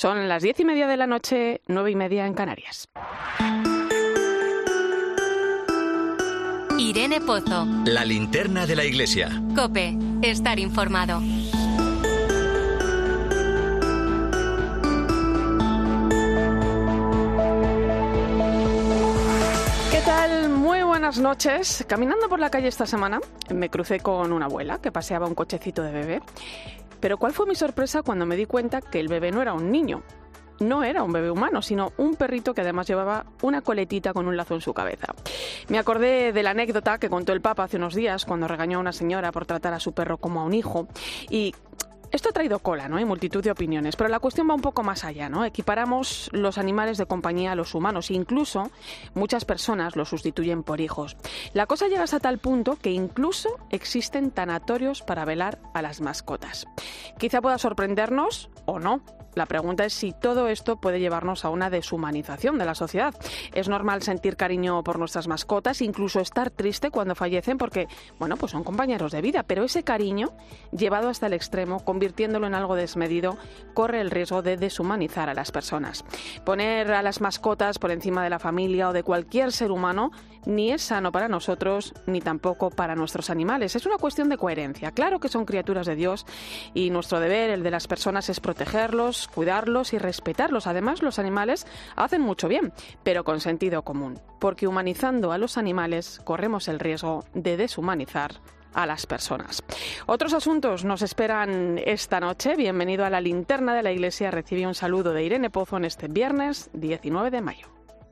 Son 0.00 0.30
las 0.30 0.42
diez 0.42 0.58
y 0.58 0.64
media 0.64 0.86
de 0.86 0.96
la 0.96 1.06
noche, 1.06 1.60
nueve 1.66 1.90
y 1.90 1.94
media 1.94 2.26
en 2.26 2.32
Canarias. 2.32 2.88
Irene 6.78 7.20
Pozo. 7.20 7.66
La 7.84 8.06
linterna 8.06 8.64
de 8.64 8.76
la 8.76 8.84
iglesia. 8.86 9.28
Cope, 9.54 9.94
estar 10.22 10.58
informado. 10.58 11.20
¿Qué 19.90 20.00
tal? 20.06 20.48
Muy 20.48 20.82
buenas 20.82 21.18
noches. 21.18 21.84
Caminando 21.86 22.30
por 22.30 22.40
la 22.40 22.48
calle 22.48 22.68
esta 22.68 22.86
semana, 22.86 23.20
me 23.54 23.68
crucé 23.68 24.00
con 24.00 24.32
una 24.32 24.46
abuela 24.46 24.80
que 24.80 24.90
paseaba 24.90 25.26
un 25.26 25.34
cochecito 25.34 25.82
de 25.82 25.92
bebé. 25.92 26.22
Pero 27.00 27.18
¿cuál 27.18 27.32
fue 27.32 27.46
mi 27.46 27.54
sorpresa 27.54 28.02
cuando 28.02 28.26
me 28.26 28.36
di 28.36 28.46
cuenta 28.46 28.80
que 28.80 29.00
el 29.00 29.08
bebé 29.08 29.32
no 29.32 29.42
era 29.42 29.54
un 29.54 29.70
niño? 29.70 30.02
No 30.60 30.84
era 30.84 31.02
un 31.02 31.12
bebé 31.12 31.30
humano, 31.30 31.62
sino 31.62 31.92
un 31.96 32.16
perrito 32.16 32.52
que 32.52 32.60
además 32.60 32.86
llevaba 32.86 33.24
una 33.40 33.62
coletita 33.62 34.12
con 34.12 34.26
un 34.26 34.36
lazo 34.36 34.54
en 34.54 34.60
su 34.60 34.74
cabeza. 34.74 35.14
Me 35.68 35.78
acordé 35.78 36.34
de 36.34 36.42
la 36.42 36.50
anécdota 36.50 36.98
que 36.98 37.08
contó 37.08 37.32
el 37.32 37.40
Papa 37.40 37.64
hace 37.64 37.78
unos 37.78 37.94
días 37.94 38.26
cuando 38.26 38.46
regañó 38.46 38.76
a 38.76 38.80
una 38.82 38.92
señora 38.92 39.32
por 39.32 39.46
tratar 39.46 39.72
a 39.72 39.80
su 39.80 39.92
perro 39.92 40.18
como 40.18 40.42
a 40.42 40.44
un 40.44 40.52
hijo. 40.52 40.86
Y 41.30 41.54
esto 42.12 42.28
ha 42.28 42.32
traído 42.32 42.58
cola, 42.58 42.88
¿no? 42.88 42.96
Hay 42.96 43.04
multitud 43.04 43.42
de 43.42 43.50
opiniones, 43.50 43.96
pero 43.96 44.08
la 44.08 44.18
cuestión 44.18 44.48
va 44.48 44.54
un 44.54 44.60
poco 44.60 44.82
más 44.82 45.04
allá, 45.04 45.28
¿no? 45.28 45.44
Equiparamos 45.44 46.28
los 46.32 46.58
animales 46.58 46.98
de 46.98 47.06
compañía 47.06 47.52
a 47.52 47.54
los 47.54 47.74
humanos 47.74 48.10
e 48.10 48.14
incluso 48.14 48.70
muchas 49.14 49.44
personas 49.44 49.96
los 49.96 50.08
sustituyen 50.08 50.62
por 50.62 50.80
hijos. 50.80 51.16
La 51.52 51.66
cosa 51.66 51.88
llega 51.88 52.02
hasta 52.02 52.20
tal 52.20 52.38
punto 52.38 52.76
que 52.76 52.90
incluso 52.90 53.58
existen 53.70 54.30
tanatorios 54.30 55.02
para 55.02 55.24
velar 55.24 55.60
a 55.74 55.82
las 55.82 56.00
mascotas. 56.00 56.66
Quizá 57.18 57.40
pueda 57.40 57.58
sorprendernos 57.58 58.50
o 58.66 58.78
no, 58.78 59.02
la 59.34 59.46
pregunta 59.46 59.84
es 59.84 59.92
si 59.92 60.12
todo 60.12 60.48
esto 60.48 60.76
puede 60.76 61.00
llevarnos 61.00 61.44
a 61.44 61.50
una 61.50 61.70
deshumanización 61.70 62.58
de 62.58 62.64
la 62.64 62.74
sociedad. 62.74 63.14
Es 63.52 63.68
normal 63.68 64.02
sentir 64.02 64.36
cariño 64.36 64.82
por 64.82 64.98
nuestras 64.98 65.28
mascotas, 65.28 65.82
incluso 65.82 66.20
estar 66.20 66.50
triste 66.50 66.90
cuando 66.90 67.14
fallecen 67.14 67.58
porque, 67.58 67.88
bueno, 68.18 68.36
pues 68.36 68.52
son 68.52 68.64
compañeros 68.64 69.12
de 69.12 69.22
vida, 69.22 69.42
pero 69.44 69.64
ese 69.64 69.82
cariño, 69.82 70.32
llevado 70.72 71.08
hasta 71.08 71.26
el 71.26 71.32
extremo, 71.32 71.84
convirtiéndolo 71.84 72.46
en 72.46 72.54
algo 72.54 72.74
desmedido, 72.74 73.36
corre 73.74 74.00
el 74.00 74.10
riesgo 74.10 74.42
de 74.42 74.56
deshumanizar 74.56 75.28
a 75.28 75.34
las 75.34 75.52
personas. 75.52 76.04
Poner 76.44 76.92
a 76.92 77.02
las 77.02 77.20
mascotas 77.20 77.78
por 77.78 77.90
encima 77.90 78.24
de 78.24 78.30
la 78.30 78.38
familia 78.38 78.88
o 78.88 78.92
de 78.92 79.02
cualquier 79.02 79.52
ser 79.52 79.70
humano 79.70 80.10
ni 80.46 80.72
es 80.72 80.82
sano 80.82 81.12
para 81.12 81.28
nosotros 81.28 81.94
ni 82.06 82.20
tampoco 82.20 82.70
para 82.70 82.96
nuestros 82.96 83.30
animales. 83.30 83.76
Es 83.76 83.86
una 83.86 83.98
cuestión 83.98 84.28
de 84.28 84.38
coherencia. 84.38 84.92
Claro 84.92 85.20
que 85.20 85.28
son 85.28 85.44
criaturas 85.44 85.86
de 85.86 85.96
Dios 85.96 86.26
y 86.74 86.90
nuestro 86.90 87.20
deber, 87.20 87.50
el 87.50 87.62
de 87.62 87.70
las 87.70 87.86
personas, 87.86 88.28
es 88.28 88.40
protegerlos, 88.40 89.19
cuidarlos 89.28 89.92
y 89.92 89.98
respetarlos. 89.98 90.66
Además, 90.66 91.02
los 91.02 91.18
animales 91.18 91.66
hacen 91.96 92.20
mucho 92.20 92.48
bien, 92.48 92.72
pero 93.02 93.24
con 93.24 93.40
sentido 93.40 93.82
común, 93.82 94.20
porque 94.38 94.66
humanizando 94.66 95.32
a 95.32 95.38
los 95.38 95.58
animales 95.58 96.20
corremos 96.24 96.68
el 96.68 96.80
riesgo 96.80 97.24
de 97.34 97.56
deshumanizar 97.56 98.40
a 98.74 98.86
las 98.86 99.06
personas. 99.06 99.62
Otros 100.06 100.32
asuntos 100.32 100.84
nos 100.84 101.02
esperan 101.02 101.80
esta 101.84 102.20
noche. 102.20 102.56
Bienvenido 102.56 103.04
a 103.04 103.10
la 103.10 103.20
linterna 103.20 103.74
de 103.74 103.82
la 103.82 103.92
iglesia. 103.92 104.30
Recibe 104.30 104.66
un 104.66 104.74
saludo 104.74 105.12
de 105.12 105.24
Irene 105.24 105.50
Pozo 105.50 105.76
en 105.76 105.84
este 105.84 106.08
viernes 106.08 106.70
19 106.72 107.30
de 107.30 107.40
mayo. 107.40 107.68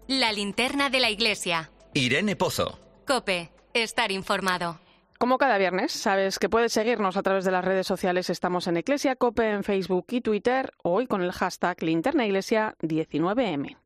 La 0.06 0.32
linterna 0.32 0.90
de 0.90 1.00
la 1.00 1.10
iglesia. 1.10 1.70
Irene 1.94 2.36
Pozo. 2.36 2.78
Cope, 3.06 3.50
estar 3.74 4.10
informado. 4.10 4.80
Como 5.18 5.36
cada 5.36 5.58
viernes, 5.58 5.90
sabes 5.90 6.38
que 6.38 6.48
puedes 6.48 6.72
seguirnos 6.72 7.16
a 7.16 7.22
través 7.24 7.44
de 7.44 7.50
las 7.50 7.64
redes 7.64 7.88
sociales. 7.88 8.30
Estamos 8.30 8.68
en 8.68 8.76
Iglesia 8.76 9.16
Cope 9.16 9.50
en 9.50 9.64
Facebook 9.64 10.06
y 10.10 10.20
Twitter, 10.20 10.72
hoy 10.84 11.08
con 11.08 11.22
el 11.22 11.32
hashtag 11.32 11.82
Linterna 11.82 12.24
Iglesia 12.24 12.76
19M. 12.82 13.76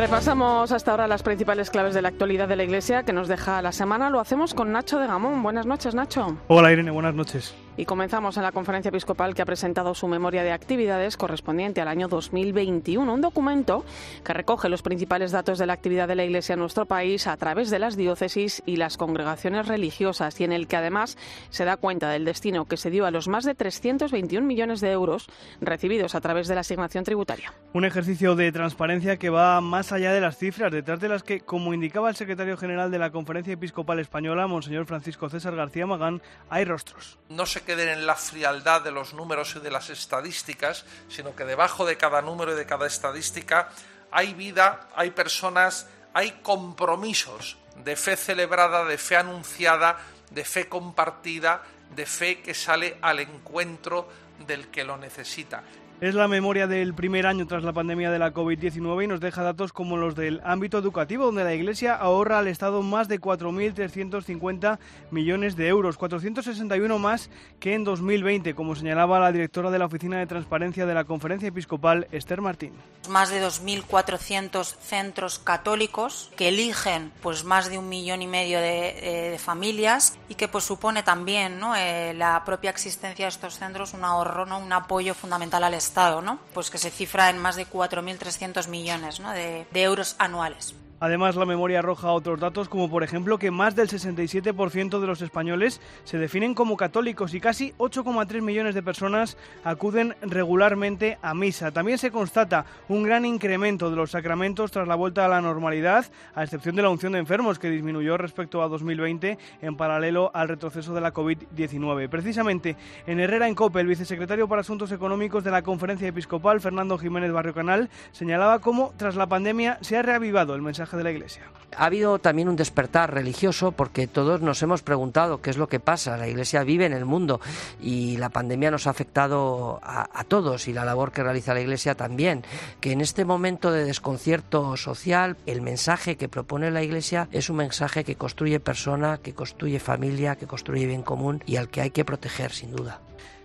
Repasamos 0.00 0.72
hasta 0.72 0.92
ahora 0.92 1.06
las 1.06 1.22
principales 1.22 1.68
claves 1.68 1.92
de 1.92 2.00
la 2.00 2.08
actualidad 2.08 2.48
de 2.48 2.56
la 2.56 2.64
Iglesia 2.64 3.02
que 3.02 3.12
nos 3.12 3.28
deja 3.28 3.60
la 3.60 3.70
semana. 3.70 4.08
Lo 4.08 4.18
hacemos 4.18 4.54
con 4.54 4.72
Nacho 4.72 4.98
de 4.98 5.06
Gamón. 5.06 5.42
Buenas 5.42 5.66
noches, 5.66 5.94
Nacho. 5.94 6.38
Hola, 6.48 6.72
Irene. 6.72 6.90
Buenas 6.90 7.14
noches. 7.14 7.54
Y 7.76 7.84
comenzamos 7.84 8.36
en 8.36 8.42
la 8.42 8.52
conferencia 8.52 8.90
episcopal 8.90 9.34
que 9.34 9.42
ha 9.42 9.46
presentado 9.46 9.94
su 9.94 10.08
memoria 10.08 10.42
de 10.42 10.52
actividades 10.52 11.16
correspondiente 11.16 11.80
al 11.80 11.88
año 11.88 12.08
2021, 12.08 13.12
un 13.12 13.20
documento 13.20 13.84
que 14.24 14.32
recoge 14.32 14.68
los 14.68 14.82
principales 14.82 15.32
datos 15.32 15.58
de 15.58 15.66
la 15.66 15.72
actividad 15.72 16.08
de 16.08 16.14
la 16.14 16.24
Iglesia 16.24 16.54
en 16.54 16.60
nuestro 16.60 16.86
país 16.86 17.26
a 17.26 17.36
través 17.36 17.70
de 17.70 17.78
las 17.78 17.96
diócesis 17.96 18.62
y 18.66 18.76
las 18.76 18.96
congregaciones 18.96 19.66
religiosas 19.66 20.40
y 20.40 20.44
en 20.44 20.52
el 20.52 20.66
que 20.66 20.76
además 20.76 21.16
se 21.50 21.64
da 21.64 21.76
cuenta 21.76 22.10
del 22.10 22.24
destino 22.24 22.66
que 22.66 22.76
se 22.76 22.90
dio 22.90 23.06
a 23.06 23.10
los 23.10 23.28
más 23.28 23.44
de 23.44 23.54
321 23.54 24.46
millones 24.46 24.80
de 24.80 24.90
euros 24.90 25.28
recibidos 25.60 26.14
a 26.14 26.20
través 26.20 26.48
de 26.48 26.54
la 26.54 26.60
asignación 26.62 27.04
tributaria. 27.04 27.52
Un 27.72 27.84
ejercicio 27.84 28.34
de 28.34 28.52
transparencia 28.52 29.16
que 29.16 29.30
va 29.30 29.60
más 29.60 29.92
allá 29.92 30.12
de 30.12 30.20
las 30.20 30.36
cifras, 30.36 30.72
detrás 30.72 31.00
de 31.00 31.08
las 31.08 31.22
que, 31.22 31.40
como 31.40 31.72
indicaba 31.72 32.10
el 32.10 32.16
secretario 32.16 32.56
general 32.56 32.90
de 32.90 32.98
la 32.98 33.10
Conferencia 33.10 33.54
Episcopal 33.54 33.98
Española, 34.00 34.46
Monseñor 34.46 34.86
Francisco 34.86 35.28
César 35.28 35.54
García 35.54 35.86
Magán, 35.86 36.20
hay 36.48 36.64
rostros. 36.64 37.18
No 37.28 37.46
se 37.46 37.59
queden 37.62 37.88
en 37.88 38.06
la 38.06 38.16
frialdad 38.16 38.82
de 38.82 38.90
los 38.90 39.14
números 39.14 39.54
y 39.56 39.60
de 39.60 39.70
las 39.70 39.90
estadísticas, 39.90 40.84
sino 41.08 41.34
que 41.34 41.44
debajo 41.44 41.84
de 41.84 41.96
cada 41.96 42.22
número 42.22 42.52
y 42.52 42.56
de 42.56 42.66
cada 42.66 42.86
estadística 42.86 43.70
hay 44.10 44.34
vida, 44.34 44.88
hay 44.94 45.10
personas, 45.10 45.86
hay 46.14 46.32
compromisos 46.42 47.56
de 47.76 47.96
fe 47.96 48.16
celebrada, 48.16 48.84
de 48.84 48.98
fe 48.98 49.16
anunciada, 49.16 49.98
de 50.30 50.44
fe 50.44 50.68
compartida, 50.68 51.62
de 51.94 52.06
fe 52.06 52.40
que 52.40 52.54
sale 52.54 52.98
al 53.00 53.20
encuentro 53.20 54.08
del 54.46 54.68
que 54.68 54.84
lo 54.84 54.96
necesita. 54.96 55.62
Es 56.00 56.14
la 56.14 56.28
memoria 56.28 56.66
del 56.66 56.94
primer 56.94 57.26
año 57.26 57.46
tras 57.46 57.62
la 57.62 57.74
pandemia 57.74 58.10
de 58.10 58.18
la 58.18 58.32
COVID-19 58.32 59.04
y 59.04 59.06
nos 59.06 59.20
deja 59.20 59.42
datos 59.42 59.74
como 59.74 59.98
los 59.98 60.14
del 60.14 60.40
ámbito 60.44 60.78
educativo, 60.78 61.26
donde 61.26 61.44
la 61.44 61.52
Iglesia 61.52 61.94
ahorra 61.94 62.38
al 62.38 62.48
Estado 62.48 62.80
más 62.82 63.06
de 63.06 63.20
4.350 63.20 64.78
millones 65.10 65.56
de 65.56 65.68
euros, 65.68 65.98
461 65.98 66.98
más 66.98 67.28
que 67.58 67.74
en 67.74 67.84
2020, 67.84 68.54
como 68.54 68.74
señalaba 68.76 69.20
la 69.20 69.30
directora 69.30 69.70
de 69.70 69.78
la 69.78 69.84
Oficina 69.84 70.18
de 70.18 70.26
Transparencia 70.26 70.86
de 70.86 70.94
la 70.94 71.04
Conferencia 71.04 71.48
Episcopal, 71.48 72.08
Esther 72.12 72.40
Martín. 72.40 72.72
Más 73.10 73.28
de 73.28 73.46
2.400 73.46 74.64
centros 74.80 75.38
católicos 75.38 76.30
que 76.34 76.48
eligen 76.48 77.12
pues 77.20 77.44
más 77.44 77.68
de 77.68 77.76
un 77.76 77.90
millón 77.90 78.22
y 78.22 78.26
medio 78.26 78.58
de, 78.58 79.26
eh, 79.26 79.30
de 79.32 79.38
familias 79.38 80.16
y 80.30 80.34
que 80.34 80.48
pues 80.48 80.64
supone 80.64 81.02
también 81.02 81.60
¿no? 81.60 81.76
eh, 81.76 82.14
la 82.14 82.42
propia 82.46 82.70
existencia 82.70 83.26
de 83.26 83.28
estos 83.28 83.58
centros 83.58 83.92
un 83.92 84.04
ahorro, 84.04 84.46
¿no? 84.46 84.58
un 84.58 84.72
apoyo 84.72 85.12
fundamental 85.12 85.62
al 85.62 85.74
Estado. 85.74 85.89
Estado, 85.90 86.22
¿no? 86.22 86.38
Pues 86.54 86.70
que 86.70 86.78
se 86.78 86.90
cifra 86.90 87.30
en 87.30 87.38
más 87.38 87.56
de 87.56 87.66
4.300 87.66 88.68
millones 88.68 89.18
¿no? 89.18 89.32
de, 89.32 89.66
de 89.72 89.82
euros 89.82 90.14
anuales. 90.18 90.74
Además, 91.00 91.34
la 91.34 91.46
memoria 91.46 91.78
arroja 91.78 92.12
otros 92.12 92.38
datos, 92.38 92.68
como 92.68 92.90
por 92.90 93.02
ejemplo 93.02 93.38
que 93.38 93.50
más 93.50 93.74
del 93.74 93.88
67% 93.88 95.00
de 95.00 95.06
los 95.06 95.22
españoles 95.22 95.80
se 96.04 96.18
definen 96.18 96.52
como 96.52 96.76
católicos 96.76 97.32
y 97.32 97.40
casi 97.40 97.72
8,3 97.78 98.42
millones 98.42 98.74
de 98.74 98.82
personas 98.82 99.38
acuden 99.64 100.14
regularmente 100.20 101.16
a 101.22 101.32
misa. 101.32 101.70
También 101.70 101.96
se 101.96 102.10
constata 102.10 102.66
un 102.88 103.02
gran 103.02 103.24
incremento 103.24 103.88
de 103.88 103.96
los 103.96 104.10
sacramentos 104.10 104.70
tras 104.70 104.86
la 104.86 104.94
vuelta 104.94 105.24
a 105.24 105.28
la 105.28 105.40
normalidad, 105.40 106.04
a 106.34 106.44
excepción 106.44 106.76
de 106.76 106.82
la 106.82 106.90
unción 106.90 107.12
de 107.12 107.18
enfermos, 107.18 107.58
que 107.58 107.70
disminuyó 107.70 108.18
respecto 108.18 108.62
a 108.62 108.68
2020 108.68 109.38
en 109.62 109.76
paralelo 109.76 110.30
al 110.34 110.48
retroceso 110.48 110.92
de 110.92 111.00
la 111.00 111.14
COVID-19. 111.14 112.10
Precisamente 112.10 112.76
en 113.06 113.20
Herrera 113.20 113.48
en 113.48 113.54
Cope, 113.54 113.80
el 113.80 113.86
vicesecretario 113.86 114.48
para 114.48 114.60
Asuntos 114.60 114.92
Económicos 114.92 115.44
de 115.44 115.50
la 115.50 115.62
Conferencia 115.62 116.08
Episcopal, 116.08 116.60
Fernando 116.60 116.98
Jiménez 116.98 117.32
Barrio 117.32 117.54
Canal, 117.54 117.88
señalaba 118.12 118.58
cómo 118.58 118.92
tras 118.98 119.16
la 119.16 119.26
pandemia 119.26 119.78
se 119.80 119.96
ha 119.96 120.02
reavivado 120.02 120.54
el 120.54 120.60
mensaje 120.60 120.89
de 120.96 121.04
la 121.04 121.10
Iglesia. 121.10 121.42
Ha 121.76 121.84
habido 121.84 122.18
también 122.18 122.48
un 122.48 122.56
despertar 122.56 123.14
religioso 123.14 123.72
porque 123.72 124.08
todos 124.08 124.40
nos 124.40 124.60
hemos 124.62 124.82
preguntado 124.82 125.40
qué 125.40 125.50
es 125.50 125.56
lo 125.56 125.68
que 125.68 125.78
pasa. 125.78 126.16
La 126.16 126.26
Iglesia 126.26 126.64
vive 126.64 126.86
en 126.86 126.92
el 126.92 127.04
mundo 127.04 127.40
y 127.80 128.16
la 128.16 128.28
pandemia 128.28 128.72
nos 128.72 128.86
ha 128.86 128.90
afectado 128.90 129.78
a, 129.82 130.08
a, 130.12 130.24
todos 130.24 130.66
y 130.66 130.72
la 130.72 130.84
labor 130.84 131.12
que 131.12 131.22
realiza 131.22 131.54
la 131.54 131.60
Iglesia 131.60 131.94
también. 131.94 132.44
Que 132.80 132.92
en 132.92 133.00
este 133.00 133.24
momento 133.24 133.70
de 133.70 133.84
desconcierto 133.84 134.76
social, 134.76 135.36
el 135.46 135.62
mensaje 135.62 136.16
que 136.16 136.28
propone 136.28 136.70
la 136.70 136.82
Iglesia 136.82 137.28
es 137.30 137.50
un 137.50 137.56
mensaje 137.56 138.02
que 138.02 138.16
construye 138.16 138.58
persona, 138.58 139.18
que 139.18 139.34
construye 139.34 139.78
familia, 139.78 140.36
que 140.36 140.48
construye 140.48 140.86
bien 140.86 141.02
común 141.02 141.42
y 141.46 141.56
al 141.56 141.68
que 141.68 141.82
hay 141.82 141.90
que 141.90 142.04
proteger 142.04 142.50
sin 142.50 142.72
duda. 142.72 143.00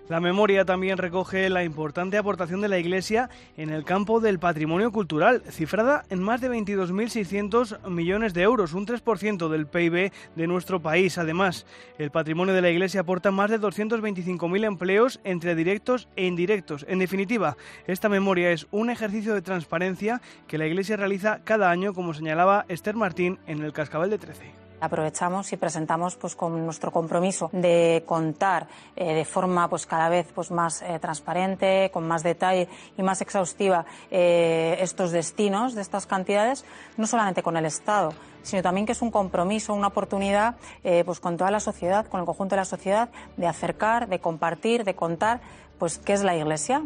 La 0.08 0.20
memoria 0.20 0.66
también 0.66 1.00
recoge 1.00 1.50
la 1.50 1.64
importante 1.64 2.20
aportación 2.20 2.62
de 2.62 2.68
la 2.68 2.78
Iglesia 2.78 3.28
en 3.58 3.72
el 3.72 3.84
campo 3.84 4.20
del 4.20 4.38
patrimonio 4.38 4.92
cultural, 4.92 5.42
cifrada 5.50 6.04
en 6.12 6.22
más 6.22 6.42
de 6.42 6.52
22.600 6.52 7.90
millones 7.90 8.36
de 8.36 8.44
euros, 8.44 8.74
un 8.74 8.86
3% 8.86 9.50
del 9.50 9.66
PIB 9.66 10.12
de 10.36 10.48
nuestro 10.48 10.80
país. 10.80 11.18
Además, 11.18 11.66
el 11.98 12.12
patrimonio 12.12 12.54
de 12.54 12.62
la 12.62 12.70
Iglesia 12.70 13.02
aporta 13.02 13.32
más 13.32 13.50
de 13.50 13.60
225.000 13.60 14.66
empleos 14.66 15.20
entre 15.24 15.56
directos 15.56 16.08
e 16.16 16.28
indirectos. 16.28 16.86
En 16.88 17.00
definitiva, 17.00 17.58
esta 17.88 18.08
memoria 18.08 18.52
es 18.52 18.68
un 18.70 18.92
ejercicio 18.92 19.34
de 19.34 19.42
transparencia 19.42 20.22
que 20.48 20.60
la 20.60 20.68
Iglesia 20.68 20.98
realiza 20.98 21.40
cada 21.44 21.72
año, 21.72 21.96
como 21.96 22.14
señalaba 22.14 22.66
Esther 22.68 22.96
Martín 22.96 23.40
en 23.48 23.64
el 23.64 23.74
Cascabel 23.74 24.12
de 24.12 24.20
13 24.20 24.65
aprovechamos 24.86 25.52
y 25.54 25.58
presentamos 25.58 26.16
pues 26.16 26.36
con 26.36 26.64
nuestro 26.66 26.92
compromiso 26.92 27.50
de 27.52 28.04
contar 28.06 28.68
eh, 28.96 29.14
de 29.14 29.26
forma 29.26 29.70
pues 29.70 29.86
cada 29.86 30.10
vez 30.10 30.28
pues 30.34 30.52
más 30.52 30.82
eh, 30.82 31.00
transparente, 31.00 31.90
con 31.92 32.08
más 32.08 32.24
detalle 32.24 32.68
y 32.98 33.04
más 33.04 33.22
exhaustiva 33.22 33.86
eh, 34.10 34.78
estos 34.80 35.12
destinos 35.12 35.76
de 35.76 35.82
estas 35.82 36.06
cantidades, 36.06 36.66
no 36.98 37.08
solamente 37.08 37.44
con 37.44 37.58
el 37.58 37.66
Estado, 37.66 38.14
sino 38.44 38.62
también 38.62 38.86
que 38.86 38.92
es 38.92 39.02
un 39.02 39.12
compromiso, 39.12 39.74
una 39.74 39.88
oportunidad 39.88 40.56
pues 40.84 41.20
con 41.20 41.36
toda 41.36 41.50
la 41.50 41.60
sociedad, 41.60 42.06
con 42.06 42.20
el 42.20 42.26
conjunto 42.28 42.56
de 42.56 42.62
la 42.62 42.66
sociedad, 42.66 43.10
de 43.38 43.48
acercar, 43.48 44.08
de 44.08 44.20
compartir, 44.20 44.84
de 44.84 44.94
contar 44.94 45.42
pues 45.80 45.98
qué 45.98 46.14
es 46.14 46.24
la 46.24 46.36
Iglesia. 46.36 46.84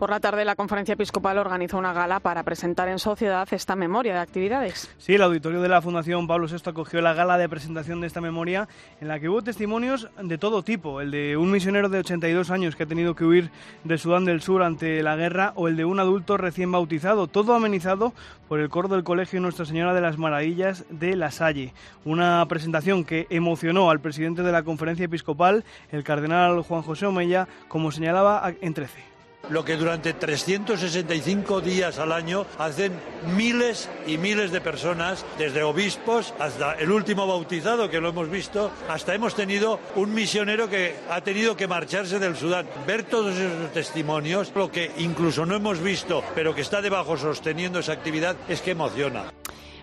Por 0.00 0.08
la 0.08 0.18
tarde, 0.18 0.46
la 0.46 0.56
Conferencia 0.56 0.94
Episcopal 0.94 1.36
organizó 1.36 1.76
una 1.76 1.92
gala 1.92 2.20
para 2.20 2.42
presentar 2.42 2.88
en 2.88 2.98
sociedad 2.98 3.46
esta 3.50 3.76
memoria 3.76 4.14
de 4.14 4.20
actividades. 4.20 4.90
Sí, 4.96 5.16
el 5.16 5.20
auditorio 5.20 5.60
de 5.60 5.68
la 5.68 5.82
Fundación 5.82 6.26
Pablo 6.26 6.46
VI 6.46 6.70
acogió 6.70 7.02
la 7.02 7.12
gala 7.12 7.36
de 7.36 7.50
presentación 7.50 8.00
de 8.00 8.06
esta 8.06 8.22
memoria 8.22 8.66
en 9.02 9.08
la 9.08 9.20
que 9.20 9.28
hubo 9.28 9.42
testimonios 9.42 10.08
de 10.18 10.38
todo 10.38 10.62
tipo, 10.62 11.02
el 11.02 11.10
de 11.10 11.36
un 11.36 11.50
misionero 11.50 11.90
de 11.90 11.98
82 11.98 12.50
años 12.50 12.76
que 12.76 12.84
ha 12.84 12.86
tenido 12.86 13.14
que 13.14 13.26
huir 13.26 13.50
de 13.84 13.98
Sudán 13.98 14.24
del 14.24 14.40
Sur 14.40 14.62
ante 14.62 15.02
la 15.02 15.16
guerra 15.16 15.52
o 15.54 15.68
el 15.68 15.76
de 15.76 15.84
un 15.84 16.00
adulto 16.00 16.38
recién 16.38 16.72
bautizado, 16.72 17.26
todo 17.26 17.52
amenizado 17.52 18.14
por 18.48 18.58
el 18.58 18.70
coro 18.70 18.88
del 18.88 19.04
Colegio 19.04 19.38
Nuestra 19.42 19.66
Señora 19.66 19.92
de 19.92 20.00
las 20.00 20.16
Maravillas 20.16 20.86
de 20.88 21.14
La 21.14 21.30
Salle. 21.30 21.74
Una 22.06 22.42
presentación 22.48 23.04
que 23.04 23.26
emocionó 23.28 23.90
al 23.90 24.00
presidente 24.00 24.42
de 24.42 24.52
la 24.52 24.62
Conferencia 24.62 25.04
Episcopal, 25.04 25.62
el 25.92 26.04
cardenal 26.04 26.62
Juan 26.62 26.80
José 26.80 27.04
Omeya, 27.04 27.48
como 27.68 27.92
señalaba 27.92 28.50
en 28.62 28.72
13 28.72 29.10
lo 29.48 29.64
que 29.64 29.76
durante 29.76 30.12
365 30.12 31.60
días 31.60 31.98
al 31.98 32.12
año 32.12 32.46
hacen 32.58 32.92
miles 33.36 33.88
y 34.06 34.18
miles 34.18 34.50
de 34.52 34.60
personas, 34.60 35.24
desde 35.38 35.62
obispos 35.62 36.34
hasta 36.38 36.74
el 36.74 36.90
último 36.90 37.26
bautizado 37.26 37.90
que 37.90 38.00
lo 38.00 38.10
hemos 38.10 38.30
visto, 38.30 38.70
hasta 38.88 39.14
hemos 39.14 39.34
tenido 39.34 39.80
un 39.96 40.14
misionero 40.14 40.68
que 40.68 40.94
ha 41.10 41.20
tenido 41.22 41.56
que 41.56 41.66
marcharse 41.66 42.18
del 42.18 42.36
Sudán. 42.36 42.66
Ver 42.86 43.02
todos 43.02 43.36
esos 43.36 43.72
testimonios, 43.72 44.52
lo 44.54 44.70
que 44.70 44.90
incluso 44.98 45.46
no 45.46 45.56
hemos 45.56 45.80
visto, 45.82 46.22
pero 46.34 46.54
que 46.54 46.60
está 46.60 46.80
debajo 46.80 47.16
sosteniendo 47.16 47.80
esa 47.80 47.92
actividad, 47.92 48.36
es 48.48 48.60
que 48.60 48.72
emociona. 48.72 49.32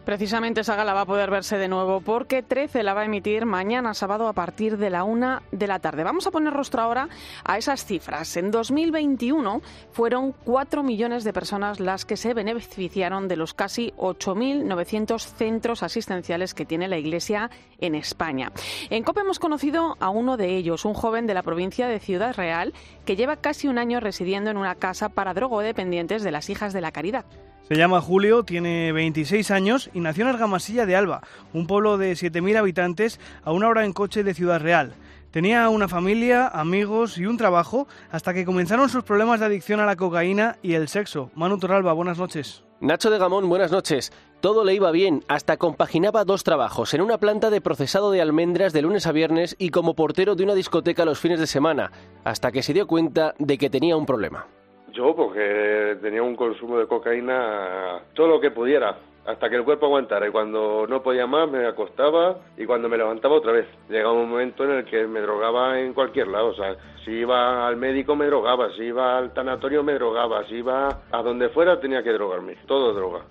Precisamente 0.08 0.62
esa 0.62 0.78
gala 0.78 0.94
va 0.94 1.02
a 1.02 1.06
poder 1.06 1.30
verse 1.30 1.58
de 1.58 1.68
nuevo 1.68 2.00
porque 2.00 2.42
13 2.42 2.82
la 2.82 2.94
va 2.94 3.02
a 3.02 3.06
emitir 3.06 3.46
mañana 3.46 3.94
sábado 3.94 4.30
a 4.30 4.34
partir 4.34 4.78
de 4.78 4.90
la 4.90 5.04
una 5.04 5.44
de 5.52 5.68
la 5.68 5.80
tarde. 5.80 6.06
Vamos 6.06 6.26
a 6.26 6.32
poner 6.32 6.54
rostro 6.54 6.82
ahora 6.82 7.10
a 7.44 7.58
esas 7.58 7.84
cifras. 7.84 8.38
En 8.38 8.50
2021 8.50 9.62
fueron 9.92 10.32
4 10.46 10.82
millones 10.82 11.26
de 11.26 11.34
personas 11.34 11.82
las 11.82 12.06
que 12.06 12.16
se 12.16 12.34
beneficiaron 12.34 13.28
de 13.28 13.36
los 13.36 13.54
casi 13.54 13.92
8.900 13.98 15.20
centros 15.20 15.84
asistenciales 15.84 16.54
que 16.54 16.66
tiene 16.66 16.88
la 16.88 16.98
Iglesia 16.98 17.52
en 17.80 17.94
España. 17.94 18.54
En 18.90 19.04
COPE 19.04 19.20
hemos 19.20 19.40
conocido 19.40 19.98
a 20.00 20.10
uno 20.10 20.38
de 20.38 20.56
ellos, 20.56 20.86
un 20.86 20.94
joven 20.94 21.28
de 21.28 21.34
la 21.34 21.44
provincia 21.44 21.86
de 21.90 22.00
Ciudad 22.00 22.34
Real 22.34 22.74
que 23.04 23.18
lleva 23.18 23.36
casi 23.36 23.68
un 23.68 23.78
año 23.78 24.00
residiendo 24.00 24.52
en 24.52 24.56
una 24.56 24.76
casa 24.76 25.10
para 25.10 25.34
drogodependientes 25.34 26.24
de 26.24 26.32
las 26.32 26.50
Hijas 26.50 26.72
de 26.72 26.80
la 26.80 26.94
Caridad. 26.94 27.26
Se 27.68 27.76
llama 27.76 28.00
Julio, 28.00 28.44
tiene 28.44 28.94
26 28.94 29.52
años 29.52 29.90
y 29.98 30.00
nació 30.00 30.26
en 30.26 30.30
Argamasilla 30.30 30.86
de 30.86 30.96
Alba, 30.96 31.22
un 31.54 31.66
pueblo 31.66 31.98
de 31.98 32.12
7.000 32.12 32.58
habitantes 32.58 33.20
a 33.44 33.52
una 33.52 33.68
hora 33.68 33.84
en 33.84 33.94
coche 33.94 34.24
de 34.24 34.36
Ciudad 34.36 34.62
Real. 34.62 34.94
Tenía 35.32 35.68
una 35.70 35.88
familia, 35.88 36.48
amigos 36.48 37.18
y 37.18 37.26
un 37.26 37.36
trabajo 37.36 37.88
hasta 38.12 38.32
que 38.32 38.46
comenzaron 38.46 38.90
sus 38.90 39.04
problemas 39.04 39.40
de 39.40 39.48
adicción 39.48 39.80
a 39.80 39.88
la 39.88 39.96
cocaína 39.96 40.58
y 40.62 40.76
el 40.76 40.88
sexo. 40.88 41.32
Manu 41.34 41.58
Torralba, 41.58 41.94
buenas 41.94 42.20
noches. 42.20 42.64
Nacho 42.80 43.10
de 43.10 43.18
Gamón, 43.18 43.50
buenas 43.50 43.72
noches. 43.72 44.12
Todo 44.40 44.64
le 44.64 44.76
iba 44.76 44.92
bien, 44.92 45.24
hasta 45.28 45.58
compaginaba 45.58 46.24
dos 46.26 46.44
trabajos, 46.44 46.94
en 46.94 47.02
una 47.02 47.18
planta 47.18 47.50
de 47.50 47.60
procesado 47.60 48.12
de 48.12 48.22
almendras 48.22 48.74
de 48.74 48.84
lunes 48.84 49.08
a 49.08 49.12
viernes 49.12 49.56
y 49.58 49.70
como 49.70 49.96
portero 49.96 50.36
de 50.36 50.44
una 50.44 50.54
discoteca 50.54 51.06
los 51.06 51.20
fines 51.20 51.40
de 51.40 51.48
semana, 51.48 51.92
hasta 52.24 52.52
que 52.52 52.62
se 52.62 52.74
dio 52.74 52.86
cuenta 52.86 53.34
de 53.40 53.58
que 53.58 53.72
tenía 53.72 53.98
un 53.98 54.06
problema. 54.06 54.46
Yo, 54.94 55.16
porque 55.16 55.98
tenía 56.02 56.24
un 56.24 56.36
consumo 56.36 56.80
de 56.80 56.88
cocaína 56.88 58.02
todo 58.16 58.28
lo 58.28 58.40
que 58.40 58.50
pudiera, 58.50 58.98
hasta 59.28 59.50
que 59.50 59.58
el 59.58 59.64
cuerpo 59.64 59.86
aguantara. 59.86 60.28
Y 60.28 60.32
cuando 60.32 60.88
no 60.88 61.04
podía 61.04 61.28
más, 61.28 61.52
me 61.52 61.68
acostaba 61.68 62.38
y 62.58 62.66
cuando 62.66 62.90
me 62.90 62.98
levantaba 62.98 63.36
otra 63.36 63.52
vez. 63.52 63.68
Llegaba 63.90 64.14
un 64.14 64.30
momento 64.30 64.64
en 64.64 64.72
el 64.72 64.86
que 64.86 65.06
me 65.06 65.20
drogaba 65.20 65.80
en 65.80 65.94
cualquier 65.94 66.30
lado. 66.30 66.48
O 66.48 66.56
sea, 66.56 66.76
si 67.04 67.12
iba 67.12 67.68
al 67.68 67.76
médico 67.76 68.16
me 68.16 68.26
drogaba, 68.26 68.74
si 68.76 68.84
iba 68.84 69.18
al 69.18 69.34
tanatorio 69.34 69.84
me 69.84 69.94
drogaba, 69.94 70.48
si 70.48 70.56
iba 70.56 71.02
a 71.12 71.22
donde 71.22 71.50
fuera 71.50 71.80
tenía 71.80 72.02
que 72.02 72.14
drogarme. 72.14 72.56
Todo 72.66 72.94
droga. 72.94 73.26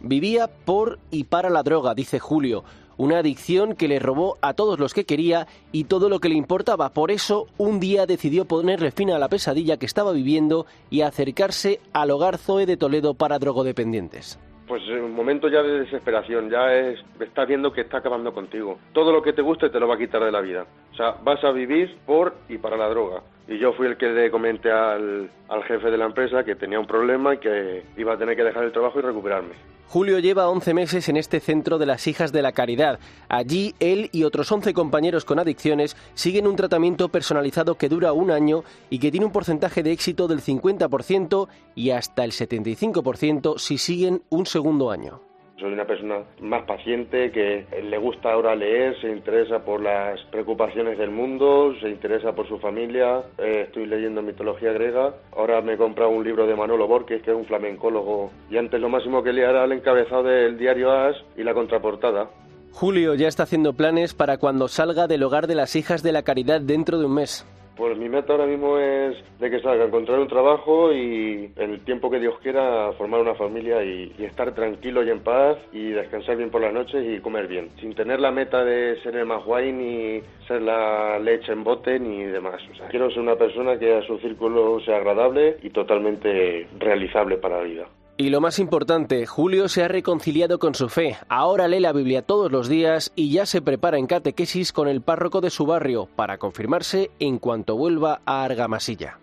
Vivía 0.00 0.48
por 0.64 0.98
y 1.10 1.24
para 1.24 1.50
la 1.50 1.62
droga, 1.62 1.94
dice 1.94 2.18
Julio 2.18 2.64
una 2.98 3.18
adicción 3.18 3.74
que 3.74 3.88
le 3.88 3.98
robó 3.98 4.36
a 4.42 4.52
todos 4.52 4.78
los 4.78 4.94
que 4.94 5.06
quería 5.06 5.48
y 5.72 5.84
todo 5.84 6.08
lo 6.08 6.20
que 6.20 6.28
le 6.28 6.36
importaba. 6.36 6.90
Por 6.90 7.10
eso, 7.10 7.46
un 7.58 7.80
día 7.80 8.06
decidió 8.06 8.44
ponerle 8.44 8.92
fin 8.92 9.10
a 9.10 9.18
la 9.18 9.28
pesadilla 9.28 9.76
que 9.76 9.86
estaba 9.86 10.12
viviendo 10.12 10.66
y 10.90 11.00
acercarse 11.00 11.80
al 11.92 12.10
hogar 12.10 12.38
Zoe 12.38 12.66
de 12.66 12.76
Toledo 12.76 13.14
para 13.14 13.38
drogodependientes. 13.38 14.38
Pues 14.66 14.86
un 14.88 15.14
momento 15.14 15.48
ya 15.48 15.62
de 15.62 15.80
desesperación, 15.80 16.48
ya 16.48 16.72
es, 16.74 17.00
estás 17.20 17.48
viendo 17.48 17.72
que 17.72 17.82
está 17.82 17.98
acabando 17.98 18.32
contigo. 18.32 18.78
Todo 18.92 19.12
lo 19.12 19.22
que 19.22 19.32
te 19.32 19.42
guste 19.42 19.70
te 19.70 19.80
lo 19.80 19.88
va 19.88 19.96
a 19.96 19.98
quitar 19.98 20.22
de 20.22 20.32
la 20.32 20.40
vida. 20.40 20.66
O 20.92 20.94
sea, 20.94 21.16
vas 21.22 21.42
a 21.44 21.50
vivir 21.50 21.98
por 22.06 22.34
y 22.48 22.58
para 22.58 22.76
la 22.76 22.88
droga. 22.88 23.22
Y 23.48 23.58
yo 23.58 23.72
fui 23.72 23.86
el 23.86 23.96
que 23.96 24.08
le 24.08 24.30
comenté 24.30 24.70
al, 24.70 25.30
al 25.48 25.62
jefe 25.64 25.90
de 25.90 25.98
la 25.98 26.06
empresa 26.06 26.44
que 26.44 26.54
tenía 26.54 26.78
un 26.78 26.86
problema 26.86 27.34
y 27.34 27.38
que 27.38 27.82
iba 27.96 28.14
a 28.14 28.18
tener 28.18 28.36
que 28.36 28.44
dejar 28.44 28.64
el 28.64 28.72
trabajo 28.72 28.98
y 28.98 29.02
recuperarme. 29.02 29.54
Julio 29.92 30.18
lleva 30.20 30.48
11 30.48 30.72
meses 30.72 31.10
en 31.10 31.18
este 31.18 31.38
centro 31.38 31.76
de 31.76 31.84
las 31.84 32.06
hijas 32.06 32.32
de 32.32 32.40
la 32.40 32.52
caridad. 32.52 32.98
Allí 33.28 33.74
él 33.78 34.08
y 34.10 34.24
otros 34.24 34.50
11 34.50 34.72
compañeros 34.72 35.26
con 35.26 35.38
adicciones 35.38 35.98
siguen 36.14 36.46
un 36.46 36.56
tratamiento 36.56 37.10
personalizado 37.10 37.74
que 37.74 37.90
dura 37.90 38.14
un 38.14 38.30
año 38.30 38.64
y 38.88 39.00
que 39.00 39.10
tiene 39.10 39.26
un 39.26 39.32
porcentaje 39.32 39.82
de 39.82 39.92
éxito 39.92 40.28
del 40.28 40.40
50% 40.40 41.46
y 41.74 41.90
hasta 41.90 42.24
el 42.24 42.30
75% 42.30 43.58
si 43.58 43.76
siguen 43.76 44.22
un 44.30 44.46
segundo 44.46 44.90
año. 44.90 45.31
Soy 45.62 45.74
una 45.74 45.84
persona 45.84 46.24
más 46.40 46.64
paciente 46.64 47.30
que 47.30 47.64
le 47.84 47.96
gusta 47.96 48.32
ahora 48.32 48.56
leer, 48.56 49.00
se 49.00 49.08
interesa 49.08 49.60
por 49.60 49.80
las 49.80 50.20
preocupaciones 50.32 50.98
del 50.98 51.12
mundo, 51.12 51.72
se 51.80 51.88
interesa 51.88 52.32
por 52.32 52.48
su 52.48 52.58
familia. 52.58 53.22
Eh, 53.38 53.66
estoy 53.68 53.86
leyendo 53.86 54.22
mitología 54.22 54.72
griega. 54.72 55.14
Ahora 55.36 55.60
me 55.60 55.74
he 55.74 55.76
comprado 55.76 56.10
un 56.10 56.24
libro 56.24 56.48
de 56.48 56.56
Manolo 56.56 56.88
Borges, 56.88 57.22
que 57.22 57.30
es 57.30 57.36
un 57.36 57.44
flamencólogo. 57.44 58.32
Y 58.50 58.56
antes 58.56 58.80
lo 58.80 58.88
máximo 58.88 59.22
que 59.22 59.32
leía 59.32 59.50
era 59.50 59.64
el 59.64 59.70
encabezado 59.70 60.24
del 60.24 60.58
diario 60.58 60.90
As 60.90 61.14
y 61.36 61.44
la 61.44 61.54
contraportada. 61.54 62.28
Julio 62.72 63.14
ya 63.14 63.28
está 63.28 63.44
haciendo 63.44 63.74
planes 63.74 64.14
para 64.14 64.38
cuando 64.38 64.66
salga 64.66 65.06
del 65.06 65.22
hogar 65.22 65.46
de 65.46 65.54
las 65.54 65.76
hijas 65.76 66.02
de 66.02 66.10
la 66.10 66.24
caridad 66.24 66.60
dentro 66.60 66.98
de 66.98 67.04
un 67.04 67.14
mes. 67.14 67.46
Pues 67.76 67.96
mi 67.96 68.08
meta 68.08 68.32
ahora 68.32 68.46
mismo 68.46 68.78
es 68.78 69.16
de 69.40 69.50
que 69.50 69.60
salga, 69.60 69.84
encontrar 69.84 70.18
un 70.18 70.28
trabajo 70.28 70.92
y 70.92 71.50
en 71.56 71.70
el 71.70 71.80
tiempo 71.80 72.10
que 72.10 72.20
Dios 72.20 72.38
quiera 72.42 72.92
formar 72.92 73.20
una 73.20 73.34
familia 73.34 73.82
y, 73.82 74.12
estar 74.18 74.54
tranquilo 74.54 75.02
y 75.02 75.10
en 75.10 75.20
paz 75.20 75.58
y 75.72 75.90
descansar 75.90 76.36
bien 76.36 76.50
por 76.50 76.60
las 76.60 76.72
noches 76.72 77.04
y 77.06 77.20
comer 77.20 77.48
bien, 77.48 77.70
sin 77.80 77.94
tener 77.94 78.20
la 78.20 78.30
meta 78.30 78.64
de 78.64 79.00
ser 79.02 79.16
el 79.16 79.26
más 79.26 79.44
guay 79.44 79.72
ni 79.72 80.22
ser 80.46 80.62
la 80.62 81.18
leche 81.18 81.52
en 81.52 81.64
bote 81.64 81.98
ni 81.98 82.24
demás. 82.24 82.62
O 82.70 82.74
sea, 82.76 82.88
quiero 82.88 83.10
ser 83.10 83.20
una 83.20 83.36
persona 83.36 83.78
que 83.78 83.96
a 83.96 84.02
su 84.02 84.18
círculo 84.18 84.80
sea 84.80 84.96
agradable 84.96 85.56
y 85.62 85.70
totalmente 85.70 86.66
realizable 86.78 87.36
para 87.36 87.58
la 87.58 87.64
vida. 87.64 87.86
Y 88.16 88.28
lo 88.28 88.40
más 88.40 88.58
importante, 88.58 89.26
Julio 89.26 89.68
se 89.68 89.82
ha 89.82 89.88
reconciliado 89.88 90.58
con 90.58 90.74
su 90.74 90.88
fe. 90.88 91.16
Ahora 91.28 91.66
lee 91.66 91.80
la 91.80 91.92
Biblia 91.92 92.22
todos 92.22 92.52
los 92.52 92.68
días 92.68 93.10
y 93.16 93.32
ya 93.32 93.46
se 93.46 93.62
prepara 93.62 93.98
en 93.98 94.06
catequesis 94.06 94.72
con 94.72 94.86
el 94.86 95.00
párroco 95.00 95.40
de 95.40 95.50
su 95.50 95.64
barrio 95.64 96.08
para 96.14 96.38
confirmarse 96.38 97.10
en 97.18 97.38
cuanto 97.38 97.76
vuelva 97.76 98.20
a 98.26 98.44
Argamasilla. 98.44 99.18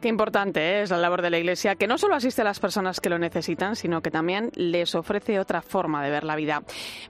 Qué 0.00 0.08
importante 0.08 0.60
¿eh? 0.60 0.82
es 0.82 0.90
la 0.90 0.96
labor 0.96 1.20
de 1.20 1.28
la 1.28 1.38
Iglesia, 1.38 1.74
que 1.74 1.86
no 1.86 1.98
solo 1.98 2.14
asiste 2.14 2.40
a 2.40 2.44
las 2.44 2.58
personas 2.58 3.00
que 3.00 3.10
lo 3.10 3.18
necesitan, 3.18 3.76
sino 3.76 4.00
que 4.00 4.10
también 4.10 4.50
les 4.54 4.94
ofrece 4.94 5.38
otra 5.38 5.60
forma 5.60 6.02
de 6.02 6.10
ver 6.10 6.24
la 6.24 6.36
vida. 6.36 6.62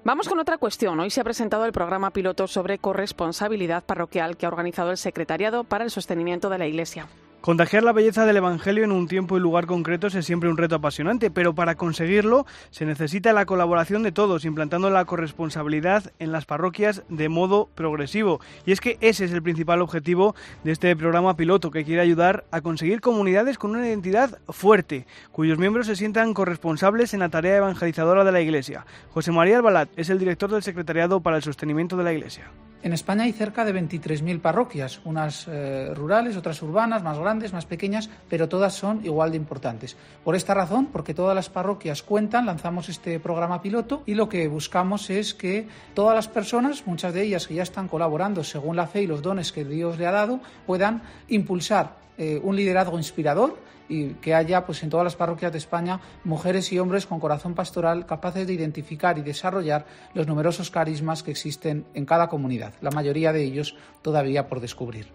Vamos 0.03 0.29
con 0.29 0.41
otra 0.41 0.59
cuestión. 0.59 0.99
Hoy 0.99 1.11
se 1.11 1.21
ha 1.21 1.25
presentado 1.25 1.65
el 1.67 1.73
programa 1.73 2.11
piloto 2.11 2.49
sobre 2.49 2.79
corresponsabilidad 2.79 3.85
parroquial 3.85 4.37
que 4.37 4.47
ha 4.47 4.49
organizado 4.49 4.91
el 4.91 4.97
Secretariado 4.97 5.63
para 5.63 5.85
el 5.85 5.91
Sostenimiento 5.91 6.51
de 6.51 6.59
la 6.59 6.67
Iglesia. 6.67 7.07
Contagiar 7.41 7.83
la 7.83 7.93
belleza 7.95 8.27
del 8.27 8.37
Evangelio 8.37 8.85
en 8.85 8.93
un 8.93 9.09
tiempo 9.09 9.35
y 9.35 9.41
lugar 9.41 9.65
concretos 9.65 10.15
es 10.15 10.27
siempre 10.27 10.51
un 10.51 10.59
reto 10.59 10.75
apasionante, 10.75 11.31
pero 11.31 11.55
para 11.55 11.75
conseguirlo 11.75 12.45
se 12.69 12.85
necesita 12.85 13.33
la 13.33 13.47
colaboración 13.47 14.03
de 14.03 14.13
todos, 14.13 14.45
implantando 14.45 14.91
la 14.91 15.07
corresponsabilidad 15.07 16.13
en 16.19 16.33
las 16.33 16.45
parroquias 16.45 17.03
de 17.09 17.31
modo 17.31 17.71
progresivo. 17.75 18.41
Y 18.67 18.73
es 18.73 18.83
que 18.83 18.99
ese 19.01 19.25
es 19.25 19.33
el 19.33 19.43
principal 19.43 19.81
objetivo 19.81 20.35
de 20.65 20.73
este 20.73 20.95
programa 20.97 21.35
piloto, 21.35 21.71
que 21.71 21.83
quiere 21.83 22.03
ayudar 22.03 22.45
a 22.51 22.61
conseguir 22.61 23.01
comunidades 23.01 23.57
con 23.57 23.71
una 23.71 23.89
identidad 23.89 24.39
fuerte, 24.51 25.07
cuyos 25.33 25.57
miembros 25.57 25.87
se 25.87 25.97
sientan 25.97 26.35
corresponsables 26.35 27.15
en 27.15 27.21
la 27.21 27.31
tarea 27.31 27.57
evangelizadora 27.57 28.23
de 28.23 28.33
la 28.33 28.43
Iglesia. 28.43 28.85
José 29.15 29.33
María 29.33 29.57
Albalat 29.57 29.89
es 29.97 30.11
el 30.11 30.19
director 30.19 30.51
del 30.51 30.63
Secretariado 30.63 31.23
para 31.23 31.39
el 31.39 31.43
Sostenimiento 31.43 31.97
de 31.97 32.05
la 32.05 32.13
Iglesia. 32.13 32.51
En 32.83 32.95
España 32.95 33.25
hay 33.25 33.33
cerca 33.33 33.67
de 33.67 33.75
23.000 33.75 34.41
parroquias, 34.41 35.01
unas 35.05 35.47
eh, 35.49 35.93
rurales, 35.95 36.37
otras 36.39 36.63
urbanas, 36.63 37.03
más 37.03 37.19
grandes, 37.19 37.30
más 37.53 37.67
pequeñas, 37.67 38.11
pero 38.29 38.49
todas 38.49 38.75
son 38.75 39.05
igual 39.05 39.31
de 39.31 39.37
importantes. 39.37 39.97
Por 40.25 40.35
esta 40.35 40.55
razón, 40.55 40.87
porque 40.87 41.15
todas 41.15 41.35
las 41.35 41.49
parroquias 41.49 42.03
cuentan, 42.03 42.47
lanzamos 42.47 42.89
este 42.89 43.21
programa 43.21 43.63
piloto 43.63 44.03
y 44.07 44.15
lo 44.15 44.29
que 44.29 44.49
buscamos 44.49 45.11
es 45.11 45.35
que 45.35 45.69
todas 45.95 46.15
las 46.15 46.29
personas, 46.29 46.87
muchas 46.87 47.15
de 47.15 47.23
ellas 47.23 47.47
que 47.47 47.55
ya 47.55 47.63
están 47.63 47.89
colaborando 47.89 48.43
según 48.43 48.77
la 48.77 48.87
fe 48.87 49.03
y 49.03 49.07
los 49.07 49.23
dones 49.23 49.53
que 49.53 49.65
Dios 49.65 49.99
le 49.99 50.07
ha 50.07 50.13
dado, 50.13 50.41
puedan 50.67 51.03
impulsar 51.29 51.97
eh, 52.19 52.41
un 52.43 52.57
liderazgo 52.57 52.99
inspirador 52.99 53.57
y 53.89 54.15
que 54.15 54.35
haya 54.35 54.65
pues 54.65 54.83
en 54.83 54.91
todas 54.91 55.05
las 55.05 55.17
parroquias 55.17 55.53
de 55.53 55.59
España 55.59 56.01
mujeres 56.25 56.73
y 56.73 56.79
hombres 56.79 57.07
con 57.07 57.19
corazón 57.19 57.55
pastoral 57.55 58.07
capaces 58.07 58.47
de 58.47 58.53
identificar 58.53 59.19
y 59.19 59.23
desarrollar 59.23 59.85
los 60.15 60.27
numerosos 60.27 60.71
carismas 60.71 61.23
que 61.23 61.33
existen 61.33 61.85
en 61.95 62.07
cada 62.07 62.29
comunidad, 62.29 62.75
la 62.81 62.91
mayoría 62.91 63.33
de 63.33 63.43
ellos 63.43 63.77
todavía 64.01 64.47
por 64.47 64.61
descubrir. 64.61 65.09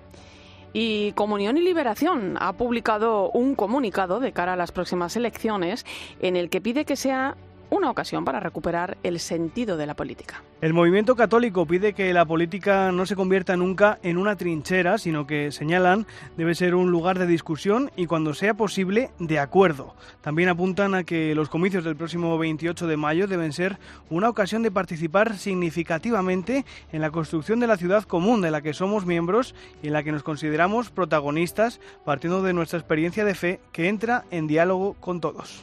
Y 0.77 1.13
Comunión 1.13 1.57
y 1.57 1.61
Liberación 1.61 2.35
ha 2.37 2.51
publicado 2.51 3.31
un 3.31 3.55
comunicado 3.55 4.19
de 4.19 4.33
cara 4.33 4.53
a 4.53 4.55
las 4.57 4.73
próximas 4.73 5.15
elecciones 5.15 5.85
en 6.19 6.35
el 6.35 6.49
que 6.49 6.59
pide 6.59 6.83
que 6.83 6.97
sea 6.97 7.37
una 7.69 7.89
ocasión 7.89 8.25
para 8.25 8.39
recuperar 8.39 8.97
el 9.03 9.19
sentido 9.19 9.77
de 9.77 9.85
la 9.85 9.95
política. 9.95 10.43
El 10.61 10.73
movimiento 10.73 11.15
católico 11.15 11.65
pide 11.65 11.93
que 11.93 12.13
la 12.13 12.25
política 12.25 12.91
no 12.91 13.05
se 13.05 13.15
convierta 13.15 13.55
nunca 13.57 13.99
en 14.03 14.17
una 14.17 14.35
trinchera, 14.35 14.97
sino 14.97 15.27
que, 15.27 15.51
señalan, 15.51 16.07
debe 16.37 16.55
ser 16.55 16.75
un 16.75 16.91
lugar 16.91 17.19
de 17.19 17.27
discusión 17.27 17.91
y, 17.95 18.05
cuando 18.07 18.33
sea 18.33 18.53
posible, 18.53 19.11
de 19.19 19.39
acuerdo. 19.39 19.95
También 20.21 20.49
apuntan 20.49 20.95
a 20.95 21.03
que 21.03 21.35
los 21.35 21.49
comicios 21.49 21.83
del 21.83 21.95
próximo 21.95 22.37
28 22.37 22.87
de 22.87 22.97
mayo 22.97 23.27
deben 23.27 23.53
ser 23.53 23.77
una 24.09 24.29
ocasión 24.29 24.63
de 24.63 24.71
participar 24.71 25.37
significativamente 25.37 26.65
en 26.91 27.01
la 27.01 27.11
construcción 27.11 27.59
de 27.59 27.67
la 27.67 27.77
ciudad 27.77 28.03
común 28.03 28.41
de 28.41 28.51
la 28.51 28.61
que 28.61 28.73
somos 28.73 29.05
miembros 29.05 29.55
y 29.83 29.87
en 29.87 29.93
la 29.93 30.03
que 30.03 30.11
nos 30.11 30.23
consideramos 30.23 30.89
protagonistas, 30.89 31.79
partiendo 32.03 32.41
de 32.41 32.53
nuestra 32.53 32.79
experiencia 32.79 33.25
de 33.25 33.35
fe 33.35 33.59
que 33.71 33.89
entra 33.89 34.25
en 34.31 34.47
diálogo 34.47 34.95
con 34.99 35.21
todos. 35.21 35.61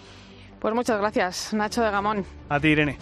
Pues 0.62 0.76
muchas 0.76 1.00
gracias, 1.00 1.52
Nacho 1.52 1.82
de 1.82 1.90
Gamón. 1.90 2.24
A 2.48 2.60
ti, 2.60 2.68
Irene. 2.68 2.96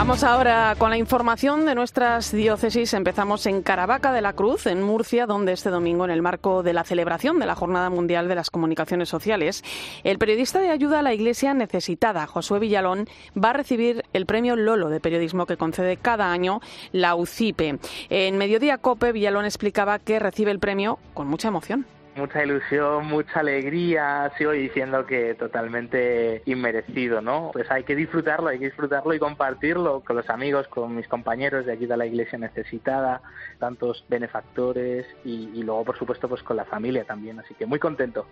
Vamos 0.00 0.24
ahora 0.24 0.76
con 0.78 0.88
la 0.88 0.96
información 0.96 1.66
de 1.66 1.74
nuestras 1.74 2.32
diócesis. 2.32 2.94
Empezamos 2.94 3.44
en 3.44 3.60
Caravaca 3.60 4.12
de 4.12 4.22
la 4.22 4.32
Cruz, 4.32 4.66
en 4.66 4.82
Murcia, 4.82 5.26
donde 5.26 5.52
este 5.52 5.68
domingo, 5.68 6.06
en 6.06 6.10
el 6.10 6.22
marco 6.22 6.62
de 6.62 6.72
la 6.72 6.84
celebración 6.84 7.38
de 7.38 7.44
la 7.44 7.54
Jornada 7.54 7.90
Mundial 7.90 8.26
de 8.26 8.34
las 8.34 8.48
Comunicaciones 8.48 9.10
Sociales, 9.10 9.62
el 10.02 10.18
periodista 10.18 10.58
de 10.60 10.70
ayuda 10.70 11.00
a 11.00 11.02
la 11.02 11.12
Iglesia 11.12 11.52
necesitada, 11.52 12.26
Josué 12.26 12.60
Villalón, 12.60 13.08
va 13.36 13.50
a 13.50 13.52
recibir 13.52 14.02
el 14.14 14.24
premio 14.24 14.56
Lolo 14.56 14.88
de 14.88 15.00
periodismo 15.00 15.44
que 15.44 15.58
concede 15.58 15.98
cada 15.98 16.32
año 16.32 16.60
la 16.92 17.14
UCIPE. 17.14 17.78
En 18.08 18.38
Mediodía 18.38 18.78
Cope, 18.78 19.12
Villalón 19.12 19.44
explicaba 19.44 19.98
que 19.98 20.18
recibe 20.18 20.50
el 20.50 20.60
premio 20.60 20.98
con 21.12 21.28
mucha 21.28 21.48
emoción 21.48 21.84
mucha 22.20 22.44
ilusión, 22.44 23.06
mucha 23.06 23.40
alegría, 23.40 24.30
sigo 24.36 24.52
diciendo 24.52 25.06
que 25.06 25.34
totalmente 25.34 26.42
inmerecido, 26.44 27.22
¿no? 27.22 27.50
Pues 27.52 27.70
hay 27.70 27.84
que 27.84 27.96
disfrutarlo, 27.96 28.48
hay 28.48 28.58
que 28.58 28.66
disfrutarlo 28.66 29.14
y 29.14 29.18
compartirlo 29.18 30.00
con 30.00 30.16
los 30.16 30.28
amigos, 30.28 30.68
con 30.68 30.94
mis 30.94 31.08
compañeros 31.08 31.64
de 31.64 31.72
aquí 31.72 31.86
de 31.86 31.96
la 31.96 32.04
iglesia 32.04 32.38
necesitada, 32.38 33.22
tantos 33.58 34.04
benefactores 34.08 35.06
y, 35.24 35.50
y 35.54 35.62
luego, 35.62 35.84
por 35.84 35.98
supuesto, 35.98 36.28
pues 36.28 36.42
con 36.42 36.56
la 36.56 36.66
familia 36.66 37.04
también, 37.04 37.40
así 37.40 37.54
que 37.54 37.64
muy 37.64 37.78
contento. 37.78 38.26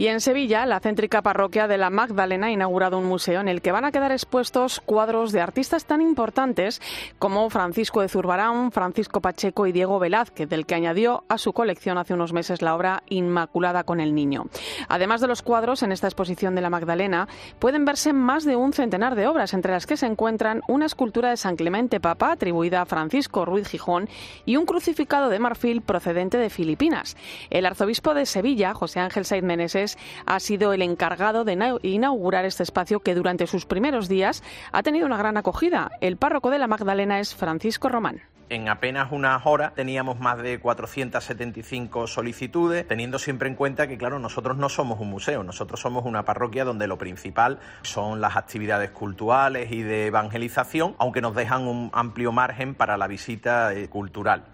Y 0.00 0.08
en 0.08 0.22
Sevilla, 0.22 0.64
la 0.64 0.80
céntrica 0.80 1.20
parroquia 1.20 1.68
de 1.68 1.76
la 1.76 1.90
Magdalena 1.90 2.46
ha 2.46 2.50
inaugurado 2.50 2.96
un 2.96 3.04
museo 3.04 3.38
en 3.42 3.48
el 3.48 3.60
que 3.60 3.70
van 3.70 3.84
a 3.84 3.92
quedar 3.92 4.12
expuestos 4.12 4.80
cuadros 4.80 5.30
de 5.30 5.42
artistas 5.42 5.84
tan 5.84 6.00
importantes 6.00 6.80
como 7.18 7.50
Francisco 7.50 8.00
de 8.00 8.08
Zurbarán, 8.08 8.72
Francisco 8.72 9.20
Pacheco 9.20 9.66
y 9.66 9.72
Diego 9.72 9.98
Velázquez, 9.98 10.48
del 10.48 10.64
que 10.64 10.74
añadió 10.74 11.24
a 11.28 11.36
su 11.36 11.52
colección 11.52 11.98
hace 11.98 12.14
unos 12.14 12.32
meses 12.32 12.62
la 12.62 12.74
obra 12.74 13.02
Inmaculada 13.10 13.84
con 13.84 14.00
el 14.00 14.14
Niño. 14.14 14.46
Además 14.88 15.20
de 15.20 15.26
los 15.26 15.42
cuadros, 15.42 15.82
en 15.82 15.92
esta 15.92 16.06
exposición 16.06 16.54
de 16.54 16.62
la 16.62 16.70
Magdalena 16.70 17.28
pueden 17.58 17.84
verse 17.84 18.14
más 18.14 18.46
de 18.46 18.56
un 18.56 18.72
centenar 18.72 19.16
de 19.16 19.26
obras, 19.26 19.52
entre 19.52 19.72
las 19.72 19.84
que 19.84 19.98
se 19.98 20.06
encuentran 20.06 20.62
una 20.66 20.86
escultura 20.86 21.28
de 21.28 21.36
San 21.36 21.56
Clemente 21.56 22.00
Papa 22.00 22.32
atribuida 22.32 22.80
a 22.80 22.86
Francisco 22.86 23.44
Ruiz 23.44 23.68
Gijón 23.68 24.08
y 24.46 24.56
un 24.56 24.64
crucificado 24.64 25.28
de 25.28 25.40
marfil 25.40 25.82
procedente 25.82 26.38
de 26.38 26.48
Filipinas. 26.48 27.18
El 27.50 27.66
arzobispo 27.66 28.14
de 28.14 28.24
Sevilla, 28.24 28.72
José 28.72 29.00
Ángel 29.00 29.26
Saiz 29.26 29.42
Meneses, 29.42 29.89
ha 30.26 30.40
sido 30.40 30.72
el 30.72 30.82
encargado 30.82 31.44
de 31.44 31.78
inaugurar 31.82 32.44
este 32.44 32.62
espacio 32.62 33.00
que 33.00 33.14
durante 33.14 33.46
sus 33.46 33.66
primeros 33.66 34.08
días 34.08 34.42
ha 34.72 34.82
tenido 34.82 35.06
una 35.06 35.18
gran 35.18 35.36
acogida. 35.36 35.90
El 36.00 36.16
párroco 36.16 36.50
de 36.50 36.58
la 36.58 36.66
Magdalena 36.66 37.20
es 37.20 37.34
Francisco 37.34 37.88
Román 37.88 38.22
en 38.50 38.68
apenas 38.68 39.12
unas 39.12 39.46
horas 39.46 39.74
teníamos 39.74 40.18
más 40.18 40.38
de 40.42 40.58
475 40.58 42.06
solicitudes, 42.08 42.86
teniendo 42.86 43.18
siempre 43.18 43.48
en 43.48 43.54
cuenta 43.54 43.86
que, 43.86 43.96
claro, 43.96 44.18
nosotros 44.18 44.56
no 44.56 44.68
somos 44.68 44.98
un 45.00 45.08
museo, 45.08 45.44
nosotros 45.44 45.80
somos 45.80 46.04
una 46.04 46.24
parroquia 46.24 46.64
donde 46.64 46.88
lo 46.88 46.98
principal 46.98 47.60
son 47.82 48.20
las 48.20 48.36
actividades 48.36 48.90
culturales 48.90 49.70
y 49.70 49.82
de 49.82 50.06
evangelización, 50.06 50.96
aunque 50.98 51.20
nos 51.20 51.34
dejan 51.34 51.66
un 51.66 51.90
amplio 51.94 52.32
margen 52.32 52.74
para 52.74 52.98
la 52.98 53.06
visita 53.06 53.72
eh, 53.72 53.88
cultural. 53.88 54.44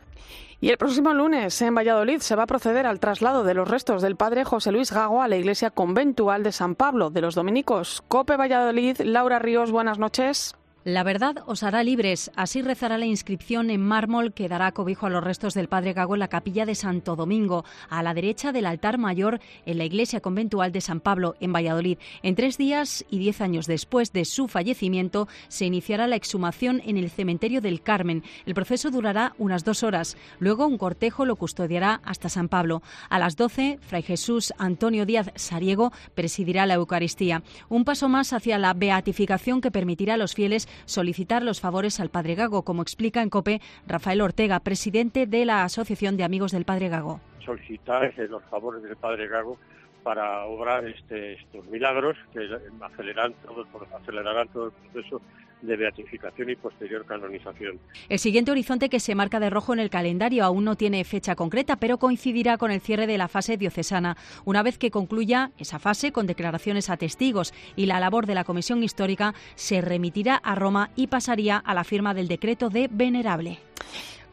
Y 0.60 0.70
el 0.70 0.78
próximo 0.78 1.12
lunes 1.12 1.60
en 1.62 1.74
Valladolid 1.74 2.20
se 2.20 2.34
va 2.34 2.44
a 2.44 2.46
proceder 2.46 2.86
al 2.86 2.98
traslado 2.98 3.44
de 3.44 3.54
los 3.54 3.68
restos 3.68 4.02
del 4.02 4.16
padre 4.16 4.44
José 4.44 4.72
Luis 4.72 4.90
Gago 4.90 5.22
a 5.22 5.28
la 5.28 5.36
iglesia 5.36 5.70
conventual 5.70 6.42
de 6.42 6.52
San 6.52 6.74
Pablo 6.74 7.10
de 7.10 7.20
los 7.20 7.34
Dominicos. 7.34 8.02
Cope 8.08 8.36
Valladolid, 8.36 8.98
Laura 9.00 9.38
Ríos, 9.38 9.70
buenas 9.70 9.98
noches. 9.98 10.56
La 10.86 11.02
verdad 11.02 11.42
os 11.46 11.64
hará 11.64 11.82
libres. 11.82 12.30
Así 12.36 12.62
rezará 12.62 12.96
la 12.96 13.06
inscripción 13.06 13.70
en 13.70 13.82
mármol 13.82 14.32
que 14.32 14.48
dará 14.48 14.70
cobijo 14.70 15.06
a 15.06 15.10
los 15.10 15.24
restos 15.24 15.52
del 15.52 15.66
Padre 15.66 15.94
Gago 15.94 16.14
en 16.14 16.20
la 16.20 16.28
capilla 16.28 16.64
de 16.64 16.76
Santo 16.76 17.16
Domingo, 17.16 17.64
a 17.88 18.04
la 18.04 18.14
derecha 18.14 18.52
del 18.52 18.66
altar 18.66 18.96
mayor 18.96 19.40
en 19.64 19.78
la 19.78 19.84
iglesia 19.84 20.20
conventual 20.20 20.70
de 20.70 20.80
San 20.80 21.00
Pablo, 21.00 21.34
en 21.40 21.52
Valladolid. 21.52 21.98
En 22.22 22.36
tres 22.36 22.56
días 22.56 23.04
y 23.10 23.18
diez 23.18 23.40
años 23.40 23.66
después 23.66 24.12
de 24.12 24.24
su 24.24 24.46
fallecimiento, 24.46 25.26
se 25.48 25.64
iniciará 25.64 26.06
la 26.06 26.14
exhumación 26.14 26.80
en 26.86 26.98
el 26.98 27.10
cementerio 27.10 27.60
del 27.60 27.82
Carmen. 27.82 28.22
El 28.44 28.54
proceso 28.54 28.92
durará 28.92 29.34
unas 29.38 29.64
dos 29.64 29.82
horas. 29.82 30.16
Luego, 30.38 30.68
un 30.68 30.78
cortejo 30.78 31.24
lo 31.24 31.34
custodiará 31.34 32.00
hasta 32.04 32.28
San 32.28 32.48
Pablo. 32.48 32.80
A 33.10 33.18
las 33.18 33.34
doce, 33.34 33.80
Fray 33.80 34.02
Jesús 34.02 34.54
Antonio 34.56 35.04
Díaz 35.04 35.32
Sariego 35.34 35.92
presidirá 36.14 36.64
la 36.64 36.74
Eucaristía. 36.74 37.42
Un 37.68 37.84
paso 37.84 38.08
más 38.08 38.32
hacia 38.32 38.56
la 38.56 38.72
beatificación 38.72 39.60
que 39.60 39.72
permitirá 39.72 40.14
a 40.14 40.18
los 40.18 40.34
fieles 40.34 40.68
solicitar 40.84 41.42
los 41.42 41.60
favores 41.60 42.00
al 42.00 42.10
Padre 42.10 42.34
Gago, 42.34 42.62
como 42.62 42.82
explica 42.82 43.22
en 43.22 43.30
COPE 43.30 43.60
Rafael 43.86 44.20
Ortega, 44.20 44.60
presidente 44.60 45.26
de 45.26 45.44
la 45.44 45.64
Asociación 45.64 46.16
de 46.16 46.24
Amigos 46.24 46.52
del 46.52 46.64
Padre 46.64 46.88
Gago. 46.88 47.20
Solicitar 47.44 48.12
los 48.28 48.42
favores 48.44 48.82
del 48.82 48.96
Padre 48.96 49.28
Gago 49.28 49.58
para 50.02 50.44
obrar 50.44 50.86
este, 50.86 51.32
estos 51.32 51.66
milagros 51.66 52.16
que 52.32 52.48
acelerarán 52.80 53.34
todo, 53.44 53.66
acelerarán 53.96 54.48
todo 54.48 54.66
el 54.66 54.72
proceso 54.72 55.20
de 55.62 55.76
beatificación 55.76 56.50
y 56.50 56.56
posterior 56.56 57.04
canonización. 57.06 57.78
El 58.08 58.18
siguiente 58.18 58.50
horizonte 58.50 58.88
que 58.88 59.00
se 59.00 59.14
marca 59.14 59.40
de 59.40 59.50
rojo 59.50 59.72
en 59.72 59.80
el 59.80 59.90
calendario 59.90 60.44
aún 60.44 60.64
no 60.64 60.76
tiene 60.76 61.04
fecha 61.04 61.34
concreta, 61.34 61.76
pero 61.76 61.98
coincidirá 61.98 62.58
con 62.58 62.70
el 62.70 62.80
cierre 62.80 63.06
de 63.06 63.18
la 63.18 63.28
fase 63.28 63.56
diocesana. 63.56 64.16
Una 64.44 64.62
vez 64.62 64.78
que 64.78 64.90
concluya 64.90 65.50
esa 65.58 65.78
fase 65.78 66.12
con 66.12 66.26
declaraciones 66.26 66.90
a 66.90 66.96
testigos 66.96 67.54
y 67.74 67.86
la 67.86 68.00
labor 68.00 68.26
de 68.26 68.34
la 68.34 68.44
Comisión 68.44 68.82
Histórica, 68.82 69.34
se 69.54 69.80
remitirá 69.80 70.36
a 70.36 70.54
Roma 70.54 70.90
y 70.96 71.06
pasaría 71.06 71.56
a 71.56 71.74
la 71.74 71.84
firma 71.84 72.14
del 72.14 72.28
decreto 72.28 72.68
de 72.68 72.88
venerable. 72.90 73.58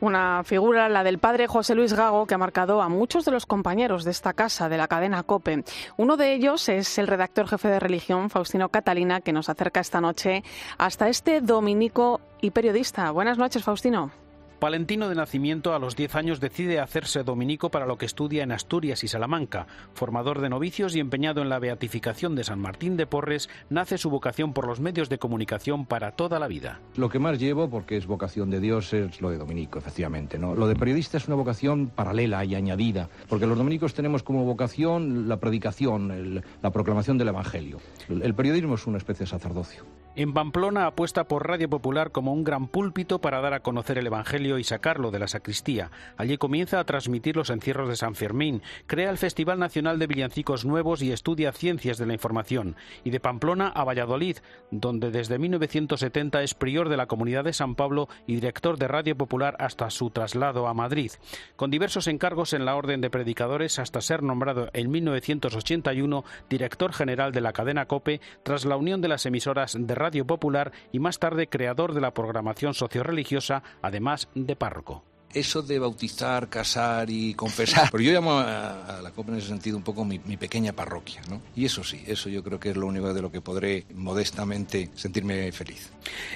Una 0.04 0.44
figura, 0.44 0.90
la 0.90 1.02
del 1.06 1.18
padre 1.18 1.48
José 1.48 1.76
Luis 1.76 1.94
Gago, 1.94 2.26
que 2.26 2.36
ha 2.36 2.38
marcado 2.38 2.82
a 2.82 2.90
muchos 2.90 3.24
de 3.24 3.32
los 3.32 3.46
compañeros 3.46 4.04
de 4.04 4.12
esta 4.12 4.34
casa, 4.34 4.68
de 4.68 4.76
la 4.76 4.90
cadena 4.90 5.24
COPE. 5.24 5.64
Uno 5.96 6.18
de 6.18 6.34
ellos 6.34 6.68
es 6.68 6.98
el 6.98 7.08
redactor 7.08 7.48
jefe 7.48 7.70
de 7.70 7.80
religión, 7.80 8.30
Faustino 8.30 8.68
Catalina, 8.68 9.22
que 9.22 9.32
nos 9.32 9.48
acerca 9.48 9.80
esta 9.80 10.02
noche 10.02 10.44
hasta 10.78 11.08
este 11.08 11.40
dominico 11.40 12.20
y 12.42 12.52
periodista. 12.52 13.12
Buenas 13.12 13.38
noches, 13.38 13.64
Faustino. 13.64 14.23
Valentino 14.64 15.10
de 15.10 15.16
nacimiento 15.16 15.76
a 15.76 15.80
los 15.80 15.98
10 15.98 16.16
años 16.16 16.40
decide 16.40 16.80
hacerse 16.80 17.26
dominico 17.26 17.70
para 17.70 17.86
lo 17.86 17.98
que 17.98 18.06
estudia 18.06 18.44
en 18.44 18.54
Asturias 18.54 19.04
y 19.04 19.10
Salamanca. 19.10 19.68
Formador 19.94 20.40
de 20.40 20.48
novicios 20.48 20.96
y 20.96 21.02
empeñado 21.02 21.42
en 21.42 21.50
la 21.50 21.60
beatificación 21.60 22.34
de 22.34 22.46
San 22.46 22.62
Martín 22.62 22.96
de 22.96 23.06
Porres, 23.06 23.50
nace 23.70 23.98
su 23.98 24.10
vocación 24.10 24.54
por 24.54 24.66
los 24.66 24.80
medios 24.80 25.10
de 25.10 25.18
comunicación 25.18 25.86
para 25.86 26.14
toda 26.14 26.40
la 26.40 26.48
vida. 26.48 26.80
Lo 26.96 27.10
que 27.10 27.20
más 27.20 27.40
llevo, 27.40 27.70
porque 27.70 27.98
es 27.98 28.08
vocación 28.08 28.50
de 28.52 28.62
Dios, 28.62 28.94
es 28.94 29.20
lo 29.20 29.32
de 29.32 29.38
dominico, 29.38 29.80
efectivamente. 29.80 30.40
¿no? 30.40 30.56
Lo 30.56 30.68
de 30.68 30.78
periodista 30.78 31.18
es 31.18 31.28
una 31.28 31.36
vocación 31.36 31.88
paralela 31.88 32.46
y 32.46 32.56
añadida, 32.56 33.10
porque 33.28 33.48
los 33.48 33.58
dominicos 33.58 33.94
tenemos 33.94 34.24
como 34.24 34.46
vocación 34.46 35.28
la 35.28 35.42
predicación, 35.42 36.42
la 36.62 36.72
proclamación 36.72 37.18
del 37.18 37.28
Evangelio. 37.28 37.80
El 38.08 38.34
periodismo 38.34 38.76
es 38.76 38.88
una 38.88 38.98
especie 38.98 39.26
de 39.26 39.30
sacerdocio. 39.30 39.84
En 40.16 40.32
Pamplona 40.32 40.86
apuesta 40.86 41.24
por 41.24 41.48
Radio 41.48 41.68
Popular 41.68 42.12
como 42.12 42.34
un 42.34 42.44
gran 42.44 42.68
púlpito 42.68 43.20
para 43.20 43.42
dar 43.42 43.56
a 43.56 43.62
conocer 43.62 43.98
el 43.98 44.06
Evangelio 44.06 44.53
y 44.58 44.64
sacarlo 44.64 45.12
de 45.12 45.20
la 45.20 45.28
sacristía. 45.28 45.92
Allí 46.18 46.38
comienza 46.38 46.80
a 46.80 46.86
transmitir 46.86 47.36
los 47.36 47.50
encierros 47.50 47.90
de 47.90 47.96
San 47.96 48.16
Fermín, 48.16 48.62
crea 48.88 49.10
el 49.10 49.18
Festival 49.18 49.60
Nacional 49.60 50.00
de 50.00 50.08
Villancicos 50.08 50.66
Nuevos 50.66 51.02
y 51.02 51.12
estudia 51.12 51.52
ciencias 51.52 51.98
de 51.98 52.06
la 52.06 52.14
información. 52.14 52.76
Y 53.04 53.10
de 53.10 53.20
Pamplona 53.20 53.68
a 53.68 53.84
Valladolid, 53.84 54.38
donde 54.72 55.12
desde 55.12 55.40
1970 55.40 56.44
es 56.44 56.54
prior 56.54 56.90
de 56.90 56.98
la 56.98 57.08
Comunidad 57.08 57.44
de 57.44 57.54
San 57.54 57.76
Pablo 57.76 58.10
y 58.28 58.36
director 58.36 58.78
de 58.78 58.88
Radio 58.88 59.18
Popular 59.18 59.56
hasta 59.60 59.90
su 59.90 60.10
traslado 60.10 60.68
a 60.68 60.74
Madrid. 60.74 61.12
Con 61.56 61.72
diversos 61.72 62.08
encargos 62.08 62.54
en 62.54 62.66
la 62.66 62.76
Orden 62.76 63.02
de 63.02 63.10
Predicadores 63.10 63.80
hasta 63.80 64.02
ser 64.02 64.24
nombrado 64.24 64.70
en 64.74 64.92
1981 64.92 66.24
director 66.50 66.94
general 66.94 67.32
de 67.32 67.42
la 67.42 67.54
cadena 67.54 67.86
COPE 67.86 68.22
tras 68.44 68.66
la 68.66 68.78
unión 68.78 69.02
de 69.02 69.08
las 69.08 69.26
emisoras 69.26 69.78
de 69.80 69.96
Radio 69.96 70.26
Popular 70.26 70.72
y 70.92 71.00
más 71.00 71.20
tarde 71.20 71.48
creador 71.48 71.94
de 71.94 72.02
la 72.02 72.14
programación 72.14 72.74
socioreligiosa, 72.74 73.64
además 73.82 74.30
de 74.36 74.43
párroco 74.56 75.04
eso 75.34 75.62
de 75.62 75.80
bautizar, 75.80 76.50
casar 76.50 77.10
y 77.10 77.34
confesar. 77.34 77.90
Pero 77.92 78.04
yo 78.04 78.12
llamo 78.12 78.40
a, 78.40 79.00
la 79.02 79.12
COP 79.12 79.30
en 79.30 79.36
ese 79.36 79.48
sentido 79.48 79.78
un 79.78 79.84
poco 79.84 80.06
mi, 80.06 80.20
pequeña 80.20 80.74
parroquia, 80.74 81.22
¿no? 81.30 81.42
Y 81.56 81.66
eso 81.66 81.84
sí, 81.84 82.04
eso 82.08 82.30
yo 82.30 82.44
creo 82.44 82.60
que 82.60 82.70
es 82.70 82.78
lo 82.78 82.88
único 82.88 83.14
de 83.14 83.22
lo 83.22 83.32
que 83.32 83.42
podré 83.42 83.86
modestamente 83.94 84.90
sentirme 84.96 85.52
feliz. 85.52 85.92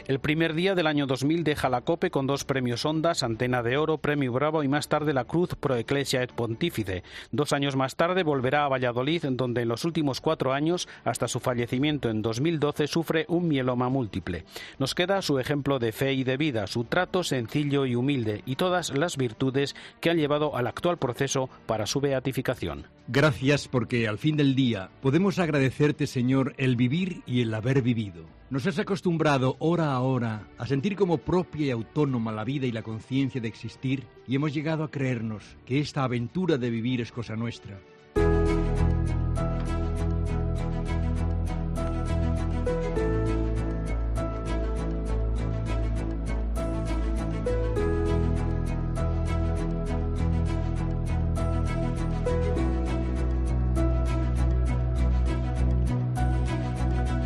El 0.07 0.19
primer 0.19 0.53
día 0.53 0.75
del 0.75 0.87
año 0.87 1.07
2000 1.07 1.43
deja 1.43 1.69
la 1.69 1.81
COPE 1.81 2.11
con 2.11 2.27
dos 2.27 2.45
premios 2.45 2.85
Ondas, 2.85 3.23
Antena 3.23 3.63
de 3.63 3.77
Oro, 3.77 3.97
Premio 3.97 4.31
Bravo 4.31 4.63
y 4.63 4.67
más 4.67 4.87
tarde 4.87 5.13
la 5.13 5.25
Cruz 5.25 5.55
Pro 5.59 5.75
Ecclesia 5.75 6.23
et 6.23 6.31
Pontífice. 6.31 7.03
Dos 7.31 7.53
años 7.53 7.75
más 7.75 7.95
tarde 7.95 8.23
volverá 8.23 8.65
a 8.65 8.69
Valladolid, 8.69 9.25
donde 9.31 9.61
en 9.61 9.67
los 9.67 9.85
últimos 9.85 10.21
cuatro 10.21 10.53
años, 10.53 10.87
hasta 11.03 11.27
su 11.27 11.39
fallecimiento 11.39 12.09
en 12.09 12.21
2012, 12.21 12.87
sufre 12.87 13.25
un 13.27 13.47
mieloma 13.47 13.89
múltiple. 13.89 14.45
Nos 14.79 14.95
queda 14.95 15.21
su 15.21 15.39
ejemplo 15.39 15.79
de 15.79 15.91
fe 15.91 16.13
y 16.13 16.23
de 16.23 16.37
vida, 16.37 16.67
su 16.67 16.85
trato 16.85 17.23
sencillo 17.23 17.85
y 17.85 17.95
humilde 17.95 18.41
y 18.45 18.55
todas 18.55 18.86
las 18.91 19.17
virtudes 19.17 19.75
que 20.01 20.09
han 20.09 20.17
llevado 20.17 20.55
al 20.55 20.67
actual 20.67 20.97
proceso 20.97 21.49
para 21.65 21.85
su 21.85 21.99
beatificación. 22.01 22.87
Gracias 23.07 23.67
porque 23.67 24.07
al 24.07 24.17
fin 24.17 24.37
del 24.37 24.55
día 24.55 24.89
podemos 25.01 25.39
agradecerte, 25.39 26.07
Señor, 26.07 26.53
el 26.57 26.75
vivir 26.75 27.21
y 27.25 27.41
el 27.41 27.53
haber 27.53 27.81
vivido. 27.81 28.25
Nos 28.49 28.65
has 28.65 28.79
acostumbrado 28.79 29.57
hora 29.59 29.91
a 29.91 29.99
hora 29.99 30.47
a 30.57 30.67
sentir 30.67 30.95
como 30.95 31.17
propia 31.17 31.67
y 31.67 31.71
autónoma 31.71 32.31
la 32.31 32.45
vida 32.45 32.65
y 32.65 32.71
la 32.71 32.81
conciencia 32.81 33.41
de 33.41 33.47
existir 33.47 34.05
y 34.25 34.35
hemos 34.35 34.53
llegado 34.53 34.83
a 34.83 34.91
creernos 34.91 35.57
que 35.65 35.79
esta 35.79 36.03
aventura 36.03 36.57
de 36.57 36.69
vivir 36.69 37.01
es 37.01 37.11
cosa 37.11 37.35
nuestra. 37.35 37.79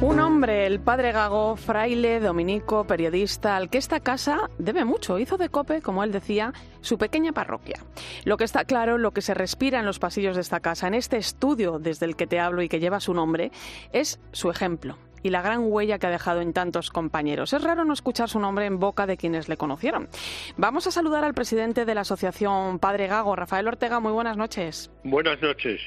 Un 0.02 0.20
hombre, 0.20 0.66
el 0.66 0.80
padre 0.80 1.12
Gago, 1.12 1.56
fraile, 1.56 2.20
dominico, 2.20 2.88
periodista, 2.88 3.56
al 3.56 3.70
que 3.70 3.78
esta 3.78 4.00
casa 4.00 4.50
debe 4.58 4.84
mucho. 4.84 5.20
Hizo 5.20 5.38
de 5.38 5.50
Cope, 5.50 5.84
como 5.84 6.04
él 6.04 6.12
decía, 6.12 6.54
su 6.82 6.98
pequeña 6.98 7.34
parroquia. 7.34 7.78
Lo 8.26 8.36
que 8.36 8.44
está 8.44 8.66
claro, 8.66 8.98
lo 8.98 9.12
que 9.12 9.22
se 9.22 9.36
respira 9.36 9.80
en 9.80 9.86
los 9.86 10.00
pasillos 10.00 10.34
de 10.34 10.42
esta 10.42 10.60
casa, 10.60 10.88
en 10.88 10.96
este 10.96 11.18
estudio 11.18 11.78
desde 11.78 12.08
el 12.08 12.16
que 12.16 12.26
te 12.26 12.40
hablo 12.40 12.64
y 12.64 12.68
que 12.68 12.80
lleva 12.80 13.00
su 13.00 13.14
nombre, 13.14 13.52
es 13.94 14.20
su 14.32 14.50
ejemplo, 14.50 14.98
y 15.24 15.30
la 15.30 15.42
gran 15.42 15.72
huella 15.72 16.00
que 16.00 16.08
ha 16.08 16.12
dejado 16.12 16.42
en 16.42 16.54
tantos 16.54 16.90
compañeros. 16.90 17.54
Es 17.54 17.64
raro 17.64 17.86
no 17.86 17.94
escuchar 17.94 18.30
su 18.30 18.40
nombre 18.40 18.66
en 18.66 18.80
boca 18.80 19.06
de 19.06 19.18
quienes 19.18 19.50
le 19.50 19.58
conocieron. 19.58 20.10
Vamos 20.58 20.88
a 20.88 20.92
saludar 20.92 21.24
al 21.24 21.34
presidente 21.34 21.86
de 21.86 21.96
la 21.96 22.02
Asociación 22.02 22.80
Padre 22.80 23.08
Gago, 23.08 23.36
Rafael 23.36 23.68
Ortega. 23.68 24.00
Muy 24.00 24.12
buenas 24.12 24.38
noches. 24.38 24.92
Buenas 25.04 25.42
noches. 25.42 25.82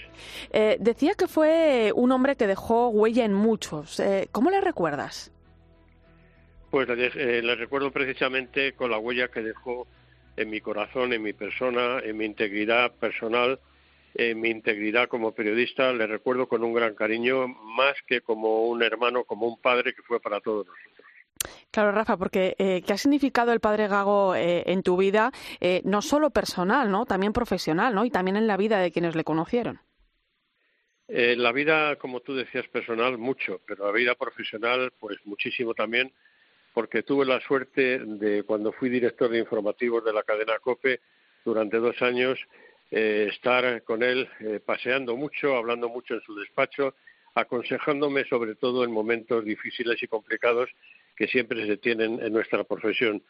Eh, 0.53 0.77
decía 0.81 1.15
que 1.15 1.27
fue 1.27 1.93
un 1.95 2.13
hombre 2.13 2.37
que 2.37 2.47
dejó 2.47 2.89
huella 2.89 3.25
en 3.25 3.35
muchos. 3.35 4.01
Eh, 4.01 4.29
¿Cómo 4.33 4.51
le 4.51 4.61
recuerdas? 4.61 5.33
Pues 6.71 6.89
eh, 6.89 7.41
le 7.43 7.55
recuerdo 7.55 7.91
precisamente 7.93 8.73
con 8.73 8.91
la 8.91 8.99
huella 8.99 9.29
que 9.29 9.43
dejó 9.43 9.87
en 10.37 10.51
mi 10.51 10.61
corazón, 10.61 11.13
en 11.13 11.23
mi 11.23 11.33
persona, 11.33 12.01
en 12.01 12.17
mi 12.17 12.25
integridad 12.25 12.93
personal 12.93 13.61
eh, 14.15 14.35
mi 14.35 14.51
integridad 14.51 15.09
como 15.09 15.33
periodista 15.33 15.93
le 15.93 16.07
recuerdo 16.07 16.49
con 16.49 16.65
un 16.65 16.73
gran 16.73 16.95
cariño, 16.95 17.49
más 17.49 17.95
que 18.07 18.21
como 18.21 18.67
un 18.67 18.83
hermano, 18.83 19.25
como 19.25 19.47
un 19.47 19.61
padre 19.61 19.95
que 19.95 20.03
fue 20.03 20.21
para 20.21 20.41
todos 20.41 20.67
nosotros. 20.67 21.05
Claro, 21.71 21.93
Rafa, 21.93 22.17
porque 22.17 22.55
eh, 22.59 22.83
¿qué 22.87 22.93
ha 22.93 22.99
significado 22.99 23.53
el 23.53 23.61
padre 23.61 23.89
Gago 23.89 24.35
eh, 24.35 24.63
en 24.67 24.83
tu 24.83 24.97
vida, 24.97 25.33
eh, 25.61 25.83
no 25.85 26.03
solo 26.03 26.31
personal, 26.31 26.91
¿no? 26.91 27.05
también 27.05 27.33
profesional, 27.33 27.95
¿no? 27.95 28.05
y 28.05 28.11
también 28.11 28.37
en 28.37 28.47
la 28.47 28.57
vida 28.57 28.79
de 28.79 28.93
quienes 28.93 29.15
le 29.15 29.25
conocieron? 29.25 29.81
la 31.07 31.53
vida, 31.53 31.97
como 31.97 32.21
tú 32.21 32.35
decías, 32.35 32.67
personal, 32.69 33.19
mucho, 33.19 33.61
pero 33.67 33.85
la 33.85 33.93
vida 33.93 34.15
profesional, 34.15 34.91
pues 34.99 35.19
muchísimo 35.27 35.75
también, 35.75 36.11
porque 36.73 37.03
tuve 37.03 37.27
la 37.27 37.41
suerte 37.41 37.99
de, 37.99 38.43
cuando 38.45 38.73
fui 38.73 38.89
director 38.89 39.31
de 39.31 39.39
informativos 39.39 40.03
de 40.03 40.15
la 40.15 40.23
cadena 40.23 40.59
COPE 40.61 41.01
durante 41.45 41.77
dos 41.77 42.01
años, 42.01 42.39
eh, 42.97 43.27
estar 43.29 43.83
con 43.83 44.05
él 44.05 44.29
eh, 44.39 44.61
paseando 44.65 45.17
mucho, 45.17 45.57
hablando 45.57 45.89
mucho 45.89 46.15
en 46.15 46.21
su 46.21 46.33
despacho, 46.37 46.95
aconsejándome 47.35 48.25
sobre 48.27 48.55
todo 48.55 48.85
en 48.85 48.93
momentos 48.93 49.45
difíciles 49.45 50.01
y 50.01 50.07
complicados 50.07 50.71
que 51.17 51.27
siempre 51.27 51.67
se 51.67 51.77
tienen 51.77 52.21
en 52.23 52.33
nuestra 52.33 52.63
profesión. 52.63 53.21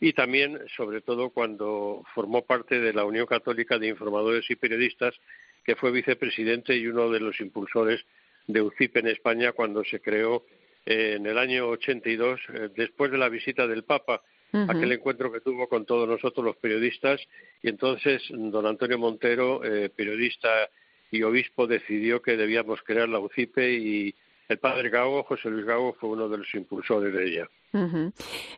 Y 0.00 0.12
también, 0.12 0.58
sobre 0.76 1.02
todo, 1.02 1.30
cuando 1.30 2.02
formó 2.16 2.44
parte 2.44 2.80
de 2.80 2.92
la 2.92 3.04
Unión 3.04 3.26
Católica 3.26 3.78
de 3.78 3.86
Informadores 3.86 4.50
y 4.50 4.56
Periodistas, 4.56 5.14
que 5.62 5.76
fue 5.76 5.92
vicepresidente 5.92 6.76
y 6.76 6.88
uno 6.88 7.08
de 7.08 7.20
los 7.20 7.40
impulsores 7.40 8.04
de 8.48 8.60
UCIP 8.60 8.96
en 8.96 9.06
España 9.06 9.52
cuando 9.52 9.84
se 9.84 10.00
creó 10.00 10.46
eh, 10.84 11.14
en 11.14 11.26
el 11.26 11.38
año 11.38 11.68
82, 11.68 12.40
después 12.74 13.12
de 13.12 13.18
la 13.18 13.28
visita 13.28 13.68
del 13.68 13.84
Papa 13.84 14.20
aquel 14.52 14.92
encuentro 14.92 15.32
que 15.32 15.40
tuvo 15.40 15.68
con 15.68 15.86
todos 15.86 16.08
nosotros 16.08 16.44
los 16.44 16.56
periodistas 16.56 17.20
y 17.62 17.68
entonces 17.68 18.22
don 18.30 18.66
Antonio 18.66 18.98
Montero, 18.98 19.64
eh, 19.64 19.88
periodista 19.88 20.68
y 21.10 21.22
obispo, 21.22 21.66
decidió 21.66 22.20
que 22.20 22.36
debíamos 22.36 22.82
crear 22.82 23.08
la 23.08 23.18
UCIPE 23.18 23.72
y 23.72 24.14
el 24.52 24.58
padre 24.58 24.88
Gago, 24.90 25.24
José 25.24 25.50
Luis 25.50 25.66
Gago, 25.66 25.94
fue 25.94 26.10
uno 26.10 26.28
de 26.28 26.38
los 26.38 26.54
impulsores 26.54 27.12
de 27.12 27.24
ella. 27.24 27.48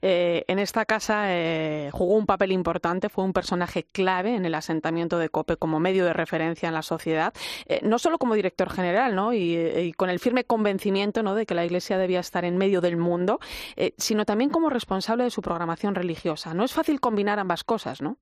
Eh, 0.03 0.45
en 0.49 0.59
esta 0.59 0.85
casa 0.87 1.27
eh, 1.29 1.89
jugó 1.93 2.15
un 2.15 2.27
papel 2.27 2.51
importante, 2.51 3.09
fue 3.09 3.25
un 3.25 3.33
personaje 3.33 3.85
clave 3.85 4.35
en 4.35 4.45
el 4.45 4.55
asentamiento 4.55 5.19
de 5.19 5.29
COPE 5.29 5.57
como 5.57 5.79
medio 5.79 6.05
de 6.05 6.13
referencia 6.13 6.67
en 6.69 6.75
la 6.75 6.83
sociedad, 6.83 7.33
eh, 7.67 7.81
no 7.85 8.01
solo 8.01 8.19
como 8.19 8.35
director 8.35 8.71
general, 8.71 9.15
¿no? 9.15 9.33
Y, 9.33 9.93
con 9.97 10.11
el 10.11 10.19
firme 10.19 10.45
convencimiento, 10.45 11.23
¿no? 11.23 11.35
De 11.35 11.47
que 11.47 11.55
la 11.55 11.65
Iglesia 11.65 11.97
debía 11.97 12.21
estar 12.21 12.45
en 12.45 12.59
medio 12.59 12.81
del 12.81 12.97
mundo, 12.97 13.39
sino 13.97 14.25
también 14.25 14.51
como 14.51 14.71
responsable 14.71 15.25
de 15.25 15.31
su 15.31 15.43
programación 15.43 15.95
religiosa. 15.95 16.55
No 16.55 16.65
es 16.65 16.73
fácil 16.73 17.01
combinar 17.01 17.39
ambas 17.39 17.63
cosas, 17.63 18.03
¿no? 18.03 18.19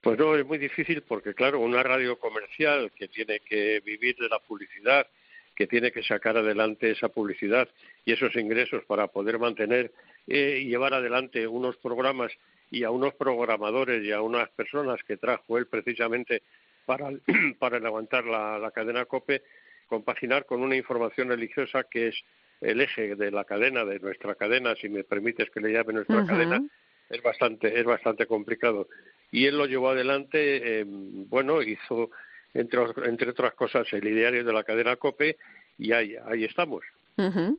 Pues 0.00 0.18
no, 0.18 0.34
es 0.34 0.44
muy 0.44 0.58
difícil 0.58 1.02
porque, 1.02 1.32
claro, 1.32 1.60
una 1.60 1.82
radio 1.82 2.18
comercial 2.18 2.90
que 2.96 3.06
tiene 3.06 3.38
que 3.38 3.80
vivir 3.80 4.16
de 4.16 4.28
la 4.28 4.40
publicidad, 4.40 5.06
que 5.54 5.66
tiene 5.66 5.92
que 5.92 6.02
sacar 6.02 6.36
adelante 6.36 6.90
esa 6.90 7.08
publicidad 7.08 7.68
y 8.04 8.12
esos 8.12 8.34
ingresos 8.36 8.84
para 8.84 9.08
poder 9.08 9.38
mantener 9.38 9.92
eh, 10.26 10.60
y 10.62 10.68
llevar 10.68 10.94
adelante 10.94 11.46
unos 11.46 11.76
programas 11.76 12.32
y 12.70 12.84
a 12.84 12.90
unos 12.90 13.14
programadores 13.14 14.04
y 14.04 14.12
a 14.12 14.22
unas 14.22 14.48
personas 14.50 15.02
que 15.04 15.16
trajo 15.16 15.58
él 15.58 15.66
precisamente 15.66 16.42
para, 16.86 17.10
para 17.58 17.78
levantar 17.78 18.24
la, 18.24 18.70
cadena 18.74 19.04
COPE, 19.04 19.42
compaginar 19.86 20.46
con 20.46 20.62
una 20.62 20.76
información 20.76 21.28
religiosa 21.28 21.84
que 21.84 22.08
es 22.08 22.24
el 22.60 22.80
eje 22.80 23.16
de 23.16 23.30
la 23.30 23.44
cadena, 23.44 23.84
de 23.84 23.98
nuestra 23.98 24.34
cadena, 24.36 24.74
si 24.76 24.88
me 24.88 25.04
permites 25.04 25.50
que 25.50 25.60
le 25.60 25.72
llame 25.72 25.92
nuestra 25.92 26.24
cadena, 26.24 26.62
es 27.10 27.22
bastante, 27.22 27.78
es 27.78 27.84
bastante 27.84 28.26
complicado. 28.26 28.88
Y 29.30 29.46
él 29.46 29.58
lo 29.58 29.66
llevó 29.66 29.90
adelante, 29.90 30.80
eh, 30.80 30.84
bueno, 30.86 31.60
hizo, 31.60 32.10
entre, 32.54 32.80
entre 33.04 33.30
otras 33.30 33.54
cosas, 33.54 33.86
el 33.92 34.06
ideario 34.06 34.44
de 34.44 34.52
la 34.52 34.64
cadena 34.64 34.96
COPE 34.96 35.36
y 35.78 35.92
ahí, 35.92 36.16
ahí 36.24 36.44
estamos. 36.44 36.84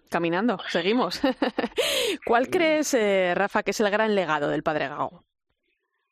Caminando, 0.09 0.57
seguimos. 0.69 1.21
¿Cuál 2.25 2.49
crees, 2.49 2.93
eh, 2.93 3.33
Rafa, 3.35 3.63
que 3.63 3.71
es 3.71 3.79
el 3.79 3.91
gran 3.91 4.15
legado 4.15 4.49
del 4.49 4.63
padre 4.63 4.87
Gago? 4.87 5.23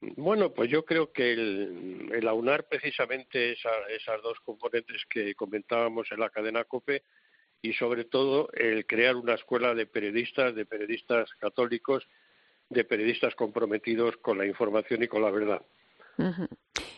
Bueno, 0.02 0.52
pues 0.52 0.70
yo 0.70 0.84
creo 0.84 1.12
que 1.12 1.34
el, 1.34 2.28
aunar 2.28 2.68
precisamente 2.68 3.52
esas 3.54 4.22
dos 4.24 4.40
componentes 4.44 5.04
que 5.08 5.36
comentábamos 5.36 6.12
en 6.12 6.20
la 6.20 6.30
cadena 6.30 6.64
COPE 6.64 7.04
y 7.62 7.74
sobre 7.74 8.06
todo 8.06 8.50
el 8.54 8.88
crear 8.88 9.16
una 9.16 9.36
escuela 9.36 9.76
de 9.76 9.86
periodistas, 9.86 10.56
de 10.56 10.66
periodistas 10.66 11.32
católicos, 11.36 12.08
de 12.70 12.84
periodistas 12.84 13.36
comprometidos 13.36 14.18
con 14.18 14.40
la 14.40 14.48
información 14.48 15.04
y 15.04 15.08
con 15.08 15.22
la 15.22 15.30
verdad. 15.30 15.62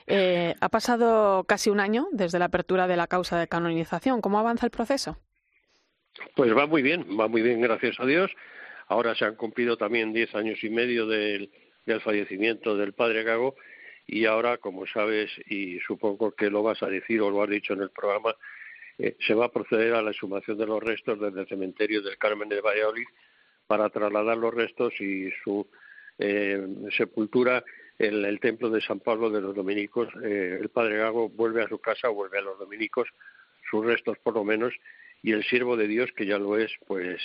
Eh, 0.08 0.54
ha 0.60 0.69
pasado 0.69 1.45
casi 1.45 1.69
un 1.69 1.80
año 1.80 2.08
desde 2.12 2.39
la 2.39 2.45
apertura 2.45 2.88
de 2.88 2.97
la 2.97 3.08
causa 3.08 3.39
de 3.39 3.47
canonización. 3.47 4.21
¿Cómo 4.21 4.39
avanza 4.39 4.65
el 4.65 4.71
proceso? 4.71 5.17
Pues 6.36 6.56
va 6.56 6.67
muy 6.67 6.82
bien, 6.82 7.06
va 7.19 7.28
muy 7.28 7.41
bien, 7.41 7.62
gracias 7.62 7.99
a 7.99 8.06
Dios. 8.06 8.32
Ahora 8.88 9.15
se 9.15 9.26
han 9.26 9.36
cumplido 9.36 9.78
también 9.78 10.13
diez 10.13 10.34
años 10.36 10.63
y 10.63 10.69
medio 10.69 11.08
del, 11.08 11.49
fallecimiento 12.04 12.78
del 12.78 12.93
padre 12.93 13.23
Gago 13.23 13.56
y 14.06 14.26
ahora, 14.26 14.58
como 14.58 14.86
sabes, 14.86 15.32
y 15.47 15.80
supongo 15.80 16.32
que 16.34 16.49
lo 16.49 16.62
vas 16.62 16.84
a 16.84 16.88
decir 16.88 17.21
o 17.21 17.30
lo 17.30 17.41
has 17.41 17.49
dicho 17.49 17.73
en 17.73 17.82
el 17.82 17.89
programa, 17.89 18.36
eh, 18.97 19.15
se 19.26 19.34
va 19.34 19.45
a 19.45 19.52
proceder 19.52 19.93
a 19.93 20.02
la 20.02 20.12
exhumación 20.12 20.58
de 20.58 20.65
los 20.65 20.84
restos 20.84 21.19
desde 21.19 21.41
el 21.41 21.47
cementerio 21.47 22.02
del 22.02 22.17
Carmen 22.17 22.49
de 22.49 22.62
Valladolid 22.62 23.08
para 23.65 23.89
trasladar 23.89 24.38
los 24.38 24.54
restos 24.54 24.93
y 24.99 25.32
su 25.43 25.67
eh, 26.19 26.62
sepultura 26.95 27.63
en 27.99 28.25
el 28.25 28.39
templo 28.39 28.69
de 28.69 28.82
San 28.82 28.99
Pablo 28.99 29.29
de 29.29 29.41
los 29.41 29.56
Dominicos. 29.56 30.10
Eh, 30.23 30.58
el 30.60 30.69
padre 30.69 30.97
Gago 30.97 31.29
vuelve 31.29 31.63
a 31.63 31.67
su 31.67 31.79
casa, 31.79 32.10
vuelve 32.10 32.39
a 32.39 32.41
los 32.41 32.60
Dominicos, 32.60 33.08
sus 33.69 33.86
restos 33.86 34.17
por 34.19 34.34
lo 34.36 34.43
menos, 34.43 34.73
y 35.21 35.32
el 35.32 35.43
siervo 35.43 35.77
de 35.77 35.88
Dios, 35.88 36.12
que 36.15 36.25
ya 36.25 36.38
lo 36.38 36.58
es, 36.58 36.71
pues 36.88 37.21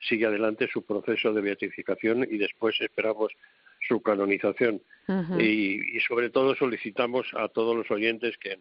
sigue 0.00 0.26
adelante 0.26 0.68
su 0.72 0.84
proceso 0.84 1.32
de 1.32 1.40
beatificación 1.42 2.26
y 2.28 2.38
después 2.38 2.80
esperamos 2.80 3.32
su 3.86 4.02
canonización. 4.02 4.80
y, 5.38 6.00
sobre 6.08 6.30
todo 6.30 6.54
solicitamos 6.54 7.26
a 7.34 7.48
todos 7.48 7.76
los 7.76 7.90
oyentes 7.90 8.36
que, 8.38 8.58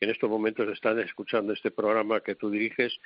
en 0.00 0.10
estos 0.10 0.28
momentos 0.28 0.68
están 0.68 0.98
escuchando 0.98 1.52
este 1.52 1.70
programa 1.70 2.20
que 2.20 2.34
tú 2.34 2.50
diriges, 2.50 3.00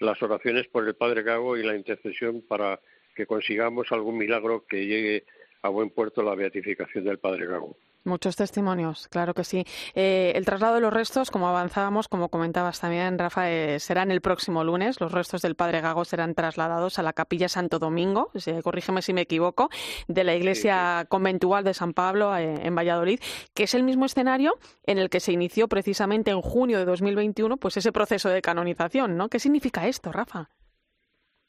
las 0.00 0.20
oraciones 0.22 0.66
por 0.68 0.86
el 0.88 0.94
Padre 0.94 1.22
Gago 1.22 1.56
y 1.56 1.62
la 1.62 1.76
intercesión 1.76 2.42
para 2.42 2.80
que 3.14 3.26
consigamos 3.26 3.92
algún 3.92 4.16
milagro 4.16 4.64
que 4.66 4.86
llegue 4.86 5.24
a 5.62 5.68
buen 5.68 5.90
puerto 5.90 6.22
la 6.22 6.34
beatificación 6.34 7.04
del 7.04 7.18
Padre 7.18 7.46
Gago. 7.46 7.76
Muchos 8.02 8.34
testimonios, 8.34 9.08
claro 9.08 9.34
que 9.34 9.44
sí. 9.44 9.64
Eh, 9.94 10.32
el 10.34 10.46
traslado 10.46 10.76
de 10.76 10.80
los 10.80 10.92
restos, 10.92 11.30
como 11.30 11.48
avanzábamos, 11.48 12.08
como 12.08 12.30
comentabas 12.30 12.80
también, 12.80 13.18
Rafa, 13.18 13.50
eh, 13.50 13.78
serán 13.78 14.10
el 14.10 14.22
próximo 14.22 14.64
lunes. 14.64 15.00
Los 15.00 15.12
restos 15.12 15.42
del 15.42 15.54
Padre 15.54 15.82
Gago 15.82 16.06
serán 16.06 16.34
trasladados 16.34 16.98
a 16.98 17.02
la 17.02 17.12
Capilla 17.12 17.48
Santo 17.48 17.78
Domingo, 17.78 18.30
corrígeme 18.62 19.02
si 19.02 19.12
me 19.12 19.20
equivoco, 19.20 19.68
de 20.08 20.24
la 20.24 20.34
Iglesia 20.34 21.04
Conventual 21.10 21.62
de 21.62 21.74
San 21.74 21.92
Pablo 21.92 22.34
eh, 22.34 22.60
en 22.62 22.74
Valladolid, 22.74 23.20
que 23.52 23.64
es 23.64 23.74
el 23.74 23.82
mismo 23.82 24.06
escenario 24.06 24.54
en 24.84 24.96
el 24.96 25.10
que 25.10 25.20
se 25.20 25.32
inició 25.32 25.68
precisamente 25.68 26.30
en 26.30 26.40
junio 26.40 26.78
de 26.78 26.86
2021 26.86 27.58
pues 27.58 27.76
ese 27.76 27.92
proceso 27.92 28.30
de 28.30 28.40
canonización, 28.40 29.18
¿no? 29.18 29.28
¿Qué 29.28 29.38
significa 29.38 29.86
esto, 29.86 30.10
Rafa? 30.10 30.48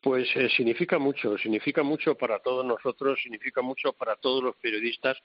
Pues 0.01 0.27
significa 0.55 0.97
mucho, 0.97 1.37
significa 1.37 1.83
mucho 1.83 2.15
para 2.15 2.39
todos 2.39 2.65
nosotros, 2.65 3.19
significa 3.21 3.61
mucho 3.61 3.93
para 3.93 4.15
todos 4.15 4.43
los 4.43 4.55
periodistas 4.55 5.21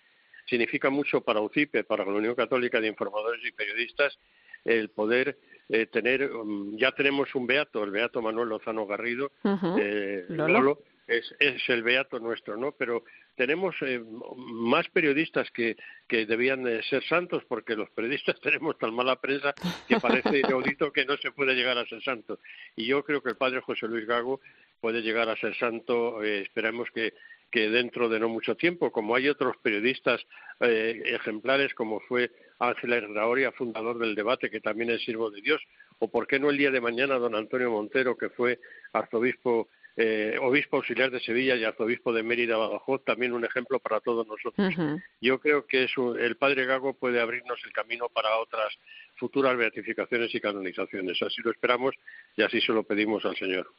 significa 0.46 0.90
mucho 0.90 1.20
para 1.20 1.40
UCIPE, 1.40 1.84
para 1.84 2.04
la 2.04 2.12
Unión 2.12 2.34
Católica 2.34 2.80
de 2.80 2.88
Informadores 2.88 3.44
y 3.44 3.52
Periodistas, 3.52 4.18
el 4.64 4.90
poder 4.90 5.38
eh, 5.68 5.86
tener, 5.86 6.30
um, 6.32 6.76
ya 6.76 6.92
tenemos 6.92 7.34
un 7.34 7.46
beato, 7.46 7.84
el 7.84 7.90
beato 7.90 8.22
Manuel 8.22 8.48
Lozano 8.48 8.86
Garrido, 8.86 9.32
eh, 9.78 10.24
Lolo. 10.28 10.80
Es, 11.06 11.34
es, 11.38 11.68
el 11.68 11.82
beato 11.82 12.18
nuestro, 12.18 12.56
¿no? 12.56 12.72
Pero 12.72 13.04
tenemos 13.36 13.74
eh, 13.82 14.02
más 14.36 14.88
periodistas 14.88 15.50
que, 15.50 15.76
que 16.08 16.26
debían 16.26 16.64
ser 16.84 17.04
santos, 17.04 17.44
porque 17.48 17.76
los 17.76 17.90
periodistas 17.90 18.40
tenemos 18.42 18.78
tan 18.78 18.94
mala 18.94 19.20
prensa 19.20 19.54
que 19.88 20.00
parece 20.00 20.40
inaudito 20.40 20.92
que 20.92 21.04
no 21.04 21.16
se 21.16 21.32
puede 21.32 21.54
llegar 21.54 21.78
a 21.78 21.86
ser 21.86 22.02
santo. 22.02 22.38
Y 22.74 22.86
yo 22.86 23.04
creo 23.04 23.22
que 23.22 23.30
el 23.30 23.36
padre 23.36 23.60
José 23.60 23.86
Luis 23.88 24.06
Gago 24.06 24.40
puede 24.80 25.02
llegar 25.02 25.28
a 25.28 25.36
ser 25.36 25.56
santo, 25.56 26.22
esperemos 26.22 26.90
que 26.90 27.14
que 27.50 27.70
dentro 27.70 28.08
de 28.08 28.20
no 28.20 28.28
mucho 28.28 28.56
tiempo, 28.56 28.90
como 28.90 29.14
hay 29.14 29.28
otros 29.28 29.56
periodistas 29.62 30.20
eh, 30.60 31.02
ejemplares 31.06 31.74
como 31.74 32.00
fue 32.00 32.30
Ángel 32.58 32.92
Herraoria, 32.92 33.52
fundador 33.52 33.98
del 33.98 34.14
debate, 34.14 34.50
que 34.50 34.60
también 34.60 34.90
es 34.90 35.02
siervo 35.02 35.30
de 35.30 35.40
Dios, 35.40 35.62
o 35.98 36.10
por 36.10 36.26
qué 36.26 36.38
no 36.38 36.50
el 36.50 36.58
día 36.58 36.70
de 36.70 36.80
mañana 36.80 37.16
don 37.16 37.34
Antonio 37.34 37.70
Montero, 37.70 38.16
que 38.16 38.30
fue 38.30 38.58
arzobispo 38.92 39.68
eh, 39.96 40.38
obispo 40.42 40.76
auxiliar 40.76 41.10
de 41.10 41.20
Sevilla 41.20 41.56
y 41.56 41.64
arzobispo 41.64 42.12
de 42.12 42.22
Mérida 42.22 42.56
Badajoz, 42.56 43.02
también 43.04 43.32
un 43.32 43.44
ejemplo 43.44 43.78
para 43.80 44.00
todos 44.00 44.26
nosotros. 44.26 44.74
Yo 45.20 45.40
creo 45.40 45.66
que 45.66 45.88
el 46.18 46.36
padre 46.36 46.66
Gago 46.66 46.94
puede 46.94 47.20
abrirnos 47.20 47.58
el 47.64 47.72
camino 47.72 48.08
para 48.10 48.36
otras 48.38 48.76
futuras 49.16 49.56
beatificaciones 49.56 50.34
y 50.34 50.40
canonizaciones. 50.40 51.20
Así 51.22 51.42
lo 51.42 51.50
esperamos 51.50 51.94
y 52.36 52.42
así 52.42 52.60
se 52.60 52.72
lo 52.72 52.84
pedimos 52.84 53.24
al 53.24 53.36
Señor. 53.36 53.72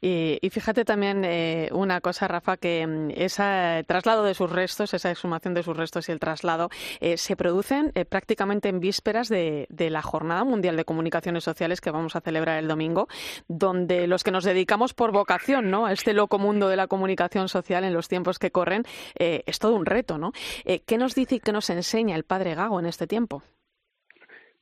Y, 0.00 0.38
fíjate 0.50 0.84
también 0.84 1.24
eh, 1.24 1.68
una 1.72 2.00
cosa, 2.00 2.28
Rafa, 2.28 2.56
que 2.56 2.86
mm, 2.86 3.10
ese 3.16 3.84
traslado 3.86 4.24
de 4.24 4.34
sus 4.34 4.50
restos, 4.50 4.94
esa 4.94 5.10
exhumación 5.10 5.54
de 5.54 5.62
sus 5.62 5.76
restos 5.76 6.08
y 6.08 6.12
el 6.12 6.20
traslado 6.20 6.70
eh, 7.00 7.16
se 7.16 7.36
producen 7.36 7.92
eh, 7.94 8.04
prácticamente 8.04 8.68
en 8.68 8.80
vísperas 8.80 9.28
de, 9.28 9.66
la 9.68 10.02
Jornada 10.02 10.44
Mundial 10.44 10.76
de 10.76 10.84
Comunicaciones 10.84 11.44
Sociales 11.44 11.80
que 11.80 11.90
vamos 11.90 12.14
a 12.14 12.20
celebrar 12.20 12.58
el 12.58 12.68
domingo, 12.68 13.08
donde 13.48 14.06
los 14.06 14.22
que 14.22 14.30
nos 14.30 14.44
dedicamos 14.44 14.94
por 14.94 15.10
vocación 15.10 15.70
¿no? 15.70 15.86
a 15.86 15.92
este 15.92 16.12
loco 16.12 16.38
mundo 16.38 16.68
de 16.68 16.76
la 16.76 16.86
comunicación 16.86 17.48
social 17.48 17.84
en 17.84 17.92
los 17.92 18.08
tiempos 18.08 18.38
que 18.38 18.52
corren 18.52 18.84
es 19.16 19.58
todo 19.58 19.74
un 19.74 19.84
reto. 19.84 20.18
¿no? 20.18 20.32
¿Qué 20.64 20.98
nos 20.98 21.14
dice 21.14 21.36
y 21.36 21.40
qué 21.40 21.52
nos 21.52 21.68
enseña 21.68 22.14
el 22.14 22.24
Padre 22.24 22.54
Gago 22.54 22.78
en 22.78 22.86
este 22.86 23.06
tiempo? 23.06 23.42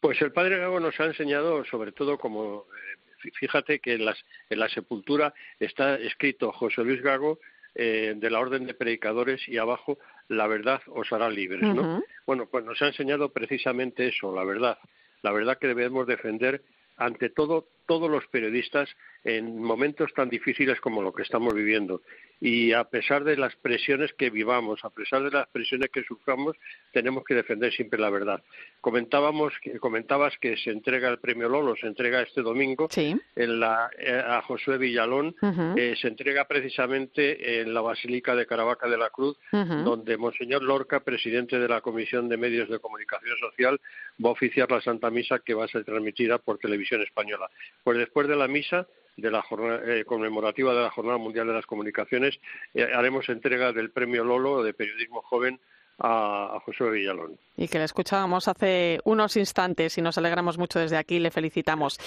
Pues 0.01 0.21
el 0.23 0.33
padre 0.33 0.59
Gago 0.59 0.81
nos 0.81 0.99
ha 0.99 1.05
enseñado, 1.05 1.65
sobre 1.67 1.93
todo, 1.93 2.19
como 2.19 2.65
eh, 3.25 3.31
fíjate 3.39 3.81
que 3.81 3.95
en, 3.95 4.05
la 4.05 4.69
sepultura 4.69 5.35
está 5.59 5.97
escrito 5.97 6.53
José 6.53 6.83
Luis 6.83 7.03
Gago 7.03 7.39
eh, 7.75 8.15
de 8.17 8.31
la 8.31 8.41
Orden 8.41 8.67
de 8.67 8.75
Predicadores 8.75 9.47
y 9.49 9.59
abajo 9.59 9.99
la 10.29 10.47
verdad 10.47 10.81
os 10.89 11.13
hará 11.13 11.29
libres, 11.29 11.63
¿no? 11.63 12.03
Bueno, 12.27 12.47
pues 12.47 12.65
nos 12.65 12.81
ha 12.83 12.89
enseñado 12.89 13.31
precisamente 13.31 14.09
eso, 14.09 14.35
la 14.35 14.45
verdad, 14.45 14.79
la 15.23 15.33
verdad 15.33 15.59
que 15.59 15.67
debemos 15.67 16.07
defender 16.07 16.63
ante 16.97 17.31
todo 17.31 17.67
todos 17.91 18.09
los 18.09 18.25
periodistas 18.29 18.89
en 19.25 19.61
momentos 19.61 20.15
tan 20.15 20.29
difíciles 20.29 20.81
como 20.81 21.03
lo 21.03 21.13
que 21.13 21.23
estamos 21.23 21.53
viviendo. 21.53 22.03
Y 22.41 22.73
a 22.73 22.85
pesar 22.85 23.25
de 23.25 23.37
las 23.37 23.55
presiones 23.57 24.15
que 24.15 24.31
vivamos, 24.31 24.83
a 24.85 24.91
pesar 24.91 25.25
de 25.25 25.31
las 25.31 25.49
presiones 25.49 25.91
que 25.91 26.05
suframos, 26.05 26.57
tenemos 26.93 27.25
que 27.25 27.35
defender 27.35 27.73
siempre 27.73 28.01
la 28.01 28.09
verdad. 28.09 28.43
Comentábamos, 28.81 29.53
comentabas 29.81 30.39
que 30.39 30.57
se 30.57 30.71
entrega 30.71 31.11
el 31.11 31.19
premio 31.19 31.49
Lolo, 31.49 31.75
se 31.77 31.89
entrega 31.89 32.23
este 32.23 32.41
domingo 32.43 32.89
en 32.97 33.61
la, 33.61 33.91
eh, 33.99 34.23
a 34.25 34.41
Josué 34.43 34.79
Villalón, 34.79 35.35
eh, 35.77 35.95
se 36.01 36.09
entrega 36.09 36.47
precisamente 36.47 37.61
en 37.61 37.75
la 37.75 37.83
Basílica 37.83 38.35
de 38.35 38.47
Caravaca 38.47 38.89
de 38.89 38.97
la 38.97 39.11
Cruz, 39.11 39.37
donde 39.51 40.17
Monseñor 40.17 40.63
Lorca, 40.63 41.01
presidente 41.01 41.59
de 41.59 41.69
la 41.69 41.81
Comisión 41.81 42.29
de 42.29 42.37
Medios 42.37 42.71
de 42.71 42.79
Comunicación 42.79 43.37
Social, 43.39 43.81
va 44.25 44.31
a 44.31 44.33
oficiar 44.33 44.71
la 44.71 44.81
Santa 44.81 45.11
Misa 45.11 45.41
que 45.41 45.55
va 45.55 45.65
a 45.65 45.69
ser 45.69 45.85
transmitida 45.85 46.39
por 46.39 46.59
televisión 46.59 47.03
española. 47.03 47.51
Pues 47.85 47.99
después 47.99 48.29
de 48.29 48.37
la 48.37 48.49
misa 48.49 48.87
de 49.17 49.31
la 49.31 49.43
jornada 49.43 49.81
eh, 49.85 50.05
conmemorativa 50.05 50.75
de 50.75 50.83
la 50.83 50.91
Jornada 50.91 51.19
Mundial 51.19 51.47
de 51.47 51.55
las 51.55 51.67
Comunicaciones, 51.67 52.39
eh, 52.75 52.89
haremos 52.95 53.29
entrega 53.29 53.73
del 53.73 53.91
Premio 53.91 54.25
Lolo 54.25 54.63
de 54.63 54.73
Periodismo 54.73 55.23
Joven 55.23 55.61
a, 55.99 56.57
a 56.57 56.61
José 56.61 56.89
Villalón 56.91 57.39
y 57.61 57.69
que 57.69 57.79
le 57.79 57.85
escuchábamos 57.85 58.49
hace 58.49 59.01
unos 59.05 59.37
instantes 59.37 59.99
y 59.99 60.03
nos 60.03 60.17
alegramos 60.17 60.57
mucho 60.57 60.79
desde 60.79 60.97
aquí, 60.97 61.19
le 61.19 61.31
felicitamos. 61.31 62.01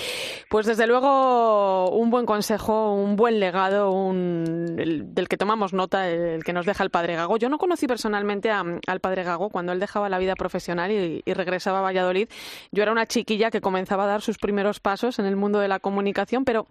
Pues 0.50 0.66
desde 0.66 0.88
luego 0.88 1.92
un 1.92 2.10
buen 2.10 2.26
consejo, 2.26 2.94
un 2.96 3.16
buen 3.16 3.40
legado, 3.40 3.92
un, 3.92 4.76
del 4.76 5.28
que 5.30 5.38
tomamos 5.38 5.72
nota, 5.72 6.10
el 6.10 6.44
que 6.44 6.54
nos 6.54 6.66
deja 6.66 6.84
el 6.84 6.90
padre 6.90 7.16
Gago. 7.16 7.38
Yo 7.38 7.50
no 7.50 7.60
conocí 7.60 7.86
personalmente 7.86 8.50
al 8.50 9.00
padre 9.00 9.24
Gago 9.24 9.50
cuando 9.50 9.72
él 9.74 9.80
dejaba 9.80 10.10
la 10.10 10.18
vida 10.18 10.36
profesional 10.36 10.92
y, 10.92 11.22
regresaba 11.34 11.80
a 11.80 11.82
Valladolid. 11.82 12.30
Yo 12.72 12.84
era 12.84 12.92
una 12.92 13.06
chiquilla 13.06 13.52
que 13.52 13.62
comenzaba 13.62 14.06
a 14.06 14.08
dar 14.08 14.22
sus 14.22 14.38
primeros 14.38 14.80
pasos 14.80 15.20
en 15.20 15.26
el 15.26 15.36
mundo 15.36 15.60
de 15.60 15.68
la 15.68 15.80
comunicación, 15.80 16.46
pero 16.46 16.68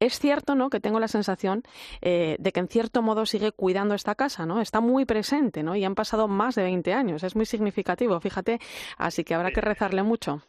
es 0.00 0.18
cierto 0.18 0.54
¿no? 0.54 0.70
que 0.70 0.80
tengo 0.80 1.00
la 1.00 1.08
sensación 1.08 1.62
eh, 2.00 2.36
de 2.38 2.52
que 2.52 2.60
en 2.60 2.68
cierto 2.68 3.02
modo 3.02 3.26
sigue 3.26 3.52
cuidando 3.52 3.94
esta 3.94 4.14
casa, 4.14 4.46
¿no? 4.46 4.60
está 4.60 4.80
muy 4.80 5.04
presente 5.04 5.62
¿no? 5.62 5.76
y 5.76 5.84
han 5.84 5.94
pasado 5.94 6.28
más 6.28 6.54
de 6.54 6.62
20 6.62 6.92
años, 6.92 7.22
es 7.24 7.36
muy 7.36 7.46
significativo 7.46 8.21
fíjate, 8.22 8.58
así 8.96 9.24
que 9.24 9.34
habrá 9.34 9.50
que 9.50 9.60
rezarle 9.60 10.02
mucho. 10.02 10.42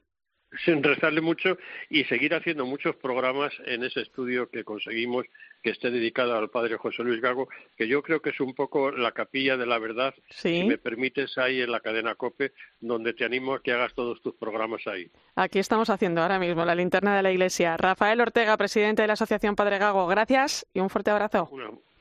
sin 0.65 0.83
restarle 0.83 1.21
mucho 1.21 1.57
y 1.89 2.03
seguir 2.05 2.35
haciendo 2.35 2.65
muchos 2.65 2.95
programas 2.95 3.51
en 3.65 3.83
ese 3.83 4.01
estudio 4.01 4.49
que 4.49 4.63
conseguimos 4.63 5.25
que 5.63 5.71
esté 5.71 5.89
dedicado 5.89 6.37
al 6.37 6.49
padre 6.49 6.77
José 6.77 7.03
Luis 7.03 7.21
Gago, 7.21 7.47
que 7.75 7.87
yo 7.87 8.03
creo 8.03 8.21
que 8.21 8.29
es 8.29 8.39
un 8.39 8.53
poco 8.53 8.91
la 8.91 9.13
capilla 9.13 9.57
de 9.57 9.65
la 9.65 9.79
verdad, 9.79 10.13
si 10.29 10.63
me 10.63 10.77
permites, 10.77 11.37
ahí 11.37 11.61
en 11.61 11.71
la 11.71 11.79
cadena 11.79 12.15
COPE, 12.15 12.51
donde 12.81 13.13
te 13.13 13.25
animo 13.25 13.55
a 13.55 13.63
que 13.63 13.71
hagas 13.71 13.93
todos 13.93 14.21
tus 14.21 14.35
programas 14.35 14.85
ahí. 14.85 15.09
Aquí 15.35 15.59
estamos 15.59 15.89
haciendo 15.89 16.21
ahora 16.21 16.37
mismo 16.37 16.65
la 16.65 16.75
linterna 16.75 17.15
de 17.15 17.23
la 17.23 17.31
Iglesia. 17.31 17.77
Rafael 17.77 18.21
Ortega, 18.21 18.55
presidente 18.57 19.01
de 19.01 19.07
la 19.07 19.13
Asociación 19.13 19.55
Padre 19.55 19.79
Gago, 19.79 20.05
gracias 20.05 20.67
y 20.73 20.81
un 20.81 20.89
fuerte 20.89 21.11
abrazo. 21.11 21.49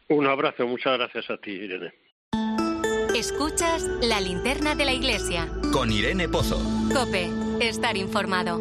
un 0.08 0.26
abrazo, 0.26 0.66
muchas 0.66 0.98
gracias 0.98 1.30
a 1.30 1.38
ti, 1.38 1.52
Irene. 1.52 2.01
Escuchas 3.14 3.82
la 4.00 4.22
linterna 4.22 4.74
de 4.74 4.86
la 4.86 4.92
Iglesia. 4.94 5.46
Con 5.70 5.92
Irene 5.92 6.30
Pozo. 6.30 6.58
COPE, 6.94 7.30
estar 7.60 7.94
informado. 7.98 8.58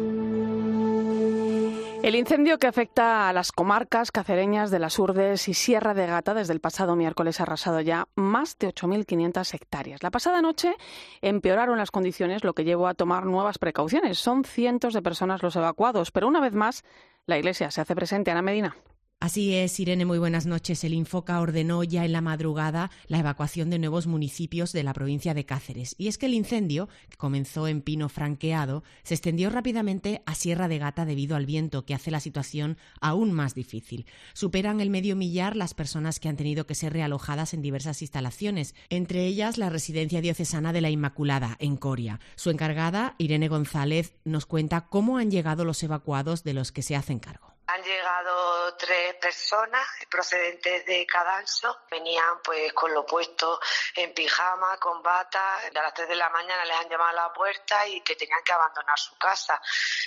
El 2.02 2.14
incendio 2.14 2.58
que 2.58 2.66
afecta 2.66 3.30
a 3.30 3.32
las 3.32 3.50
comarcas 3.50 4.12
cacereñas 4.12 4.70
de 4.70 4.78
las 4.78 4.98
Urdes 4.98 5.48
y 5.48 5.54
Sierra 5.54 5.94
de 5.94 6.06
Gata 6.06 6.34
desde 6.34 6.52
el 6.52 6.60
pasado 6.60 6.96
miércoles 6.96 7.40
ha 7.40 7.44
arrasado 7.44 7.80
ya 7.80 8.08
más 8.14 8.58
de 8.58 8.68
8.500 8.68 9.54
hectáreas. 9.54 10.02
La 10.02 10.10
pasada 10.10 10.42
noche 10.42 10.74
empeoraron 11.22 11.78
las 11.78 11.90
condiciones, 11.90 12.44
lo 12.44 12.52
que 12.52 12.64
llevó 12.64 12.88
a 12.88 12.94
tomar 12.94 13.24
nuevas 13.24 13.56
precauciones. 13.56 14.18
Son 14.18 14.44
cientos 14.44 14.92
de 14.92 15.00
personas 15.00 15.42
los 15.42 15.56
evacuados, 15.56 16.10
pero 16.10 16.28
una 16.28 16.40
vez 16.40 16.52
más 16.52 16.84
la 17.24 17.38
Iglesia 17.38 17.70
se 17.70 17.80
hace 17.80 17.94
presente. 17.94 18.30
Ana 18.30 18.42
Medina. 18.42 18.76
Así 19.22 19.54
es, 19.54 19.78
Irene, 19.78 20.04
muy 20.04 20.18
buenas 20.18 20.46
noches. 20.46 20.82
El 20.82 20.94
Infoca 20.94 21.40
ordenó 21.40 21.84
ya 21.84 22.04
en 22.04 22.10
la 22.10 22.20
madrugada 22.20 22.90
la 23.06 23.20
evacuación 23.20 23.70
de 23.70 23.78
nuevos 23.78 24.08
municipios 24.08 24.72
de 24.72 24.82
la 24.82 24.92
provincia 24.92 25.32
de 25.32 25.46
Cáceres. 25.46 25.94
Y 25.96 26.08
es 26.08 26.18
que 26.18 26.26
el 26.26 26.34
incendio, 26.34 26.88
que 27.08 27.16
comenzó 27.18 27.68
en 27.68 27.82
Pino 27.82 28.08
Franqueado, 28.08 28.82
se 29.04 29.14
extendió 29.14 29.48
rápidamente 29.48 30.22
a 30.26 30.34
Sierra 30.34 30.66
de 30.66 30.78
Gata 30.78 31.04
debido 31.04 31.36
al 31.36 31.46
viento, 31.46 31.84
que 31.84 31.94
hace 31.94 32.10
la 32.10 32.18
situación 32.18 32.78
aún 33.00 33.30
más 33.30 33.54
difícil. 33.54 34.06
Superan 34.32 34.80
el 34.80 34.90
medio 34.90 35.14
millar 35.14 35.54
las 35.54 35.72
personas 35.72 36.18
que 36.18 36.28
han 36.28 36.36
tenido 36.36 36.66
que 36.66 36.74
ser 36.74 36.92
realojadas 36.92 37.54
en 37.54 37.62
diversas 37.62 38.02
instalaciones, 38.02 38.74
entre 38.90 39.24
ellas 39.24 39.56
la 39.56 39.70
residencia 39.70 40.20
diocesana 40.20 40.72
de 40.72 40.80
la 40.80 40.90
Inmaculada, 40.90 41.54
en 41.60 41.76
Coria. 41.76 42.18
Su 42.34 42.50
encargada, 42.50 43.14
Irene 43.18 43.46
González, 43.46 44.14
nos 44.24 44.46
cuenta 44.46 44.88
cómo 44.88 45.16
han 45.16 45.30
llegado 45.30 45.64
los 45.64 45.80
evacuados 45.84 46.42
de 46.42 46.54
los 46.54 46.72
que 46.72 46.82
se 46.82 46.96
hacen 46.96 47.20
cargo. 47.20 47.52
Han 47.68 47.80
llegado 47.82 48.51
tres 48.76 49.14
personas 49.14 49.86
procedentes 50.08 50.84
de 50.86 51.06
Cadalso. 51.06 51.80
Venían 51.90 52.40
pues 52.42 52.72
con 52.72 52.92
lo 52.92 53.04
puesto 53.04 53.60
en 53.96 54.12
pijama, 54.14 54.78
con 54.78 55.02
bata. 55.02 55.58
A 55.58 55.70
las 55.72 55.94
tres 55.94 56.08
de 56.08 56.16
la 56.16 56.28
mañana 56.30 56.64
les 56.64 56.76
han 56.76 56.88
llamado 56.88 57.10
a 57.10 57.28
la 57.28 57.32
puerta 57.32 57.86
y 57.86 58.00
que 58.00 58.16
tenían 58.16 58.42
que 58.44 58.52
abandonar 58.52 58.98
su 58.98 59.16
casa. 59.16 59.60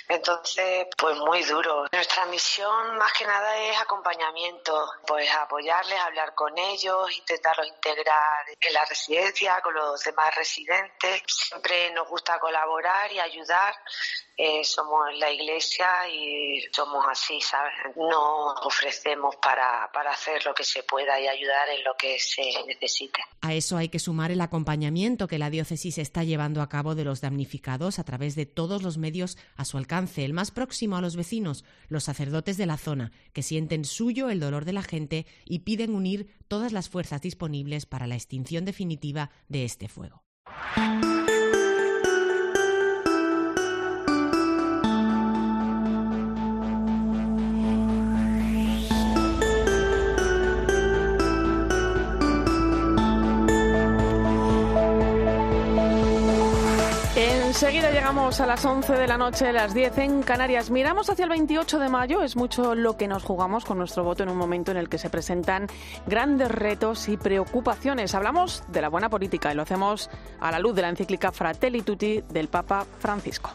Entonces, 0.08 0.86
pues 0.96 1.16
muy 1.18 1.42
duro. 1.44 1.86
Nuestra 1.92 2.26
misión 2.26 2.96
más 2.96 3.12
que 3.12 3.26
nada 3.26 3.56
es 3.58 3.80
acompañamiento. 3.80 4.92
Pues 5.06 5.30
apoyarles, 5.32 5.98
hablar 6.00 6.34
con 6.34 6.56
ellos, 6.58 7.10
intentarlos 7.12 7.66
integrar 7.68 8.46
en 8.60 8.72
la 8.72 8.84
residencia, 8.84 9.60
con 9.60 9.74
los 9.74 10.02
demás 10.02 10.34
residentes. 10.34 11.22
Siempre 11.26 11.90
nos 11.92 12.08
gusta 12.08 12.38
colaborar 12.38 13.12
y 13.12 13.20
ayudar 13.20 13.74
eh, 14.38 14.62
somos 14.64 15.00
la 15.18 15.30
iglesia 15.30 15.86
y 16.12 16.60
somos 16.70 17.04
así, 17.10 17.40
¿sabes? 17.40 17.72
No 17.96 18.52
ofrecemos 18.64 19.34
para, 19.36 19.90
para 19.92 20.10
hacer 20.10 20.44
lo 20.44 20.52
que 20.54 20.62
se 20.64 20.82
pueda 20.82 21.18
y 21.18 21.26
ayudar 21.26 21.68
en 21.70 21.82
lo 21.84 21.94
que 21.96 22.18
se 22.18 22.42
necesite. 22.66 23.22
A 23.40 23.54
eso 23.54 23.78
hay 23.78 23.88
que 23.88 23.98
sumar 23.98 24.30
el 24.30 24.42
acompañamiento 24.42 25.26
que 25.26 25.38
la 25.38 25.48
diócesis 25.48 25.96
está 25.96 26.22
llevando 26.22 26.60
a 26.60 26.68
cabo 26.68 26.94
de 26.94 27.04
los 27.04 27.22
damnificados 27.22 27.98
a 27.98 28.04
través 28.04 28.34
de 28.34 28.44
todos 28.44 28.82
los 28.82 28.98
medios 28.98 29.38
a 29.56 29.64
su 29.64 29.78
alcance, 29.78 30.24
el 30.24 30.34
más 30.34 30.50
próximo 30.50 30.96
a 30.96 31.00
los 31.00 31.16
vecinos, 31.16 31.64
los 31.88 32.04
sacerdotes 32.04 32.58
de 32.58 32.66
la 32.66 32.76
zona, 32.76 33.12
que 33.32 33.42
sienten 33.42 33.86
suyo 33.86 34.28
el 34.28 34.40
dolor 34.40 34.66
de 34.66 34.74
la 34.74 34.82
gente 34.82 35.26
y 35.46 35.60
piden 35.60 35.94
unir 35.94 36.36
todas 36.46 36.72
las 36.72 36.90
fuerzas 36.90 37.22
disponibles 37.22 37.86
para 37.86 38.06
la 38.06 38.16
extinción 38.16 38.66
definitiva 38.66 39.30
de 39.48 39.64
este 39.64 39.88
fuego. 39.88 40.22
Llegamos 58.06 58.40
a 58.40 58.46
las 58.46 58.64
11 58.64 58.92
de 58.92 59.08
la 59.08 59.18
noche, 59.18 59.52
las 59.52 59.74
10 59.74 59.98
en 59.98 60.22
Canarias. 60.22 60.70
Miramos 60.70 61.10
hacia 61.10 61.24
el 61.24 61.28
28 61.28 61.80
de 61.80 61.88
mayo, 61.88 62.22
es 62.22 62.36
mucho 62.36 62.76
lo 62.76 62.96
que 62.96 63.08
nos 63.08 63.24
jugamos 63.24 63.64
con 63.64 63.78
nuestro 63.78 64.04
voto 64.04 64.22
en 64.22 64.28
un 64.28 64.36
momento 64.36 64.70
en 64.70 64.76
el 64.76 64.88
que 64.88 64.96
se 64.96 65.10
presentan 65.10 65.66
grandes 66.06 66.48
retos 66.48 67.08
y 67.08 67.16
preocupaciones. 67.16 68.14
Hablamos 68.14 68.62
de 68.68 68.80
la 68.80 68.90
buena 68.90 69.08
política 69.08 69.50
y 69.50 69.56
lo 69.56 69.62
hacemos 69.62 70.08
a 70.38 70.52
la 70.52 70.60
luz 70.60 70.76
de 70.76 70.82
la 70.82 70.88
encíclica 70.90 71.32
Fratelli 71.32 71.82
Tutti 71.82 72.22
del 72.30 72.46
Papa 72.46 72.86
Francisco. 73.00 73.50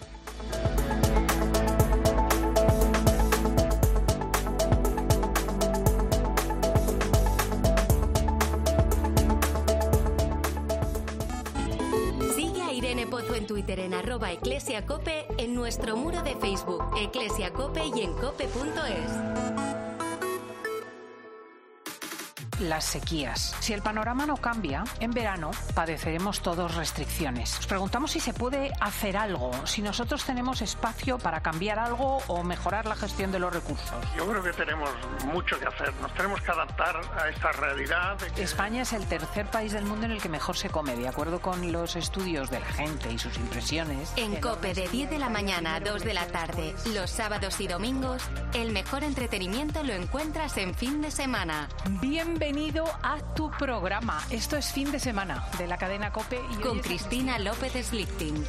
Twitter 13.72 13.86
en 13.86 13.94
arroba 13.94 14.32
eclesiacope, 14.34 15.28
en 15.38 15.56
nuestro 15.56 15.96
muro 15.96 16.22
de 16.24 16.36
Facebook, 16.36 16.84
eclesiacope 16.98 17.82
y 17.96 18.02
en 18.02 18.14
cope.es 18.16 20.01
las 22.62 22.86
sequías. 22.86 23.56
Si 23.60 23.74
el 23.74 23.82
panorama 23.82 24.26
no 24.26 24.38
cambia, 24.38 24.84
en 25.00 25.12
verano 25.12 25.52
padeceremos 25.74 26.42
todos 26.42 26.76
restricciones. 26.76 27.56
Nos 27.56 27.68
preguntamos 27.68 28.12
si 28.12 28.20
se 28.20 28.34
puede 28.34 28.72
hacer 28.80 29.18
algo, 29.18 29.52
si 29.66 29.82
nosotros 29.82 30.24
tenemos 30.24 30.62
espacio 30.62 31.18
para 31.18 31.42
cambiar 31.42 31.80
algo 31.80 32.20
o 32.28 32.44
mejorar 32.44 32.86
la 32.86 32.96
gestión 32.96 33.32
de 33.32 33.40
los 33.40 33.52
recursos. 33.52 33.92
Yo 34.16 34.28
creo 34.28 34.44
que 34.44 34.54
tenemos 34.54 34.90
mucho 35.26 35.60
que 35.60 35.66
hacer. 35.66 35.94
Nos 36.02 36.14
tenemos 36.14 36.42
que 36.42 36.52
adaptar 36.52 37.02
a 37.18 37.30
esta 37.30 37.52
realidad. 37.54 38.18
España 38.38 38.84
es 38.84 38.94
el 38.94 39.06
tercer 39.08 39.48
país 39.48 39.72
del 39.72 39.86
mundo 39.86 40.06
en 40.06 40.12
el 40.12 40.22
que 40.22 40.30
mejor 40.30 40.56
se 40.56 40.70
come, 40.70 40.96
de 40.96 41.08
acuerdo 41.08 41.42
con 41.42 41.72
los 41.72 41.96
estudios 41.96 42.50
de 42.50 42.60
la 42.60 42.68
gente 42.68 43.12
y 43.12 43.18
sus 43.18 43.36
impresiones. 43.38 44.14
En 44.16 44.40
COPE 44.40 44.74
de 44.74 44.88
10 44.88 45.10
de 45.10 45.20
la 45.20 45.30
mañana 45.30 45.76
a 45.76 45.80
2 45.80 46.04
de 46.04 46.14
la 46.14 46.28
tarde, 46.28 46.76
los 46.94 47.10
sábados 47.10 47.60
y 47.60 47.68
domingos, 47.68 48.24
el 48.54 48.72
mejor 48.72 49.04
entretenimiento 49.04 49.84
lo 49.84 49.94
encuentras 49.94 50.58
en 50.58 50.76
fin 50.76 51.02
de 51.02 51.12
semana. 51.12 51.68
Bienvenido 52.02 52.51
bienvenido 52.52 52.84
a 53.02 53.34
tu 53.34 53.50
programa. 53.52 54.20
Esto 54.30 54.58
es 54.58 54.74
fin 54.74 54.92
de 54.92 55.00
semana 55.00 55.46
de 55.58 55.68
la 55.68 55.78
cadena 55.78 56.12
COPE. 56.12 56.38
Y 56.52 56.62
Con 56.62 56.80
Cristina 56.80 57.40
López 57.40 57.72
Slichting. 57.74 58.44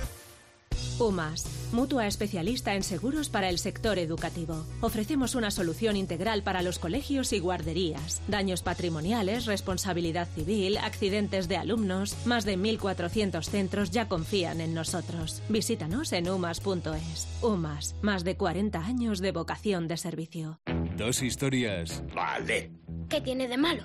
UMAS, 0.99 1.71
mutua 1.73 2.09
especialista 2.09 2.75
en 2.75 2.83
seguros 2.83 3.29
para 3.29 3.49
el 3.49 3.59
sector 3.59 4.01
educativo. 4.01 4.67
Ofrecemos 4.81 5.37
una 5.37 5.53
solución 5.53 5.97
integral 5.97 6.43
para 6.43 6.62
los 6.62 6.81
colegios 6.81 7.33
y 7.33 7.38
guarderías. 7.38 8.21
Daños 8.27 8.62
patrimoniales, 8.62 9.47
responsabilidad 9.47 10.27
civil, 10.35 10.79
accidentes 10.79 11.47
de 11.47 11.59
alumnos. 11.59 12.17
Más 12.27 12.45
de 12.45 12.59
1.400 12.59 13.45
centros 13.45 13.91
ya 13.93 14.09
confían 14.09 14.61
en 14.61 14.75
nosotros. 14.75 15.43
Visítanos 15.49 16.12
en 16.12 16.29
umas.es. 16.29 17.29
UMAS, 17.41 17.95
más 18.03 18.25
de 18.25 18.37
40 18.37 18.85
años 18.85 19.21
de 19.21 19.31
vocación 19.31 19.87
de 19.87 19.97
servicio. 19.97 20.61
Dos 20.97 21.23
historias. 21.23 22.03
Vale. 22.12 22.82
¿Qué 23.12 23.20
tiene 23.20 23.46
de 23.46 23.59
malo? 23.59 23.83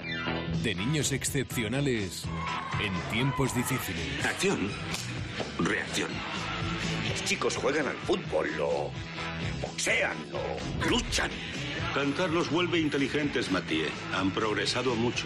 De 0.63 0.73
niños 0.73 1.11
excepcionales 1.11 2.23
en 2.81 2.93
tiempos 3.11 3.53
difíciles. 3.53 4.25
Acción. 4.25 4.71
Reacción. 5.59 6.09
Los 7.09 7.25
chicos 7.25 7.57
juegan 7.57 7.87
al 7.87 7.97
fútbol, 7.97 8.47
lo 8.57 8.89
boxean, 9.61 10.15
lo 10.31 10.89
luchan. 10.89 11.29
Cantar 11.93 12.29
los 12.29 12.49
vuelve 12.49 12.79
inteligentes, 12.79 13.51
Mathieu. 13.51 13.89
Han 14.15 14.31
progresado 14.31 14.95
mucho. 14.95 15.25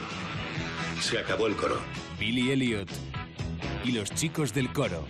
Se 0.99 1.19
acabó 1.19 1.45
el 1.45 1.55
coro. 1.55 1.79
Billy 2.19 2.49
Elliot 2.49 2.89
y 3.85 3.91
los 3.91 4.09
chicos 4.15 4.51
del 4.51 4.73
coro. 4.73 5.05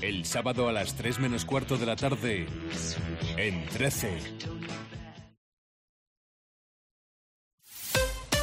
El 0.00 0.24
sábado 0.24 0.68
a 0.68 0.72
las 0.72 0.96
3 0.96 1.20
menos 1.20 1.44
cuarto 1.44 1.76
de 1.76 1.86
la 1.86 1.94
tarde 1.94 2.48
en 3.36 3.64
13. 3.66 4.18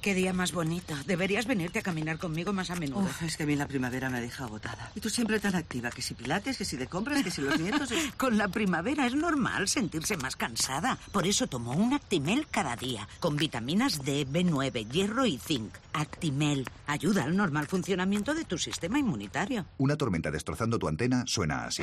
Qué 0.00 0.14
día 0.14 0.32
más 0.32 0.52
bonito. 0.52 0.94
Deberías 1.06 1.46
venirte 1.46 1.80
a 1.80 1.82
caminar 1.82 2.16
conmigo 2.16 2.54
más 2.54 2.70
a 2.70 2.74
menudo. 2.74 3.02
Uf, 3.02 3.22
es 3.22 3.36
que 3.36 3.42
a 3.42 3.46
mí 3.46 3.54
la 3.54 3.66
primavera 3.66 4.08
me 4.08 4.20
deja 4.22 4.44
agotada. 4.44 4.90
Y 4.94 5.00
tú 5.00 5.10
siempre 5.10 5.38
tan 5.40 5.54
activa, 5.54 5.90
que 5.90 6.00
si 6.00 6.14
pilates, 6.14 6.56
que 6.56 6.64
si 6.64 6.78
de 6.78 6.86
compras, 6.86 7.22
que 7.22 7.30
si 7.30 7.42
los 7.42 7.60
nietos... 7.60 7.90
Con 8.16 8.38
la 8.38 8.48
primavera 8.48 9.06
es 9.06 9.14
normal 9.14 9.68
sentirse 9.68 10.16
más 10.16 10.36
cansada. 10.36 10.98
Por 11.12 11.26
eso 11.26 11.48
tomo 11.48 11.72
un 11.72 11.92
Actimel 11.92 12.46
cada 12.50 12.76
día, 12.76 13.06
con 13.18 13.36
vitaminas 13.36 14.02
D, 14.02 14.26
B9, 14.26 14.88
hierro 14.90 15.26
y 15.26 15.38
zinc. 15.38 15.74
Actimel 15.92 16.66
ayuda 16.86 17.24
al 17.24 17.36
normal 17.36 17.66
funcionamiento 17.66 18.34
de 18.34 18.44
tu 18.44 18.56
sistema 18.56 18.98
inmunitario. 18.98 19.66
Una 19.78 19.96
tormenta 19.96 20.30
destrozando 20.30 20.78
tu 20.78 20.88
antena 20.88 21.24
suena 21.26 21.64
así. 21.64 21.82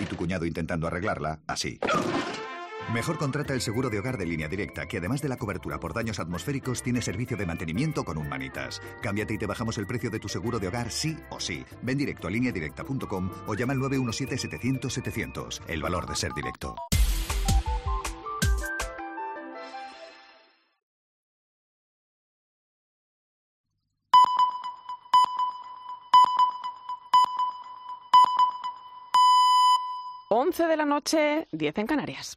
Y 0.00 0.04
tu 0.06 0.16
cuñado 0.16 0.46
intentando 0.46 0.86
arreglarla, 0.86 1.40
así. 1.46 1.78
Mejor 2.92 3.16
contrata 3.16 3.54
el 3.54 3.62
seguro 3.62 3.88
de 3.88 3.98
hogar 3.98 4.18
de 4.18 4.26
línea 4.26 4.48
directa, 4.48 4.84
que 4.84 4.98
además 4.98 5.22
de 5.22 5.30
la 5.30 5.38
cobertura 5.38 5.80
por 5.80 5.94
daños 5.94 6.20
atmosféricos, 6.20 6.82
tiene 6.82 7.00
servicio 7.00 7.38
de 7.38 7.46
mantenimiento 7.46 8.04
con 8.04 8.18
un 8.18 8.28
manitas. 8.28 8.82
Cámbiate 9.00 9.32
y 9.32 9.38
te 9.38 9.46
bajamos 9.46 9.78
el 9.78 9.86
precio 9.86 10.10
de 10.10 10.20
tu 10.20 10.28
seguro 10.28 10.58
de 10.58 10.68
hogar 10.68 10.90
sí 10.90 11.16
o 11.30 11.40
sí. 11.40 11.64
Ven 11.80 11.96
directo 11.96 12.28
a 12.28 12.30
lineadirecta.com 12.30 13.30
o 13.46 13.54
llama 13.54 13.72
al 13.72 13.78
917-700-700. 13.78 15.62
El 15.68 15.80
valor 15.80 16.06
de 16.06 16.16
ser 16.16 16.34
directo. 16.34 16.76
Once 30.34 30.66
de 30.66 30.76
la 30.76 30.84
noche, 30.84 31.46
10 31.52 31.78
en 31.78 31.86
Canarias. 31.86 32.36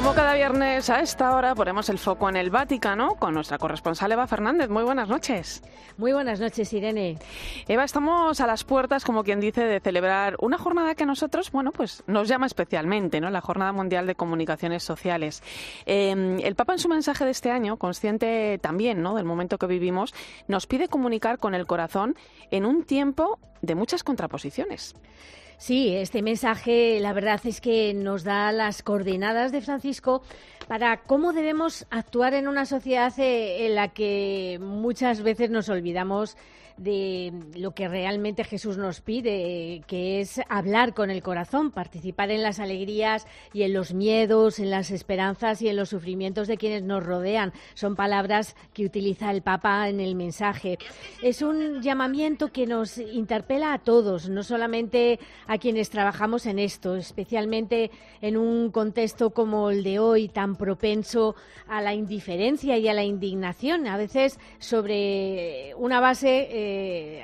Como 0.00 0.14
cada 0.14 0.32
viernes 0.32 0.88
a 0.88 1.00
esta 1.00 1.36
hora 1.36 1.54
ponemos 1.54 1.90
el 1.90 1.98
foco 1.98 2.30
en 2.30 2.36
el 2.36 2.48
Vaticano 2.48 3.16
con 3.16 3.34
nuestra 3.34 3.58
corresponsal 3.58 4.10
Eva 4.10 4.26
Fernández. 4.26 4.70
Muy 4.70 4.82
buenas 4.82 5.10
noches. 5.10 5.62
Muy 5.98 6.14
buenas 6.14 6.40
noches, 6.40 6.72
Irene. 6.72 7.18
Eva, 7.68 7.84
estamos 7.84 8.40
a 8.40 8.46
las 8.46 8.64
puertas, 8.64 9.04
como 9.04 9.24
quien 9.24 9.40
dice, 9.40 9.62
de 9.62 9.78
celebrar 9.78 10.36
una 10.40 10.56
jornada 10.56 10.94
que 10.94 11.02
a 11.02 11.06
nosotros, 11.06 11.52
bueno, 11.52 11.70
pues 11.70 12.02
nos 12.06 12.28
llama 12.28 12.46
especialmente, 12.46 13.20
¿no? 13.20 13.28
La 13.28 13.42
Jornada 13.42 13.72
Mundial 13.72 14.06
de 14.06 14.14
Comunicaciones 14.14 14.82
Sociales. 14.82 15.42
Eh, 15.84 16.38
el 16.42 16.54
Papa 16.54 16.72
en 16.72 16.78
su 16.78 16.88
mensaje 16.88 17.26
de 17.26 17.32
este 17.32 17.50
año, 17.50 17.76
consciente 17.76 18.56
también, 18.56 19.02
¿no? 19.02 19.14
Del 19.16 19.26
momento 19.26 19.58
que 19.58 19.66
vivimos, 19.66 20.14
nos 20.48 20.66
pide 20.66 20.88
comunicar 20.88 21.36
con 21.36 21.54
el 21.54 21.66
corazón 21.66 22.16
en 22.50 22.64
un 22.64 22.84
tiempo 22.84 23.38
de 23.60 23.74
muchas 23.74 24.02
contraposiciones. 24.02 24.94
Sí, 25.60 25.94
este 25.94 26.22
mensaje 26.22 27.00
la 27.00 27.12
verdad 27.12 27.38
es 27.44 27.60
que 27.60 27.92
nos 27.92 28.24
da 28.24 28.50
las 28.50 28.82
coordenadas 28.82 29.52
de 29.52 29.60
Francisco 29.60 30.22
para 30.68 31.02
cómo 31.02 31.34
debemos 31.34 31.84
actuar 31.90 32.32
en 32.32 32.48
una 32.48 32.64
sociedad 32.64 33.12
eh, 33.18 33.66
en 33.66 33.74
la 33.74 33.88
que 33.88 34.58
muchas 34.58 35.22
veces 35.22 35.50
nos 35.50 35.68
olvidamos 35.68 36.38
de 36.80 37.30
lo 37.56 37.72
que 37.72 37.88
realmente 37.88 38.42
Jesús 38.42 38.78
nos 38.78 39.02
pide, 39.02 39.82
que 39.86 40.22
es 40.22 40.40
hablar 40.48 40.94
con 40.94 41.10
el 41.10 41.22
corazón, 41.22 41.72
participar 41.72 42.30
en 42.30 42.42
las 42.42 42.58
alegrías 42.58 43.26
y 43.52 43.64
en 43.64 43.74
los 43.74 43.92
miedos, 43.92 44.58
en 44.58 44.70
las 44.70 44.90
esperanzas 44.90 45.60
y 45.60 45.68
en 45.68 45.76
los 45.76 45.90
sufrimientos 45.90 46.48
de 46.48 46.56
quienes 46.56 46.82
nos 46.82 47.04
rodean. 47.04 47.52
Son 47.74 47.96
palabras 47.96 48.56
que 48.72 48.86
utiliza 48.86 49.30
el 49.30 49.42
Papa 49.42 49.90
en 49.90 50.00
el 50.00 50.14
mensaje. 50.14 50.78
Es 51.22 51.42
un 51.42 51.82
llamamiento 51.82 52.48
que 52.48 52.66
nos 52.66 52.96
interpela 52.96 53.74
a 53.74 53.78
todos, 53.78 54.30
no 54.30 54.42
solamente 54.42 55.20
a 55.46 55.58
quienes 55.58 55.90
trabajamos 55.90 56.46
en 56.46 56.58
esto, 56.58 56.96
especialmente 56.96 57.90
en 58.22 58.38
un 58.38 58.70
contexto 58.70 59.30
como 59.30 59.68
el 59.68 59.84
de 59.84 59.98
hoy, 59.98 60.28
tan 60.28 60.56
propenso 60.56 61.36
a 61.68 61.82
la 61.82 61.92
indiferencia 61.92 62.78
y 62.78 62.88
a 62.88 62.94
la 62.94 63.04
indignación, 63.04 63.86
a 63.86 63.98
veces 63.98 64.38
sobre 64.58 65.74
una 65.76 66.00
base 66.00 66.48
eh, 66.50 66.69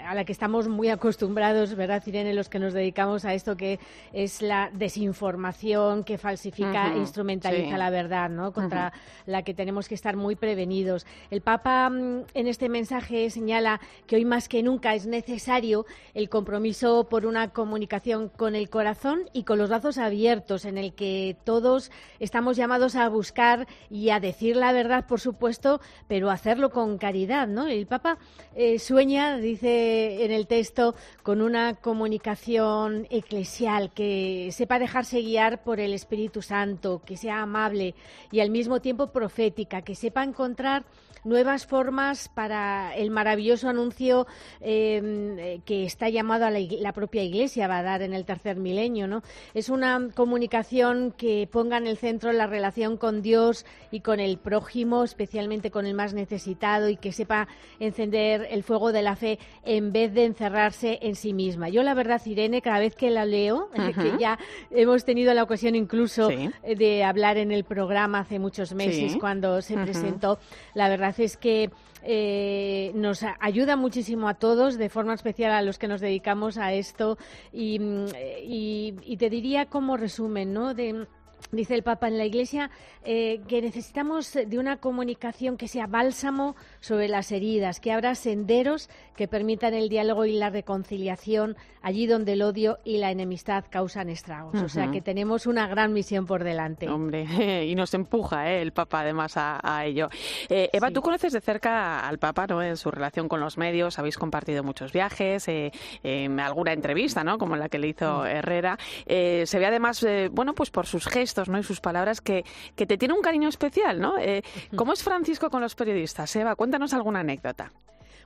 a 0.07 0.15
la 0.15 0.25
que 0.25 0.33
estamos 0.33 0.69
muy 0.69 0.89
acostumbrados, 0.89 1.75
¿verdad, 1.75 2.03
Irene? 2.07 2.35
Los 2.35 2.49
que 2.49 2.59
nos 2.59 2.73
dedicamos 2.73 3.25
a 3.25 3.35
esto, 3.35 3.57
que 3.57 3.79
es 4.13 4.43
la 4.43 4.71
desinformación 4.73 6.05
que 6.05 6.19
falsifica 6.19 6.93
e 6.95 6.99
instrumentaliza 6.99 7.73
sí. 7.73 7.77
la 7.77 7.91
verdad, 7.91 8.31
¿no? 8.31 8.53
Contra 8.53 8.93
la 9.27 9.43
que 9.43 9.55
tenemos 9.55 9.89
que 9.89 9.95
estar 9.95 10.17
muy 10.17 10.37
prevenidos. 10.37 11.07
El 11.31 11.41
Papa 11.41 11.89
mm, 11.91 12.25
en 12.35 12.47
este 12.47 12.69
mensaje 12.69 13.31
señala 13.31 13.81
que 14.07 14.17
hoy 14.17 14.25
más 14.25 14.49
que 14.49 14.63
nunca 14.63 14.95
es 14.95 15.07
necesario 15.07 15.87
el 16.15 16.29
compromiso 16.29 17.09
por 17.09 17.27
una 17.27 17.49
comunicación 17.49 18.29
con 18.29 18.55
el 18.55 18.71
corazón 18.71 19.23
y 19.33 19.45
con 19.45 19.59
los 19.59 19.69
brazos 19.69 19.99
abiertos, 19.99 20.65
en 20.65 20.79
el 20.79 20.95
que 20.95 21.37
todos 21.45 21.91
estamos 22.21 22.57
llamados 22.57 22.97
a 22.97 23.09
buscar 23.09 23.67
y 23.91 24.11
a 24.11 24.21
decir 24.21 24.57
la 24.57 24.73
verdad, 24.73 25.07
por 25.07 25.21
supuesto, 25.21 25.81
pero 26.09 26.31
hacerlo 26.31 26.71
con 26.71 26.99
caridad, 26.99 27.49
¿no? 27.49 27.67
El 27.67 27.87
Papa 27.87 28.19
eh, 28.55 28.79
sueña, 28.79 29.36
dice 29.41 30.25
en 30.25 30.33
el 30.33 30.47
texto, 30.47 30.95
con 31.23 31.41
una 31.43 31.75
comunicación 31.75 33.07
eclesial 33.11 33.93
que 33.93 34.51
sepa 34.53 34.79
dejarse 34.79 35.21
guiar 35.21 35.63
por 35.63 35.81
el 35.81 35.93
Espíritu 35.93 36.43
Santo, 36.43 37.03
que 37.05 37.17
sea 37.17 37.43
amable 37.43 37.95
y 38.31 38.41
al 38.41 38.51
mismo 38.51 38.81
tiempo 38.81 39.09
profética, 39.09 39.83
que 39.83 39.95
sepa 39.95 40.25
encontrar 40.25 40.85
nuevas 41.25 41.67
formas 41.67 42.29
para 42.29 42.95
el 42.97 43.11
maravilloso 43.11 43.69
anuncio 43.69 44.27
eh, 44.61 45.61
que 45.65 45.85
está 45.85 46.09
llamado 46.09 46.47
a 46.47 46.51
la, 46.51 46.93
propia 46.93 47.23
Iglesia 47.23 47.69
va 47.69 47.79
a 47.79 47.83
dar 47.83 48.03
en 48.03 48.15
el 48.15 48.25
tercer 48.25 48.57
milenio. 48.57 49.07
¿no? 49.07 49.23
Es 49.55 49.69
una 49.69 50.09
comunicación 50.15 51.13
que 51.17 51.49
ponga 51.51 51.79
en 51.79 51.87
el 51.87 51.97
centro 51.97 52.33
la 52.33 52.47
relación 52.47 52.97
con 52.97 53.23
Dios 53.23 53.67
y 53.91 54.01
con 54.01 54.21
el 54.21 54.39
prójimo, 54.39 55.05
especialmente 55.05 55.71
con 55.71 55.87
el 55.87 55.95
más 55.95 56.15
necesitado, 56.15 56.89
y 56.89 56.97
que 56.97 57.13
sepa 57.13 57.49
encender 57.81 58.47
el 58.51 58.63
fuego 58.63 58.93
de 58.93 59.03
la 59.03 59.17
fe 59.17 59.39
en 59.65 59.93
vez 59.93 60.13
de 60.15 60.25
encerrarse 60.25 60.99
en 61.03 61.17
sí 61.17 61.33
misma. 61.33 61.69
Yo, 61.69 61.83
la 61.83 61.95
verdad, 61.95 62.21
Irene, 62.25 62.63
cada 62.63 62.79
vez 62.79 62.95
que 62.95 63.11
la 63.11 63.25
leo, 63.25 63.71
que 63.75 64.13
ya 64.19 64.39
hemos 64.71 65.05
tenido 65.05 65.35
la 65.35 65.43
ocasión 65.43 65.75
incluso 65.75 66.29
Sí. 66.31 66.51
de 66.77 67.05
hablar 67.05 67.37
en 67.37 67.53
el 67.53 67.65
programa 67.65 68.21
hace 68.21 68.39
muchos 68.39 68.75
meses 68.75 69.13
Sí. 69.13 69.19
cuando 69.19 69.63
se 69.63 69.75
presentó, 69.75 70.39
la 70.75 70.89
verdad 70.89 71.16
es 71.25 71.37
que 71.37 71.71
eh, 72.03 72.93
nos 72.95 73.25
ayuda 73.41 73.77
muchísimo 73.77 74.29
a 74.29 74.35
todos, 74.35 74.79
de 74.79 74.89
forma 74.89 75.15
especial 75.15 75.53
a 75.53 75.63
los 75.63 75.79
que 75.79 75.89
nos 75.89 76.01
dedicamos 76.01 76.57
a 76.57 76.73
esto. 76.73 77.19
Y, 77.53 77.79
mm, 77.81 78.07
y- 78.45 78.95
y 79.05 79.17
te 79.17 79.29
diría 79.31 79.67
como 79.67 79.97
resumen, 79.97 80.53
¿no? 80.53 80.73
De, 80.75 81.07
Dice 81.53 81.75
el 81.75 81.83
Papa 81.83 82.09
en 82.09 82.19
la 82.19 82.25
Iglesia 82.25 82.71
eh, 83.05 83.41
que 83.47 83.63
necesitamos 83.63 84.33
de 84.33 84.59
una 84.59 84.79
comunicación 84.79 85.57
que 85.57 85.69
sea 85.69 85.87
bálsamo 85.87 86.57
sobre 86.81 87.09
las 87.09 87.31
heridas, 87.31 87.79
que 87.79 87.93
abra 87.93 88.15
senderos 88.17 88.91
que 89.17 89.29
permitan 89.29 89.73
el 89.73 89.89
diálogo 89.89 90.25
y 90.25 90.33
la 90.33 90.51
reconciliación 90.51 91.57
allí 91.83 92.07
donde 92.07 92.33
el 92.33 92.43
odio 92.43 92.79
y 92.85 92.99
la 92.99 93.13
enemistad 93.13 93.65
causan 93.71 94.09
estragos. 94.09 94.61
O 94.61 94.69
sea 94.69 94.91
que 94.91 95.01
tenemos 95.01 95.47
una 95.47 95.69
gran 95.69 95.93
misión 95.93 96.27
por 96.27 96.43
delante. 96.43 96.89
Hombre, 96.89 97.25
y 97.65 97.75
nos 97.77 97.95
empuja 97.95 98.51
¿eh? 98.51 98.61
el 98.61 98.73
Papa 98.73 99.01
además 99.03 99.37
a, 99.37 99.61
a 99.63 99.85
ello. 99.85 100.09
Eh, 100.49 100.69
Eva, 100.73 100.91
tú 100.91 101.01
conoces 101.01 101.33
de 101.33 101.41
cerca 101.41 102.01
al 102.01 102.19
Papa 102.19 102.47
¿no? 102.49 102.61
en 102.61 102.77
su 102.77 102.91
relación 102.91 103.29
con 103.29 103.39
los 103.39 103.57
medios, 103.57 104.01
habéis 104.01 104.19
compartido 104.19 104.65
muchos 104.65 104.93
viajes, 104.93 105.47
eh, 105.47 105.71
eh, 106.03 106.29
alguna 106.41 106.73
entrevista, 106.73 107.23
¿no? 107.23 107.39
como 107.39 107.57
la 107.57 107.69
que 107.69 107.79
le 107.79 107.89
hizo. 107.89 108.27
Herrera. 108.27 108.79
Se 109.07 109.59
ve 109.59 109.67
además, 109.67 110.05
bueno, 110.33 110.55
pues 110.55 110.71
por 110.71 110.87
sus 110.87 111.07
gestos 111.07 111.26
¿no? 111.49 111.59
y 111.59 111.63
sus 111.63 111.81
palabras 111.81 112.21
que, 112.21 112.45
que 112.75 112.87
te 112.87 112.99
tiene 112.99 113.15
un 113.15 113.23
cariño 113.23 113.49
especial. 113.49 114.01
¿no? 114.01 114.19
Eh, 114.19 114.43
¿Cómo 114.77 114.93
es 114.93 115.03
Francisco 115.03 115.51
con 115.51 115.61
los 115.61 115.75
periodistas? 115.75 116.35
Eva, 116.37 116.55
cuéntanos 116.55 116.95
alguna 116.95 117.21
anécdota. 117.21 117.73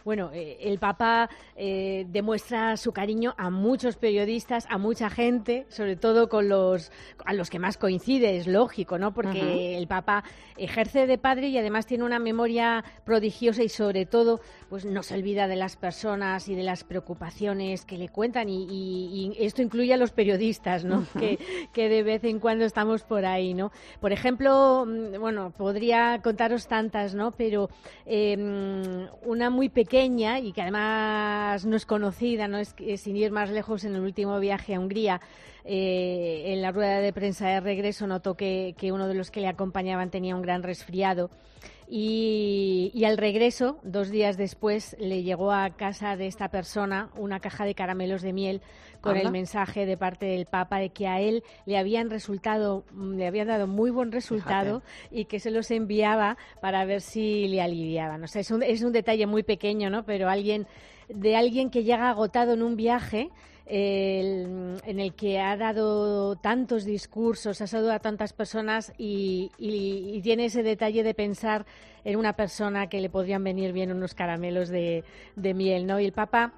Bueno, 0.02 0.30
eh, 0.32 0.56
el 0.62 0.78
Papa 0.78 1.28
eh, 1.56 2.06
demuestra 2.08 2.78
su 2.78 2.90
cariño 2.90 3.34
a 3.36 3.50
muchos 3.50 3.96
periodistas, 3.96 4.66
a 4.70 4.78
mucha 4.78 5.10
gente, 5.10 5.66
sobre 5.68 5.96
todo 5.96 6.30
con 6.30 6.48
los 6.48 6.90
a 7.26 7.34
los 7.34 7.50
que 7.50 7.58
más 7.58 7.76
coincide, 7.76 8.38
es 8.38 8.46
lógico, 8.46 8.98
¿no? 8.98 9.12
Porque 9.12 9.76
el 9.76 9.86
Papa 9.86 10.24
ejerce 10.56 11.06
de 11.06 11.18
padre 11.18 11.48
y 11.48 11.58
además 11.58 11.84
tiene 11.84 12.04
una 12.04 12.18
memoria 12.18 12.82
prodigiosa 13.04 13.62
y 13.62 13.68
sobre 13.68 14.06
todo, 14.06 14.40
pues 14.70 14.84
no 14.84 15.02
se 15.02 15.14
olvida 15.16 15.48
de 15.48 15.56
las 15.56 15.76
personas 15.76 16.48
y 16.48 16.54
de 16.54 16.62
las 16.62 16.84
preocupaciones 16.84 17.84
que 17.84 17.98
le 17.98 18.08
cuentan 18.08 18.48
y, 18.48 18.64
y- 18.70 19.34
y 19.38 19.44
esto 19.44 19.62
incluye 19.62 19.92
a 19.92 19.96
los 19.96 20.12
periodistas, 20.12 20.84
¿no? 20.84 21.04
Que, 21.18 21.38
que 21.72 21.88
de 21.88 22.04
vez 22.04 22.22
en 22.24 22.38
cuando 22.38 22.64
estamos 22.64 23.02
por 23.02 23.26
ahí, 23.26 23.52
¿no? 23.52 23.72
Por 24.00 24.12
ejemplo, 24.12 24.86
mm, 24.86 25.18
bueno, 25.20 25.52
podría 25.58 26.20
contaros 26.22 26.68
tantas, 26.68 27.14
¿no? 27.16 27.32
Pero 27.32 27.68
eh, 28.06 28.36
mm, 28.36 29.28
una 29.28 29.50
muy 29.50 29.68
pequeña 29.70 30.38
y 30.38 30.52
que 30.52 30.62
además 30.62 31.66
no 31.66 31.74
es 31.76 31.84
conocida, 31.84 32.46
no 32.46 32.58
es 32.58 32.74
sin 32.96 33.16
ir 33.16 33.32
más 33.32 33.50
lejos 33.50 33.82
en 33.84 33.96
el 33.96 34.00
último 34.02 34.38
viaje 34.38 34.76
a 34.76 34.80
Hungría. 34.80 35.20
Eh, 35.64 36.52
en 36.54 36.62
la 36.62 36.72
rueda 36.72 37.00
de 37.00 37.12
prensa 37.12 37.48
de 37.48 37.60
regreso 37.60 38.06
notó 38.06 38.34
que, 38.34 38.74
que 38.78 38.92
uno 38.92 39.08
de 39.08 39.14
los 39.14 39.30
que 39.30 39.40
le 39.40 39.48
acompañaban 39.48 40.10
tenía 40.10 40.34
un 40.34 40.42
gran 40.42 40.62
resfriado 40.62 41.28
y, 41.92 43.02
al 43.04 43.18
regreso, 43.18 43.80
dos 43.82 44.10
días 44.10 44.36
después, 44.36 44.96
le 45.00 45.24
llegó 45.24 45.50
a 45.50 45.70
casa 45.70 46.16
de 46.16 46.28
esta 46.28 46.48
persona 46.48 47.10
una 47.16 47.40
caja 47.40 47.64
de 47.64 47.74
caramelos 47.74 48.22
de 48.22 48.32
miel 48.32 48.62
con 49.00 49.16
el 49.16 49.32
mensaje 49.32 49.86
de 49.86 49.96
parte 49.96 50.26
del 50.26 50.46
Papa 50.46 50.78
de 50.78 50.90
que 50.90 51.08
a 51.08 51.20
él 51.20 51.42
le 51.66 51.78
habían 51.78 52.08
resultado, 52.08 52.84
le 52.94 53.26
habían 53.26 53.48
dado 53.48 53.66
muy 53.66 53.90
buen 53.90 54.12
resultado 54.12 54.82
y 55.10 55.24
que 55.24 55.40
se 55.40 55.50
los 55.50 55.70
enviaba 55.72 56.36
para 56.60 56.84
ver 56.84 57.00
si 57.00 57.48
le 57.48 57.60
aliviaban. 57.60 58.22
O 58.22 58.28
sea, 58.28 58.40
es 58.42 58.52
un, 58.52 58.62
es 58.62 58.82
un 58.82 58.92
detalle 58.92 59.26
muy 59.26 59.42
pequeño, 59.42 59.90
¿no? 59.90 60.04
Pero 60.04 60.28
alguien 60.28 60.68
de 61.08 61.34
alguien 61.34 61.70
que 61.70 61.82
llega 61.82 62.08
agotado 62.08 62.52
en 62.52 62.62
un 62.62 62.76
viaje 62.76 63.30
en 63.72 65.00
el 65.00 65.14
que 65.14 65.38
ha 65.38 65.56
dado 65.56 66.34
tantos 66.36 66.84
discursos, 66.84 67.60
ha 67.60 67.66
saludado 67.68 67.94
a 67.94 68.00
tantas 68.00 68.32
personas 68.32 68.92
y, 68.98 69.50
tiene 70.22 70.46
ese 70.46 70.62
detalle 70.62 71.02
de 71.02 71.14
pensar 71.14 71.66
en 72.04 72.16
una 72.16 72.34
persona 72.34 72.88
que 72.88 73.00
le 73.00 73.10
podrían 73.10 73.44
venir 73.44 73.72
bien 73.72 73.92
unos 73.92 74.14
caramelos 74.14 74.68
de, 74.68 75.04
de 75.36 75.54
miel, 75.54 75.86
¿no? 75.86 76.00
Y 76.00 76.04
el 76.06 76.12
Papa 76.12 76.52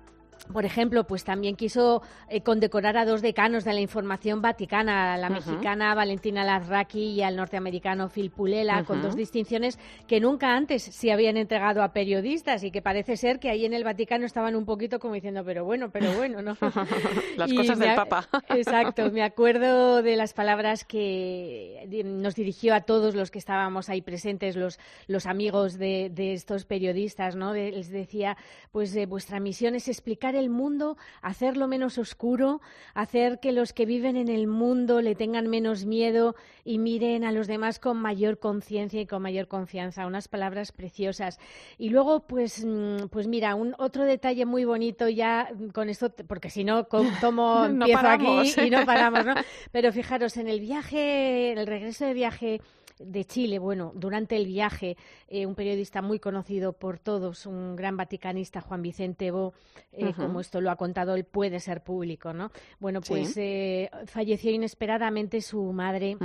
por 0.50 0.64
ejemplo, 0.64 1.04
pues 1.04 1.24
también 1.24 1.56
quiso 1.56 2.02
eh, 2.28 2.42
condecorar 2.42 2.96
a 2.96 3.04
dos 3.04 3.22
decanos 3.22 3.64
de 3.64 3.72
la 3.72 3.80
información 3.80 4.42
vaticana, 4.42 5.14
a 5.14 5.16
la 5.16 5.30
mexicana 5.30 5.94
Valentina 5.94 6.44
Larraqui 6.44 7.10
y 7.10 7.22
al 7.22 7.36
norteamericano 7.36 8.08
Phil 8.08 8.30
Pulela, 8.30 8.84
con 8.84 9.02
dos 9.02 9.16
distinciones 9.16 9.78
que 10.06 10.20
nunca 10.20 10.54
antes 10.54 10.82
se 10.82 11.12
habían 11.12 11.36
entregado 11.36 11.82
a 11.82 11.92
periodistas 11.92 12.64
y 12.64 12.70
que 12.70 12.82
parece 12.82 13.16
ser 13.16 13.38
que 13.38 13.50
ahí 13.50 13.64
en 13.64 13.72
el 13.72 13.84
Vaticano 13.84 14.26
estaban 14.26 14.56
un 14.56 14.64
poquito 14.64 14.98
como 14.98 15.14
diciendo, 15.14 15.42
pero 15.44 15.64
bueno, 15.64 15.90
pero 15.90 16.12
bueno, 16.12 16.42
¿no? 16.42 16.56
las 17.36 17.52
cosas 17.52 17.78
del 17.78 17.94
Papa. 17.94 18.28
Exacto, 18.50 19.10
me 19.10 19.22
acuerdo 19.22 20.02
de 20.02 20.16
las 20.16 20.32
palabras 20.32 20.84
que 20.84 21.86
nos 22.04 22.34
dirigió 22.34 22.74
a 22.74 22.80
todos 22.80 23.14
los 23.14 23.30
que 23.30 23.38
estábamos 23.38 23.88
ahí 23.88 24.02
presentes, 24.02 24.56
los, 24.56 24.78
los 25.06 25.26
amigos 25.26 25.78
de, 25.78 26.10
estos 26.32 26.64
periodistas, 26.64 27.36
¿no? 27.36 27.52
les 27.52 27.90
decía, 27.90 28.36
pues 28.70 28.94
eh, 28.96 29.06
vuestra 29.06 29.40
misión 29.40 29.74
es 29.74 29.88
explicar 29.88 30.31
el 30.34 30.50
mundo, 30.50 30.96
hacerlo 31.20 31.68
menos 31.68 31.98
oscuro, 31.98 32.60
hacer 32.94 33.40
que 33.40 33.52
los 33.52 33.72
que 33.72 33.86
viven 33.86 34.16
en 34.16 34.28
el 34.28 34.46
mundo 34.46 35.00
le 35.00 35.14
tengan 35.14 35.48
menos 35.48 35.84
miedo 35.84 36.34
y 36.64 36.78
miren 36.78 37.24
a 37.24 37.32
los 37.32 37.46
demás 37.46 37.78
con 37.78 37.96
mayor 37.98 38.38
conciencia 38.38 39.00
y 39.00 39.06
con 39.06 39.22
mayor 39.22 39.48
confianza. 39.48 40.06
Unas 40.06 40.28
palabras 40.28 40.72
preciosas. 40.72 41.38
Y 41.78 41.90
luego, 41.90 42.20
pues, 42.20 42.64
mm, 42.64 43.08
pues 43.10 43.26
mira, 43.26 43.54
un 43.54 43.74
otro 43.78 44.04
detalle 44.04 44.46
muy 44.46 44.64
bonito 44.64 45.08
ya 45.08 45.50
con 45.72 45.88
esto, 45.88 46.10
porque 46.26 46.50
si 46.50 46.64
no, 46.64 46.86
tomo 47.20 47.64
empiezo 47.64 48.08
aquí 48.08 48.52
y 48.66 48.70
no 48.70 48.84
paramos, 48.84 49.24
¿no? 49.24 49.34
Pero 49.72 49.92
fijaros, 49.92 50.36
en 50.36 50.48
el 50.48 50.60
viaje, 50.60 51.52
el 51.52 51.66
regreso 51.66 52.04
de 52.04 52.14
viaje 52.14 52.60
de 52.98 53.24
Chile, 53.24 53.58
bueno, 53.58 53.92
durante 53.94 54.36
el 54.36 54.46
viaje, 54.46 54.96
eh, 55.28 55.46
un 55.46 55.54
periodista 55.54 56.02
muy 56.02 56.18
conocido 56.18 56.72
por 56.72 56.98
todos, 56.98 57.46
un 57.46 57.76
gran 57.76 57.96
vaticanista, 57.96 58.60
Juan 58.60 58.82
Vicente 58.82 59.30
Bo, 59.30 59.54
eh, 59.92 60.12
como 60.14 60.40
esto 60.40 60.60
lo 60.60 60.70
ha 60.70 60.76
contado, 60.76 61.14
él 61.14 61.24
puede 61.24 61.60
ser 61.60 61.82
público, 61.82 62.32
¿no? 62.32 62.50
Bueno, 62.80 63.00
pues 63.00 63.36
eh, 63.36 63.90
falleció 64.06 64.50
inesperadamente 64.50 65.40
su 65.40 65.62
madre 65.72 66.16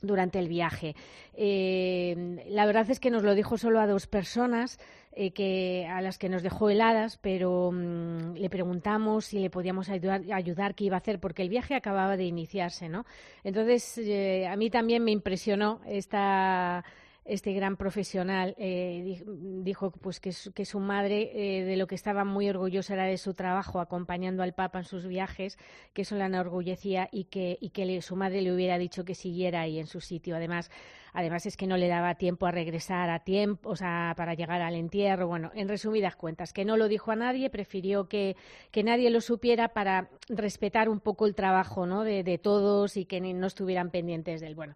durante 0.00 0.38
el 0.38 0.48
viaje. 0.48 0.94
la 1.36 2.66
verdad 2.66 2.90
es 2.90 3.00
que 3.00 3.10
nos 3.10 3.22
lo 3.22 3.34
dijo 3.34 3.58
solo 3.58 3.80
a 3.80 3.86
dos 3.86 4.06
personas, 4.06 4.78
eh, 5.16 5.32
que, 5.32 5.86
a 5.88 6.00
las 6.00 6.18
que 6.18 6.28
nos 6.28 6.42
dejó 6.42 6.70
heladas, 6.70 7.18
pero 7.18 7.70
mm, 7.72 8.34
le 8.34 8.50
preguntamos 8.50 9.26
si 9.26 9.38
le 9.38 9.48
podíamos 9.48 9.88
ayudar, 9.88 10.22
ayudar, 10.32 10.74
qué 10.74 10.84
iba 10.84 10.96
a 10.96 10.98
hacer, 10.98 11.20
porque 11.20 11.42
el 11.42 11.48
viaje 11.48 11.74
acababa 11.74 12.16
de 12.16 12.24
iniciarse, 12.24 12.88
¿no? 12.88 13.04
Entonces, 13.44 13.98
eh, 13.98 14.48
a 14.48 14.56
mí 14.56 14.70
también 14.70 15.04
me 15.04 15.12
impresionó 15.12 15.80
esta 15.86 16.84
este 17.24 17.54
gran 17.54 17.78
profesional 17.78 18.54
eh, 18.58 19.22
dijo 19.62 19.90
pues 19.92 20.20
que, 20.20 20.30
que 20.54 20.66
su 20.66 20.78
madre 20.78 21.64
de 21.64 21.74
lo 21.78 21.86
que 21.86 21.94
estaba 21.94 22.26
muy 22.26 22.50
orgullosa 22.50 22.92
era 22.92 23.04
de 23.04 23.16
su 23.16 23.32
trabajo 23.32 23.80
acompañando 23.80 24.42
al 24.42 24.52
Papa 24.52 24.80
en 24.80 24.84
sus 24.84 25.06
viajes, 25.06 25.56
que 25.94 26.02
eso 26.02 26.16
la 26.16 26.26
enorgullecía 26.26 27.08
y 27.10 27.24
que, 27.24 27.56
y 27.62 27.70
que 27.70 28.02
su 28.02 28.14
madre 28.14 28.42
le 28.42 28.52
hubiera 28.52 28.76
dicho 28.76 29.06
que 29.06 29.14
siguiera 29.14 29.62
ahí 29.62 29.78
en 29.78 29.86
su 29.86 30.02
sitio. 30.02 30.36
Además, 30.36 30.70
Además 31.14 31.46
es 31.46 31.56
que 31.56 31.66
no 31.66 31.76
le 31.76 31.88
daba 31.88 32.16
tiempo 32.16 32.44
a 32.44 32.50
regresar 32.50 33.08
a 33.08 33.20
tiempo, 33.20 33.70
o 33.70 33.76
sea, 33.76 34.12
para 34.16 34.34
llegar 34.34 34.60
al 34.60 34.74
entierro. 34.74 35.28
Bueno, 35.28 35.52
en 35.54 35.68
resumidas 35.68 36.16
cuentas, 36.16 36.52
que 36.52 36.64
no 36.64 36.76
lo 36.76 36.88
dijo 36.88 37.12
a 37.12 37.16
nadie, 37.16 37.48
prefirió 37.50 38.08
que, 38.08 38.36
que 38.72 38.82
nadie 38.82 39.08
lo 39.10 39.20
supiera 39.20 39.68
para 39.68 40.10
respetar 40.28 40.88
un 40.88 40.98
poco 40.98 41.26
el 41.26 41.36
trabajo 41.36 41.86
¿no? 41.86 42.02
de, 42.02 42.24
de 42.24 42.36
todos 42.38 42.96
y 42.96 43.04
que 43.04 43.20
no 43.20 43.46
estuvieran 43.46 43.90
pendientes 43.90 44.40
del 44.40 44.56
bueno. 44.56 44.74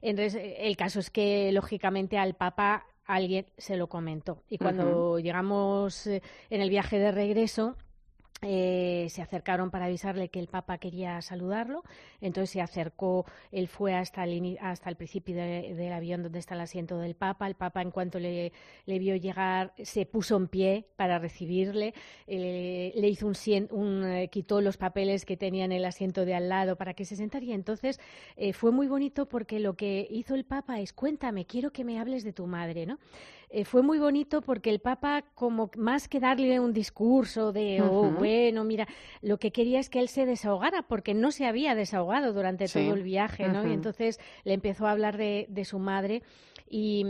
el 0.00 0.76
caso 0.76 1.00
es 1.00 1.10
que, 1.10 1.50
lógicamente, 1.52 2.16
al 2.16 2.34
Papa 2.34 2.86
alguien 3.04 3.46
se 3.58 3.76
lo 3.76 3.88
comentó. 3.88 4.42
Y 4.48 4.58
cuando 4.58 5.18
llegamos 5.18 6.06
eh, 6.06 6.22
en 6.48 6.60
el 6.60 6.70
viaje 6.70 6.98
de 6.98 7.10
regreso, 7.10 7.76
eh, 8.42 9.06
se 9.10 9.22
acercaron 9.22 9.70
para 9.70 9.86
avisarle 9.86 10.28
que 10.28 10.40
el 10.40 10.48
Papa 10.48 10.78
quería 10.78 11.20
saludarlo, 11.22 11.82
entonces 12.20 12.50
se 12.50 12.60
acercó, 12.60 13.26
él 13.52 13.68
fue 13.68 13.94
hasta 13.94 14.24
el, 14.24 14.58
hasta 14.60 14.88
el 14.88 14.96
principio 14.96 15.34
del 15.34 15.92
avión 15.92 16.22
donde 16.22 16.38
está 16.38 16.54
el 16.54 16.62
asiento 16.62 16.98
del 16.98 17.14
Papa, 17.14 17.46
el 17.46 17.54
Papa 17.54 17.82
en 17.82 17.90
cuanto 17.90 18.18
le, 18.18 18.52
vio 18.86 19.16
llegar 19.16 19.72
se 19.82 20.06
puso 20.06 20.36
en 20.36 20.48
pie 20.48 20.86
para 20.96 21.18
recibirle, 21.18 21.94
eh, 22.26 22.92
le 22.96 23.08
hizo 23.08 23.26
un, 23.26 23.34
un 23.70 24.04
eh, 24.04 24.28
quitó 24.28 24.60
los 24.60 24.76
papeles 24.76 25.24
que 25.24 25.36
tenía 25.36 25.64
en 25.64 25.72
el 25.72 25.84
asiento 25.84 26.24
de 26.24 26.34
al 26.34 26.48
lado 26.48 26.76
para 26.76 26.94
que 26.94 27.04
se 27.04 27.16
sentara. 27.16 27.44
Y 27.44 27.52
entonces 27.52 28.00
fue 28.54 28.72
muy 28.72 28.86
bonito 28.86 29.26
porque 29.26 29.60
lo 29.60 29.74
que 29.74 30.06
hizo 30.10 30.34
el 30.34 30.44
Papa 30.44 30.80
es 30.80 30.92
cuéntame, 30.92 31.44
quiero 31.44 31.72
que 31.72 31.84
me 31.84 31.98
hables 31.98 32.24
de 32.24 32.32
tu 32.32 32.46
madre, 32.46 32.86
¿no? 32.86 32.98
Eh, 33.52 33.64
fue 33.64 33.82
muy 33.82 33.98
bonito 33.98 34.42
porque 34.42 34.70
el 34.70 34.78
Papa, 34.78 35.24
como 35.34 35.72
más 35.76 36.06
que 36.06 36.20
darle 36.20 36.60
un 36.60 36.72
discurso 36.72 37.52
de, 37.52 37.82
oh, 37.82 38.12
bueno, 38.12 38.62
mira, 38.62 38.86
lo 39.22 39.38
que 39.38 39.50
quería 39.50 39.80
es 39.80 39.90
que 39.90 39.98
él 39.98 40.08
se 40.08 40.24
desahogara, 40.24 40.82
porque 40.82 41.14
no 41.14 41.32
se 41.32 41.46
había 41.46 41.74
desahogado 41.74 42.32
durante 42.32 42.68
todo 42.68 42.94
el 42.94 43.02
viaje, 43.02 43.48
¿no? 43.48 43.66
Y 43.66 43.72
entonces 43.72 44.20
le 44.44 44.54
empezó 44.54 44.86
a 44.86 44.92
hablar 44.92 45.16
de, 45.16 45.64
su 45.64 45.80
madre. 45.80 46.22
Y, 46.68 47.04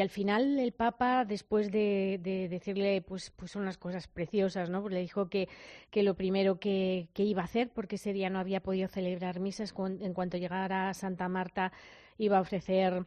al 0.00 0.10
final 0.10 0.60
el 0.60 0.70
Papa, 0.70 1.24
después 1.24 1.72
de, 1.72 2.20
decirle 2.48 3.02
pues, 3.02 3.32
pues 3.32 3.56
unas 3.56 3.76
cosas 3.76 4.06
preciosas, 4.06 4.70
¿no? 4.70 4.80
Pues 4.80 4.94
le 4.94 5.00
dijo 5.00 5.28
que, 5.28 5.48
que 5.90 6.04
lo 6.04 6.14
primero 6.14 6.60
que, 6.60 7.08
que, 7.14 7.24
iba 7.24 7.42
a 7.42 7.46
hacer, 7.46 7.70
porque 7.70 7.96
ese 7.96 8.12
día 8.12 8.30
no 8.30 8.38
había 8.38 8.62
podido 8.62 8.86
celebrar 8.86 9.40
misas, 9.40 9.74
en 9.76 10.14
cuanto 10.14 10.36
llegara 10.36 10.88
a 10.88 10.94
Santa 10.94 11.28
Marta 11.28 11.72
iba 12.16 12.38
a 12.38 12.42
ofrecer 12.42 13.04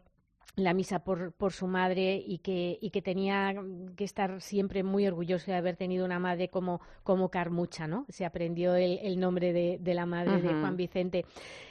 la 0.55 0.73
misa 0.73 1.03
por, 1.03 1.33
por 1.33 1.53
su 1.53 1.67
madre 1.67 2.15
y 2.25 2.39
que, 2.39 2.79
y 2.81 2.89
que 2.89 3.03
tenía 3.03 3.53
que 3.95 4.03
estar 4.03 4.41
siempre 4.41 4.81
muy 4.81 5.05
orgulloso 5.05 5.51
de 5.51 5.57
haber 5.57 5.75
tenido 5.75 6.03
una 6.03 6.17
madre 6.17 6.49
como, 6.49 6.81
como 7.03 7.29
Carmucha, 7.29 7.85
¿no? 7.85 8.05
Se 8.09 8.25
aprendió 8.25 8.75
el, 8.75 8.97
el 9.03 9.19
nombre 9.19 9.53
de, 9.53 9.77
de, 9.79 9.93
la 9.93 10.07
madre 10.07 10.41
de 10.41 10.49
Juan 10.49 10.75
Vicente. 10.75 11.25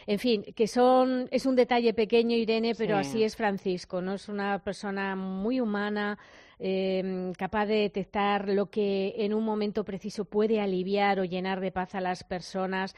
En 0.07 0.21
fin, 0.21 0.45
que 0.55 0.69
son, 0.69 1.27
es 1.33 1.47
un 1.47 1.57
detalle 1.57 1.95
pequeño, 1.95 2.37
Irene, 2.37 2.77
pero 2.77 2.97
así 2.97 3.25
es 3.25 3.35
Francisco, 3.35 4.01
¿no? 4.01 4.15
Es 4.15 4.29
una 4.29 4.61
persona 4.61 5.17
muy 5.17 5.61
humana, 5.61 6.17
eh, 6.61 7.33
capaz 7.37 7.67
de 7.67 7.75
detectar 7.75 8.49
lo 8.49 8.71
que 8.71 9.15
en 9.19 9.35
un 9.35 9.45
momento 9.45 9.85
preciso 9.85 10.25
puede 10.25 10.61
aliviar 10.61 11.19
o 11.19 11.25
llenar 11.25 11.61
de 11.61 11.73
paz 11.73 11.97
a 11.97 12.01
las 12.01 12.23
personas. 12.23 12.95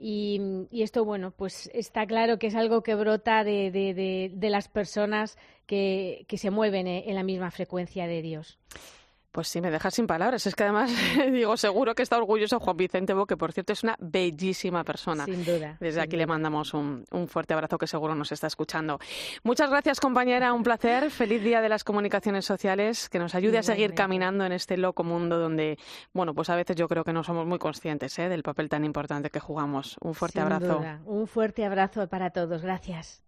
Y, 0.00 0.68
esto, 0.70 1.04
bueno, 1.04 1.32
pues 1.32 1.68
está 1.74 2.06
claro 2.06 2.38
que 2.38 2.46
es 2.46 2.54
algo 2.54 2.82
que 2.82 2.94
brota 2.94 3.42
de, 3.42 3.72
de, 3.72 4.30
de, 4.32 4.50
las 4.50 4.68
personas 4.68 5.36
que, 5.66 6.24
que 6.28 6.38
se 6.38 6.50
mueven 6.50 6.86
en 6.86 7.14
la 7.16 7.24
misma 7.24 7.50
frecuencia 7.50 8.06
de 8.06 8.22
Dios. 8.22 8.58
Pues 9.32 9.48
sí, 9.48 9.60
me 9.60 9.70
dejas 9.70 9.94
sin 9.94 10.06
palabras. 10.06 10.46
Es 10.46 10.54
que 10.54 10.64
además, 10.64 10.90
digo, 11.32 11.56
seguro 11.56 11.94
que 11.94 12.02
está 12.02 12.16
orgulloso 12.16 12.58
Juan 12.60 12.76
Vicente 12.76 13.14
Bo, 13.14 13.26
que 13.26 13.36
por 13.36 13.52
cierto 13.52 13.72
es 13.72 13.82
una 13.82 13.96
bellísima 13.98 14.84
persona. 14.84 15.24
Sin 15.24 15.44
duda. 15.44 15.76
Desde 15.80 16.00
aquí 16.00 16.16
le 16.16 16.26
mandamos 16.26 16.74
un, 16.74 17.04
fuerte 17.28 17.54
abrazo 17.54 17.78
que 17.78 17.86
seguro 17.86 18.14
nos 18.14 18.32
está 18.32 18.46
escuchando. 18.46 18.98
Muchas 19.42 19.70
gracias, 19.70 20.00
compañera. 20.00 20.52
Un 20.52 20.62
placer. 20.62 21.10
Feliz 21.10 21.42
día 21.42 21.60
de 21.60 21.68
las 21.68 21.84
comunicaciones 21.84 22.44
sociales. 22.44 23.08
Que 23.08 23.18
nos 23.18 23.34
ayude 23.34 23.58
a 23.58 23.62
seguir 23.62 23.94
caminando 23.94 24.44
en 24.44 24.52
este 24.52 24.76
loco 24.76 25.04
mundo 25.04 25.38
donde, 25.38 25.78
bueno, 26.12 26.34
pues 26.34 26.48
a 26.50 26.56
veces 26.56 26.76
yo 26.76 26.88
creo 26.88 27.04
que 27.04 27.12
no 27.12 27.22
somos 27.22 27.46
muy 27.46 27.58
conscientes 27.58 28.18
¿eh? 28.18 28.28
del 28.28 28.42
papel 28.42 28.68
tan 28.68 28.84
importante 28.84 29.30
que 29.30 29.40
jugamos. 29.40 29.96
Un 30.00 30.14
fuerte 30.14 30.40
abrazo. 30.40 30.82
Un 31.04 31.26
fuerte 31.26 31.64
abrazo 31.64 32.08
para 32.08 32.30
todos. 32.30 32.62
Gracias. 32.62 33.22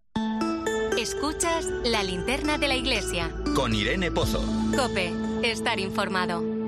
Escuchas 0.98 1.64
la 1.84 2.02
linterna 2.02 2.58
de 2.58 2.68
la 2.68 2.76
iglesia. 2.76 3.30
Con 3.54 3.74
Irene 3.74 4.10
Pozo. 4.10 4.44
Cope, 4.76 5.12
estar 5.42 5.80
informado. 5.80 6.59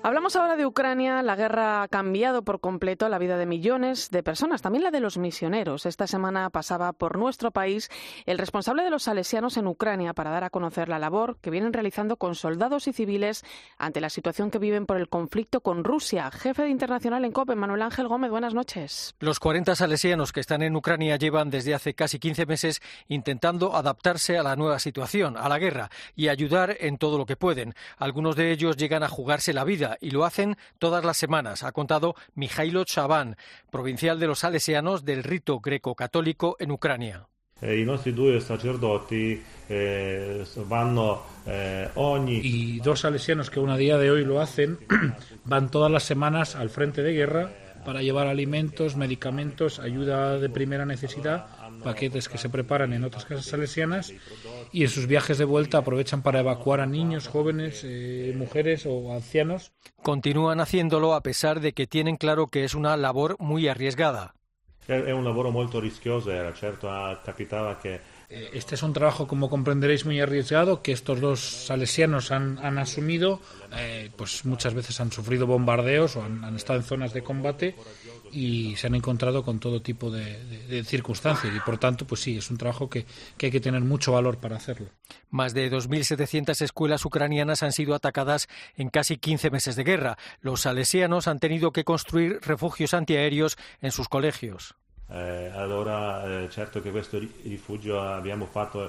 Hablamos 0.00 0.36
ahora 0.36 0.54
de 0.54 0.64
Ucrania. 0.64 1.22
La 1.22 1.34
guerra 1.34 1.82
ha 1.82 1.88
cambiado 1.88 2.42
por 2.42 2.60
completo 2.60 3.08
la 3.08 3.18
vida 3.18 3.36
de 3.36 3.46
millones 3.46 4.10
de 4.10 4.22
personas, 4.22 4.62
también 4.62 4.84
la 4.84 4.92
de 4.92 5.00
los 5.00 5.18
misioneros. 5.18 5.86
Esta 5.86 6.06
semana 6.06 6.50
pasaba 6.50 6.92
por 6.92 7.18
nuestro 7.18 7.50
país 7.50 7.90
el 8.24 8.38
responsable 8.38 8.84
de 8.84 8.90
los 8.90 9.02
salesianos 9.02 9.56
en 9.56 9.66
Ucrania 9.66 10.14
para 10.14 10.30
dar 10.30 10.44
a 10.44 10.50
conocer 10.50 10.88
la 10.88 11.00
labor 11.00 11.38
que 11.40 11.50
vienen 11.50 11.72
realizando 11.72 12.16
con 12.16 12.36
soldados 12.36 12.86
y 12.86 12.92
civiles 12.92 13.44
ante 13.76 14.00
la 14.00 14.08
situación 14.08 14.52
que 14.52 14.60
viven 14.60 14.86
por 14.86 14.98
el 14.98 15.08
conflicto 15.08 15.62
con 15.62 15.82
Rusia. 15.82 16.30
Jefe 16.30 16.62
de 16.62 16.70
Internacional 16.70 17.24
en 17.24 17.32
COPE, 17.32 17.56
Manuel 17.56 17.82
Ángel 17.82 18.06
Gómez, 18.06 18.30
buenas 18.30 18.54
noches. 18.54 19.16
Los 19.18 19.40
40 19.40 19.74
salesianos 19.74 20.32
que 20.32 20.40
están 20.40 20.62
en 20.62 20.76
Ucrania 20.76 21.16
llevan 21.16 21.50
desde 21.50 21.74
hace 21.74 21.94
casi 21.94 22.20
15 22.20 22.46
meses 22.46 22.80
intentando 23.08 23.74
adaptarse 23.74 24.38
a 24.38 24.44
la 24.44 24.54
nueva 24.54 24.78
situación, 24.78 25.36
a 25.36 25.48
la 25.48 25.58
guerra, 25.58 25.90
y 26.14 26.28
ayudar 26.28 26.76
en 26.78 26.98
todo 26.98 27.18
lo 27.18 27.26
que 27.26 27.36
pueden. 27.36 27.74
Algunos 27.96 28.36
de 28.36 28.52
ellos 28.52 28.76
llegan 28.76 29.02
a 29.02 29.08
jugarse 29.08 29.52
la 29.52 29.64
vida 29.64 29.87
y 30.00 30.10
lo 30.10 30.24
hacen 30.24 30.56
todas 30.78 31.04
las 31.04 31.16
semanas, 31.16 31.62
ha 31.62 31.72
contado 31.72 32.14
Mijailo 32.34 32.84
Chabán, 32.84 33.36
provincial 33.70 34.18
de 34.20 34.26
los 34.26 34.40
salesianos 34.40 35.04
del 35.04 35.24
rito 35.24 35.60
greco-católico 35.60 36.56
en 36.58 36.72
Ucrania. 36.72 37.26
Eh, 37.60 37.84
eh, 39.68 40.46
eh, 41.46 42.40
y 42.42 42.80
dos 42.80 43.00
salesianos 43.00 43.50
que 43.50 43.58
aún 43.58 43.70
a 43.70 43.76
día 43.76 43.98
de 43.98 44.10
hoy 44.12 44.24
lo 44.24 44.40
hacen 44.40 44.78
van 45.44 45.70
todas 45.70 45.90
las 45.90 46.04
semanas 46.04 46.54
al 46.54 46.70
frente 46.70 47.02
de 47.02 47.12
guerra 47.12 47.50
para 47.84 48.02
llevar 48.02 48.26
alimentos, 48.26 48.96
medicamentos, 48.96 49.78
ayuda 49.78 50.38
de 50.38 50.48
primera 50.48 50.84
necesidad 50.84 51.46
paquetes 51.78 52.28
que 52.28 52.38
se 52.38 52.48
preparan 52.48 52.92
en 52.92 53.04
otras 53.04 53.24
casas 53.24 53.46
salesianas 53.46 54.12
y 54.72 54.82
en 54.82 54.88
sus 54.88 55.06
viajes 55.06 55.38
de 55.38 55.44
vuelta 55.44 55.78
aprovechan 55.78 56.22
para 56.22 56.40
evacuar 56.40 56.80
a 56.80 56.86
niños, 56.86 57.28
jóvenes, 57.28 57.82
eh, 57.84 58.34
mujeres 58.36 58.84
o 58.86 59.12
ancianos. 59.12 59.72
Continúan 60.02 60.60
haciéndolo 60.60 61.14
a 61.14 61.22
pesar 61.22 61.60
de 61.60 61.72
que 61.72 61.86
tienen 61.86 62.16
claro 62.16 62.48
que 62.48 62.64
es 62.64 62.74
una 62.74 62.96
labor 62.96 63.36
muy 63.38 63.68
arriesgada. 63.68 64.34
Es 64.86 65.12
un 65.12 65.24
labor 65.24 65.50
muy 65.50 65.66
riesgoso, 65.66 66.32
era 66.32 66.52
cierto, 66.54 66.88
capitaba 67.24 67.78
que 67.78 68.00
este 68.28 68.74
es 68.74 68.82
un 68.82 68.92
trabajo, 68.92 69.26
como 69.26 69.48
comprenderéis, 69.48 70.04
muy 70.04 70.20
arriesgado 70.20 70.82
que 70.82 70.92
estos 70.92 71.20
dos 71.20 71.40
salesianos 71.40 72.30
han, 72.30 72.78
asumido. 72.78 73.40
Eh, 73.74 74.10
pues 74.16 74.44
muchas 74.44 74.74
veces 74.74 75.00
han 75.00 75.10
sufrido 75.10 75.46
bombardeos 75.46 76.16
o 76.16 76.22
han, 76.22 76.54
estado 76.54 76.78
en 76.78 76.84
zonas 76.84 77.12
de 77.14 77.22
combate 77.22 77.74
y 78.30 78.76
se 78.76 78.86
han 78.86 78.94
encontrado 78.94 79.42
con 79.42 79.58
todo 79.58 79.80
tipo 79.80 80.10
de, 80.10 80.84
circunstancias 80.84 81.54
y 81.54 81.60
por 81.60 81.78
tanto 81.78 82.06
pues 82.06 82.20
sí 82.20 82.36
es 82.36 82.50
un 82.50 82.58
trabajo 82.58 82.88
que, 82.88 83.06
que, 83.36 83.46
hay 83.46 83.52
que 83.52 83.60
tener 83.60 83.80
mucho 83.80 84.12
valor 84.12 84.38
para 84.38 84.56
hacerlo. 84.56 84.88
Más 85.30 85.54
de 85.54 85.70
2.700 85.70 86.60
escuelas 86.62 87.04
ucranianas 87.04 87.62
han 87.62 87.72
sido 87.72 87.94
atacadas 87.94 88.48
en 88.76 88.90
casi 88.90 89.16
15 89.16 89.50
meses 89.50 89.76
de 89.76 89.84
guerra. 89.84 90.18
Los 90.40 90.62
salesianos 90.62 91.28
han 91.28 91.38
tenido 91.38 91.72
que 91.72 91.84
construir 91.84 92.40
refugios 92.42 92.94
antiaéreos 92.94 93.56
en 93.80 93.92
sus 93.92 94.08
colegios. 94.08 94.74
Eh, 95.10 95.50
eh, 95.54 96.48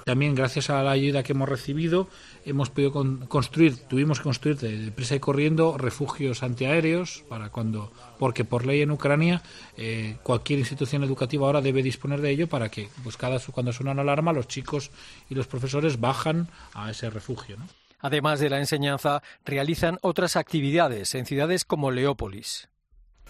También 0.04 0.36
gracias 0.36 0.70
a 0.70 0.84
la 0.84 0.92
ayuda 0.92 1.24
que 1.24 1.32
hemos 1.32 1.48
recibido 1.48 2.10
hemos 2.44 2.70
podido 2.70 2.92
construir, 3.30 3.78
tuvimos 3.88 4.20
que 4.20 4.24
construir 4.24 4.58
de 4.58 4.92
prisa 4.92 5.16
y 5.16 5.20
corriendo 5.22 5.78
refugios 5.78 6.44
antiaéreos 6.44 7.24
para 7.30 7.50
cuando, 7.50 7.94
porque 8.18 8.44
por 8.44 8.66
ley 8.66 8.82
en 8.82 8.92
Ucrania 8.92 9.42
eh, 9.78 10.18
cualquier 10.22 10.60
institución 10.60 11.06
educativa 11.06 11.46
ahora 11.46 11.62
debe 11.62 11.82
disponer 11.82 12.20
de 12.20 12.32
ello 12.32 12.48
para 12.48 12.68
que, 12.68 12.90
pues 13.02 13.16
cada 13.16 13.40
cuando 13.54 13.72
suena 13.72 13.94
una 13.94 14.02
alarma 14.02 14.34
los 14.34 14.50
chicos 14.50 14.92
y 15.30 15.36
los 15.36 15.48
profesores 15.48 16.02
bajan 16.02 16.50
a 16.74 16.92
ese 16.92 17.10
refugio. 17.10 17.56
Además 18.02 18.42
de 18.42 18.50
la 18.50 18.60
enseñanza, 18.60 19.24
realizan 19.46 20.00
otras 20.02 20.36
actividades 20.36 21.16
en 21.16 21.26
ciudades 21.26 21.64
como 21.64 21.92
Leópolis 21.92 22.68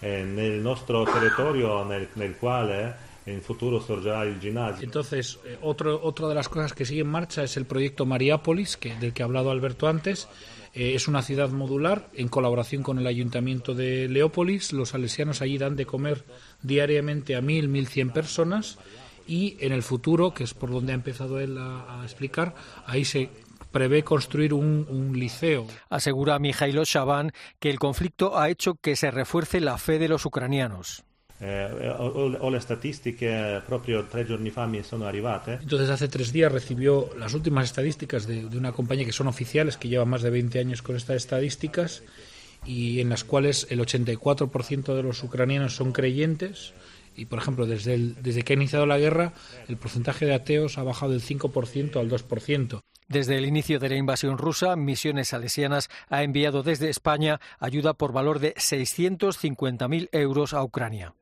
en 0.02 0.40
el 0.40 0.64
nuestro 0.64 1.06
territorio 1.06 1.92
en 1.92 2.08
el, 2.22 2.34
cual 2.36 2.70
eh, 2.72 2.94
en 3.26 3.42
futuro 3.42 3.82
surgirá 3.82 4.24
el 4.24 4.40
gimnasio. 4.40 4.84
Entonces, 4.84 5.40
eh, 5.46 5.58
otro, 5.62 6.00
otra 6.02 6.28
de 6.28 6.36
las 6.36 6.50
cosas 6.50 6.74
que 6.74 6.86
sigue 6.86 7.02
en 7.02 7.08
marcha 7.08 7.44
es 7.44 7.58
el 7.58 7.66
proyecto 7.66 8.06
Mariápolis, 8.06 8.78
que, 8.78 8.96
del 8.96 9.14
que 9.14 9.24
ha 9.24 9.26
hablado 9.26 9.52
Alberto 9.52 9.88
antes. 9.88 10.28
Eh, 10.74 10.94
es 10.96 11.08
una 11.08 11.22
ciudad 11.22 11.50
modular 11.50 12.08
en 12.14 12.28
colaboración 12.28 12.84
con 12.84 13.00
el 13.00 13.08
ayuntamiento 13.08 13.74
de 13.74 14.08
Leópolis. 14.08 14.72
Los 14.74 14.90
salesianos 14.90 15.42
allí 15.42 15.58
dan 15.58 15.76
de 15.76 15.86
comer 15.86 16.24
diariamente 16.62 17.36
a 17.36 17.42
mil, 17.42 17.68
mil 17.68 17.88
cien 17.88 18.12
personas 18.12 18.78
y 19.28 19.58
en 19.60 19.74
el 19.74 19.84
futuro, 19.84 20.34
que 20.34 20.44
es 20.44 20.54
por 20.54 20.72
donde 20.72 20.92
ha 20.92 20.96
empezado 20.96 21.40
él 21.40 21.56
a 21.58 22.02
explicar, 22.04 22.56
ahí 22.88 23.06
se 23.06 23.30
prevé 23.72 24.04
construir 24.04 24.54
un, 24.54 25.12
liceo. 25.14 25.68
Asegura 25.90 26.40
Mijailo 26.40 26.84
Shaban 26.84 27.32
que 27.60 27.70
el 27.70 27.80
conflicto 27.80 28.38
ha 28.38 28.50
hecho 28.50 28.76
que 28.76 28.96
se 28.96 29.12
refuerce 29.12 29.60
la 29.60 29.78
fe 29.78 30.00
de 30.00 30.08
los 30.08 30.26
ucranianos. 30.26 31.04
Eh, 31.42 32.02
propio 33.66 34.06
Entonces 35.62 35.90
hace 35.90 36.10
tres 36.10 36.34
días 36.34 36.52
recibió 36.52 37.10
las 37.18 37.34
últimas 37.34 37.66
estadísticas 37.66 38.28
de, 38.28 38.46
una 38.46 38.74
compañía 38.74 39.06
que 39.06 39.14
son 39.14 39.28
oficiales, 39.28 39.78
que 39.78 39.88
lleva 39.88 40.04
más 40.04 40.22
de 40.22 40.32
20 40.32 40.60
años 40.60 40.82
con 40.82 40.98
estas 40.98 41.16
estadísticas 41.16 42.04
y 42.66 43.00
en 43.00 43.08
las 43.08 43.24
cuales 43.24 43.68
el 43.70 43.80
84% 43.80 44.94
de 44.94 45.04
los 45.04 45.24
ucranianos 45.24 45.76
son 45.76 45.94
creyentes 45.94 46.74
y 47.16 47.26
por 47.26 47.40
ejemplo 47.40 47.66
desde, 47.66 47.98
desde 47.98 48.44
que 48.44 48.52
ha 48.52 48.58
iniciado 48.58 48.86
la 48.86 48.98
guerra 48.98 49.32
el 49.70 49.78
porcentaje 49.78 50.26
de 50.26 50.34
ateos 50.34 50.78
ha 50.78 50.84
bajado 50.84 51.14
del 51.14 51.22
5% 51.22 51.98
al 51.98 52.10
2%. 52.10 52.82
Desde 53.10 53.40
el 53.40 53.46
inicio 53.48 53.80
de 53.80 53.90
la 53.90 53.96
invasión 53.96 54.38
rusa, 54.38 54.76
Misiones 54.76 55.30
Salesianas 55.30 55.90
ha 56.10 56.22
enviado 56.22 56.62
desde 56.62 56.90
España 56.90 57.42
ayuda 57.60 57.96
por 57.96 58.14
valor 58.14 58.38
de 58.38 58.54
650.000 58.54 60.10
euros 60.12 60.54
a 60.54 60.64
Ucrania. 60.64 61.16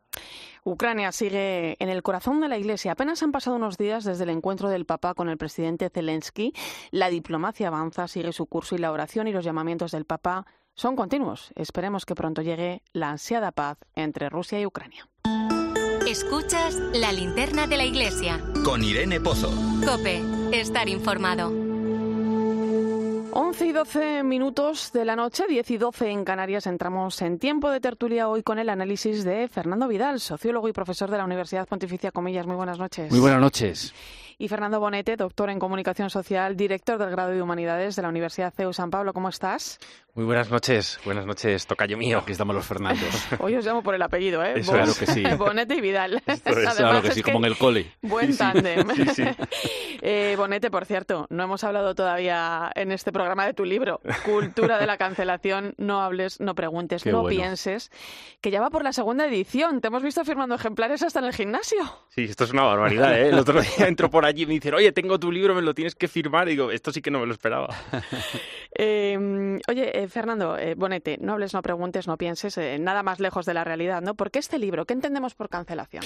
Ucrania 0.65 1.13
sigue 1.13 1.77
en 1.79 1.88
el 1.88 2.03
corazón 2.03 2.41
de 2.41 2.49
la 2.49 2.57
Iglesia. 2.57 2.91
Apenas 2.91 3.23
han 3.23 3.31
pasado 3.31 3.55
unos 3.55 3.77
días 3.77 4.03
desde 4.03 4.25
el 4.25 4.31
encuentro 4.31 4.67
del 4.67 4.85
Papa 4.85 5.13
con 5.13 5.29
el 5.29 5.38
presidente 5.38 5.89
Zelensky. 5.89 6.53
La 6.91 7.09
diplomacia 7.09 7.69
avanza, 7.69 8.09
sigue 8.09 8.33
su 8.33 8.47
curso 8.47 8.75
y 8.75 8.79
la 8.79 8.91
oración 8.91 9.29
y 9.29 9.31
los 9.31 9.45
llamamientos 9.45 9.91
del 9.91 10.03
Papa 10.03 10.45
son 10.75 10.97
continuos. 10.97 11.53
Esperemos 11.55 12.05
que 12.05 12.15
pronto 12.15 12.41
llegue 12.41 12.83
la 12.91 13.11
ansiada 13.11 13.53
paz 13.53 13.77
entre 13.95 14.29
Rusia 14.29 14.59
y 14.59 14.65
Ucrania. 14.65 15.07
Escuchas 16.05 16.75
la 16.93 17.13
linterna 17.13 17.65
de 17.65 17.77
la 17.77 17.85
Iglesia. 17.85 18.41
Con 18.65 18.83
Irene 18.83 19.21
Pozo. 19.21 19.49
Cope, 19.85 20.21
estar 20.51 20.89
informado. 20.89 21.66
11 23.39 23.67
y 23.67 23.71
12 23.71 24.23
minutos 24.23 24.91
de 24.93 25.05
la 25.05 25.15
noche, 25.15 25.43
10 25.47 25.69
y 25.69 25.77
12 25.77 26.09
en 26.09 26.25
Canarias, 26.25 26.65
entramos 26.65 27.21
en 27.21 27.38
tiempo 27.38 27.69
de 27.69 27.79
tertulia 27.79 28.29
hoy 28.29 28.41
con 28.41 28.57
el 28.57 28.67
análisis 28.67 29.23
de 29.23 29.47
Fernando 29.47 29.88
Vidal, 29.88 30.19
sociólogo 30.19 30.67
y 30.69 30.73
profesor 30.73 31.11
de 31.11 31.19
la 31.19 31.25
Universidad 31.25 31.67
Pontificia 31.67 32.09
Comillas. 32.09 32.47
Muy 32.47 32.55
buenas 32.55 32.79
noches. 32.79 33.11
Muy 33.11 33.19
buenas 33.19 33.39
noches 33.39 33.93
y 34.39 34.47
Fernando 34.49 34.79
Bonete, 34.79 35.15
doctor 35.15 35.49
en 35.49 35.57
Comunicación 35.57 36.09
Social, 36.09 36.55
director 36.55 36.99
del 36.99 37.09
grado 37.09 37.31
de 37.31 37.41
Humanidades 37.41 37.95
de 37.95 38.03
la 38.03 38.09
Universidad 38.09 38.53
CEU 38.53 38.71
San 38.71 38.91
Pablo. 38.91 39.13
¿Cómo 39.13 39.29
estás? 39.29 39.79
Muy 40.13 40.25
buenas 40.25 40.49
noches, 40.49 40.99
buenas 41.05 41.27
noches, 41.27 41.67
tocayo 41.67 41.95
mío. 41.95 42.19
Aquí 42.19 42.31
estamos 42.31 42.55
los 42.55 42.65
Fernandos. 42.65 43.27
Hoy 43.39 43.55
os 43.55 43.63
llamo 43.63 43.83
por 43.83 43.93
el 43.93 44.01
apellido, 44.01 44.43
¿eh? 44.43 44.61
claro 44.67 44.93
que 44.97 45.05
sí. 45.05 45.23
Bonete 45.38 45.75
y 45.75 45.81
Vidal. 45.81 46.23
claro 46.43 47.01
que 47.03 47.11
sí, 47.11 47.21
como 47.21 47.38
en 47.38 47.45
el 47.45 47.57
cole. 47.57 47.91
Buen 48.01 48.35
tándem. 48.35 48.88
eh, 50.01 50.33
Bonete, 50.35 50.71
por 50.71 50.85
cierto, 50.85 51.27
no 51.29 51.43
hemos 51.43 51.63
hablado 51.63 51.93
todavía 51.93 52.71
en 52.73 52.91
este 52.91 53.11
programa 53.11 53.45
de 53.45 53.53
tu 53.53 53.63
libro, 53.63 54.01
Cultura 54.25 54.79
de 54.79 54.88
la 54.88 54.97
Cancelación, 54.97 55.75
no 55.77 56.01
hables, 56.01 56.39
no 56.39 56.55
preguntes, 56.55 57.05
no 57.05 57.25
pienses, 57.25 57.91
que 58.41 58.49
ya 58.49 58.59
va 58.59 58.71
por 58.71 58.83
la 58.83 58.93
segunda 58.93 59.27
edición. 59.27 59.81
Te 59.81 59.89
hemos 59.89 60.01
visto 60.01 60.25
firmando 60.25 60.55
ejemplares 60.55 61.03
hasta 61.03 61.19
en 61.19 61.25
el 61.25 61.33
gimnasio. 61.33 61.79
Sí, 62.09 62.23
esto 62.23 62.45
es 62.45 62.53
una 62.53 62.63
barbaridad, 62.63 63.19
¿eh? 63.19 63.29
El 63.29 63.38
otro 63.38 63.61
día 63.61 63.88
entro 63.88 64.09
por 64.09 64.25
allí 64.28 64.43
y 64.43 64.45
me 64.45 64.53
dicen, 64.53 64.73
oye, 64.73 64.91
tengo 64.91 65.19
tu 65.19 65.32
libro, 65.32 65.55
me 65.55 65.61
lo 65.61 65.73
tienes 65.73 65.95
que 65.95 66.07
firmar. 66.07 66.47
Y 66.47 66.51
digo, 66.51 66.71
esto 66.71 66.91
sí 66.91 67.01
que 67.01 67.11
no 67.11 67.19
me 67.19 67.25
lo 67.25 67.34
esperaba. 67.34 67.67
Em, 68.80 69.59
oye, 69.67 70.03
eh, 70.03 70.07
Fernando, 70.07 70.55
eh, 70.57 70.75
Bonete, 70.75 71.17
no 71.19 71.34
hables, 71.34 71.53
no 71.53 71.63
preguntes, 71.63 72.05
no 72.05 72.15
pienses, 72.17 72.57
eh, 72.59 72.78
nada 72.80 73.01
más 73.01 73.19
lejos 73.19 73.45
de 73.45 73.55
la 73.55 73.63
realidad, 73.63 74.01
¿no? 74.03 74.13
¿Por 74.13 74.30
qué 74.30 74.38
este 74.38 74.59
libro? 74.59 74.86
¿Qué 74.86 74.93
entendemos 74.93 75.34
por 75.34 75.49
cancelación? 75.49 76.03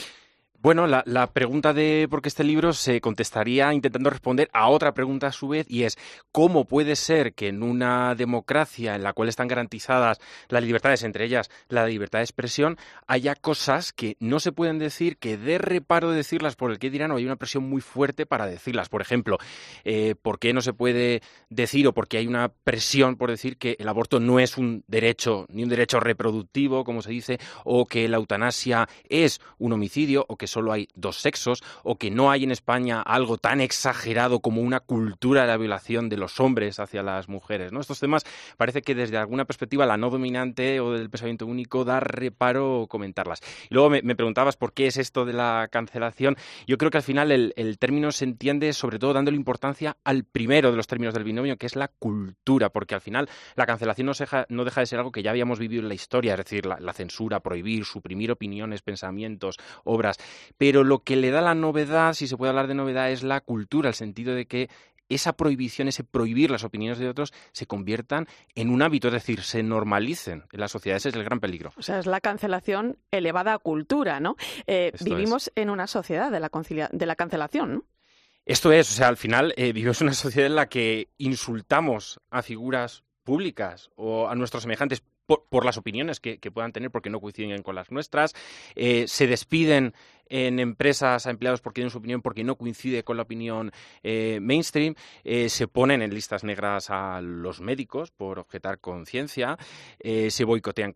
Bueno, 0.64 0.86
la, 0.86 1.28
pregunta 1.34 1.74
de 1.74 2.06
por 2.08 2.22
qué 2.22 2.30
este 2.30 2.44
libro 2.44 2.72
se 2.74 3.02
contestaría 3.02 3.74
intentando 3.74 4.12
responder 4.12 4.48
a 4.54 4.70
otra 4.70 4.94
pregunta 4.94 5.26
a 5.26 5.32
su 5.32 5.48
vez 5.48 5.66
y 5.68 5.86
es 5.86 5.98
¿cómo 6.32 6.66
puede 6.66 6.96
ser 6.96 7.34
que 7.34 7.48
en 7.48 7.64
una 7.64 8.14
democracia 8.14 8.94
en 8.94 9.02
la 9.02 9.14
cual 9.14 9.28
están 9.28 9.48
garantizadas 9.48 10.20
las 10.50 10.64
libertades, 10.64 11.02
entre 11.02 11.26
ellas 11.26 11.50
la 11.68 11.88
libertad 11.88 12.20
de 12.20 12.26
expresión, 12.26 12.78
haya 13.08 13.34
cosas 13.34 13.92
que 13.92 14.18
no 14.20 14.40
se 14.40 14.52
pueden 14.52 14.78
decir, 14.78 15.18
que 15.18 15.36
dé 15.36 15.58
reparo 15.58 16.12
de 16.12 16.18
decirlas 16.18 16.56
por 16.56 16.70
el 16.70 16.78
que 16.78 16.92
dirán 16.92 17.10
o 17.10 17.16
hay 17.16 17.26
una 17.26 17.38
presión 17.38 17.68
muy 17.68 17.82
fuerte 17.82 18.28
para 18.28 18.46
decirlas? 18.46 18.88
Por 18.88 19.02
ejemplo, 19.02 19.40
eh, 19.84 20.14
¿por 20.22 20.38
qué 20.38 20.54
no 20.54 20.62
se 20.62 20.74
puede 20.74 21.24
decir 21.50 21.88
o 21.88 21.94
por 21.96 22.08
qué 22.08 22.20
hay 22.20 22.28
una 22.28 22.50
presión 22.50 23.16
por 23.16 23.32
decir 23.32 23.58
que 23.58 23.78
el 23.80 23.90
aborto 23.90 24.20
no 24.20 24.40
es 24.40 24.60
un 24.60 24.84
derecho, 24.86 25.48
ni 25.50 25.64
un 25.64 25.70
derecho 25.70 26.00
reproductivo, 26.00 26.84
como 26.84 27.02
se 27.02 27.10
dice, 27.10 27.40
o 27.64 27.88
que 27.88 28.08
la 28.08 28.18
eutanasia 28.18 28.88
es 29.10 29.42
un 29.58 29.74
homicidio 29.74 30.24
o 30.30 30.38
que 30.38 30.51
solo 30.52 30.72
hay 30.72 30.88
dos 30.96 31.18
sexos 31.18 31.64
o 31.84 31.96
que 31.96 32.12
no 32.12 32.30
hay 32.30 32.44
en 32.44 32.52
España 32.52 33.02
algo 33.02 33.38
tan 33.38 33.62
exagerado 33.62 34.40
como 34.40 34.62
una 34.62 34.80
cultura 34.80 35.42
de 35.42 35.48
la 35.48 35.58
violación 35.58 36.10
de 36.10 36.18
los 36.18 36.40
hombres 36.40 36.80
hacia 36.80 37.04
las 37.04 37.30
mujeres. 37.30 37.72
¿no? 37.72 37.80
Estos 37.80 38.00
temas 38.00 38.24
parece 38.58 38.82
que 38.82 38.96
desde 38.96 39.18
alguna 39.18 39.46
perspectiva 39.46 39.86
la 39.86 39.98
no 39.98 40.10
dominante 40.10 40.80
o 40.80 40.92
del 40.92 41.10
pensamiento 41.10 41.46
único 41.46 41.86
da 41.86 42.00
reparo 42.00 42.88
comentarlas. 42.88 43.42
Y 43.70 43.74
luego 43.74 43.90
me, 43.90 44.16
preguntabas 44.16 44.58
por 44.58 44.74
qué 44.74 44.88
es 44.88 44.98
esto 44.98 45.26
de 45.26 45.34
la 45.34 45.70
cancelación. 45.72 46.36
Yo 46.68 46.78
creo 46.78 46.92
que 46.92 46.98
al 46.98 47.04
final 47.04 47.32
el, 47.32 47.78
término 47.80 48.12
se 48.12 48.26
entiende 48.26 48.74
sobre 48.74 49.00
todo 49.00 49.14
dándole 49.14 49.38
importancia 49.38 49.98
al 50.04 50.24
primero 50.24 50.72
de 50.72 50.78
los 50.78 50.88
términos 50.88 51.14
del 51.14 51.24
binomio, 51.24 51.58
que 51.58 51.66
es 51.66 51.76
la 51.76 51.88
cultura, 51.88 52.70
porque 52.70 52.96
al 52.96 53.02
final 53.02 53.30
la 53.56 53.66
cancelación 53.66 54.08
no, 54.08 54.14
deja, 54.14 54.46
no 54.50 54.66
deja 54.66 54.82
de 54.82 54.88
ser 54.88 55.00
algo 55.00 55.12
que 55.12 55.24
ya 55.24 55.32
habíamos 55.32 55.60
vivido 55.60 55.82
en 55.82 55.88
la 55.88 55.94
historia, 55.94 56.34
es 56.34 56.40
decir, 56.40 56.66
la 56.66 56.94
censura, 56.94 57.40
prohibir, 57.40 57.86
suprimir 57.86 58.32
opiniones, 58.32 58.82
pensamientos, 58.82 59.58
obras. 59.84 60.18
Pero 60.58 60.84
lo 60.84 61.00
que 61.00 61.16
le 61.16 61.32
da 61.32 61.42
la 61.42 61.56
novedad, 61.56 62.14
si 62.14 62.28
se 62.28 62.38
puede 62.38 62.50
hablar 62.50 62.68
de 62.68 62.76
novedad, 62.76 63.12
es 63.12 63.24
la 63.24 63.42
cultura, 63.42 63.90
el 63.90 63.96
sentido 63.96 64.34
de 64.36 64.46
que 64.46 64.70
esa 65.10 65.34
prohibición, 65.34 65.88
ese 65.88 66.04
prohibir 66.04 66.52
las 66.52 66.64
opiniones 66.64 66.98
de 66.98 67.10
otros, 67.10 67.34
se 67.52 67.66
conviertan 67.66 68.28
en 68.56 68.70
un 68.70 68.82
hábito, 68.82 69.10
es 69.10 69.14
decir, 69.14 69.42
se 69.42 69.64
normalicen 69.64 70.46
en 70.52 70.60
la 70.60 70.68
sociedad. 70.68 70.98
Ese 70.98 71.10
es 71.10 71.16
el 71.16 71.24
gran 71.24 71.40
peligro. 71.40 71.74
O 71.78 71.82
sea, 71.82 72.00
es 72.00 72.06
la 72.06 72.22
cancelación 72.22 72.98
elevada 73.12 73.54
a 73.54 73.60
cultura, 73.60 74.20
¿no? 74.20 74.38
Eh, 74.68 74.94
vivimos 75.04 75.52
en 75.56 75.70
una 75.70 75.88
sociedad 75.88 76.32
de 76.32 76.40
la, 76.40 76.50
de 76.92 77.06
la 77.06 77.16
cancelación, 77.16 77.74
¿no? 77.74 77.84
Esto 78.46 78.72
es, 78.72 78.90
o 78.92 78.94
sea, 78.96 79.08
al 79.08 79.18
final 79.18 79.54
eh, 79.56 79.72
vivimos 79.72 80.02
en 80.02 80.08
una 80.08 80.16
sociedad 80.16 80.48
en 80.48 80.56
la 80.56 80.68
que 80.68 81.10
insultamos 81.18 82.20
a 82.32 82.42
figuras 82.42 83.04
públicas 83.24 83.92
o 83.96 84.28
a 84.28 84.36
nuestros 84.36 84.64
semejantes 84.64 85.04
por, 85.50 85.64
las 85.64 85.78
opiniones 85.78 86.20
que, 86.20 86.38
puedan 86.52 86.74
tener 86.74 86.92
porque 86.92 87.10
no 87.10 87.22
coinciden 87.22 87.64
con 87.64 87.76
las 87.76 87.92
nuestras, 87.92 88.34
eh, 88.76 89.06
se 89.08 89.28
despiden 89.28 89.94
en 90.32 90.60
empresas 90.60 91.28
a 91.28 91.30
empleados 91.30 91.62
porque 91.62 91.82
tienen 91.82 91.92
su 91.92 91.98
opinión 91.98 92.22
porque 92.22 92.44
no 92.44 92.56
coincide 92.56 93.04
con 93.04 93.18
la 93.18 93.24
opinión 93.24 93.72
eh, 94.02 94.40
mainstream, 94.42 94.96
eh, 95.24 95.50
se 95.50 95.68
ponen 95.68 96.02
en 96.02 96.14
listas 96.14 96.44
negras 96.44 96.90
a 96.90 97.22
los 97.22 97.60
médicos 97.60 98.12
por 98.12 98.40
objetar 98.40 98.80
conciencia, 98.80 99.58
eh, 100.00 100.32
se 100.32 100.46
boicotean 100.46 100.94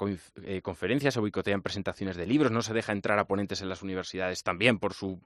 conferencias, 0.64 1.14
se 1.14 1.20
boicotean 1.20 1.62
presentaciones 1.62 2.16
de 2.16 2.26
libros, 2.26 2.52
no 2.52 2.62
se 2.62 2.74
deja 2.74 2.94
entrar 2.94 3.20
a 3.20 3.26
ponentes 3.26 3.62
en 3.62 3.70
las 3.70 3.84
universidades 3.84 4.42
también 4.42 4.80
por 4.80 4.94
su, 4.94 5.20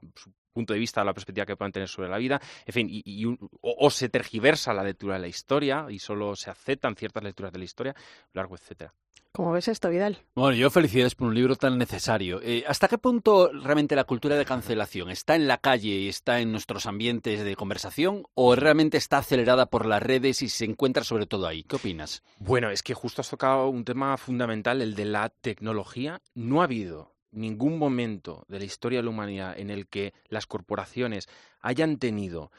punto 0.52 0.72
de 0.72 0.80
vista, 0.80 1.04
la 1.04 1.14
perspectiva 1.14 1.46
que 1.46 1.56
puedan 1.56 1.72
tener 1.72 1.88
sobre 1.88 2.08
la 2.08 2.18
vida, 2.18 2.40
en 2.66 2.72
fin, 2.72 2.88
y, 2.90 3.24
o, 3.60 3.90
se 3.90 4.08
tergiversa 4.08 4.74
la 4.74 4.82
lectura 4.82 5.14
de 5.14 5.20
la 5.20 5.28
historia 5.28 5.86
y 5.88 6.00
solo 6.00 6.34
se 6.34 6.50
aceptan 6.50 6.96
ciertas 6.96 7.22
lecturas 7.22 7.52
de 7.52 7.58
la 7.58 7.64
historia, 7.64 7.94
largo, 8.32 8.56
etcétera. 8.56 8.92
¿Cómo 9.32 9.52
ves 9.52 9.68
esto, 9.68 9.90
Vidal? 9.90 10.18
Bueno, 10.34 10.56
yo 10.56 10.70
felicidades 10.70 11.14
por 11.14 11.28
un 11.28 11.34
libro 11.36 11.54
tan 11.54 11.78
necesario. 11.78 12.40
Eh, 12.42 12.64
¿Hasta 12.66 12.88
qué 12.88 12.98
punto 12.98 13.52
realmente 13.52 13.94
la 13.94 14.02
cultura 14.02 14.34
de 14.34 14.44
cancelación 14.44 15.08
está 15.08 15.36
en 15.36 15.46
la 15.46 15.58
calle 15.58 15.90
y 15.90 16.08
está 16.08 16.40
en 16.40 16.50
nuestros 16.50 16.86
ambientes 16.86 17.44
de 17.44 17.54
conversación 17.54 18.24
o 18.34 18.56
realmente 18.56 18.96
está 18.96 19.18
acelerada 19.18 19.66
por 19.66 19.86
las 19.86 20.02
redes 20.02 20.42
y 20.42 20.48
se 20.48 20.64
encuentra 20.64 21.04
sobre 21.04 21.26
todo 21.26 21.46
ahí? 21.46 21.62
¿Qué 21.62 21.76
opinas? 21.76 22.24
Bueno, 22.40 22.70
es 22.70 22.82
que 22.82 22.94
justo 22.94 23.20
has 23.20 23.30
tocado 23.30 23.68
un 23.68 23.84
tema 23.84 24.16
fundamental, 24.16 24.82
el 24.82 24.96
de 24.96 25.04
la 25.04 25.28
tecnología. 25.28 26.20
No 26.34 26.60
ha 26.60 26.64
habido 26.64 27.14
ningún 27.30 27.78
momento 27.78 28.44
de 28.48 28.58
la 28.58 28.64
historia 28.64 28.98
de 28.98 29.04
la 29.04 29.10
humanidad 29.10 29.56
en 29.56 29.70
el 29.70 29.86
que 29.86 30.12
las 30.28 30.46
corporaciones 30.46 31.28
hayan 31.60 31.98
tenido 31.98 32.50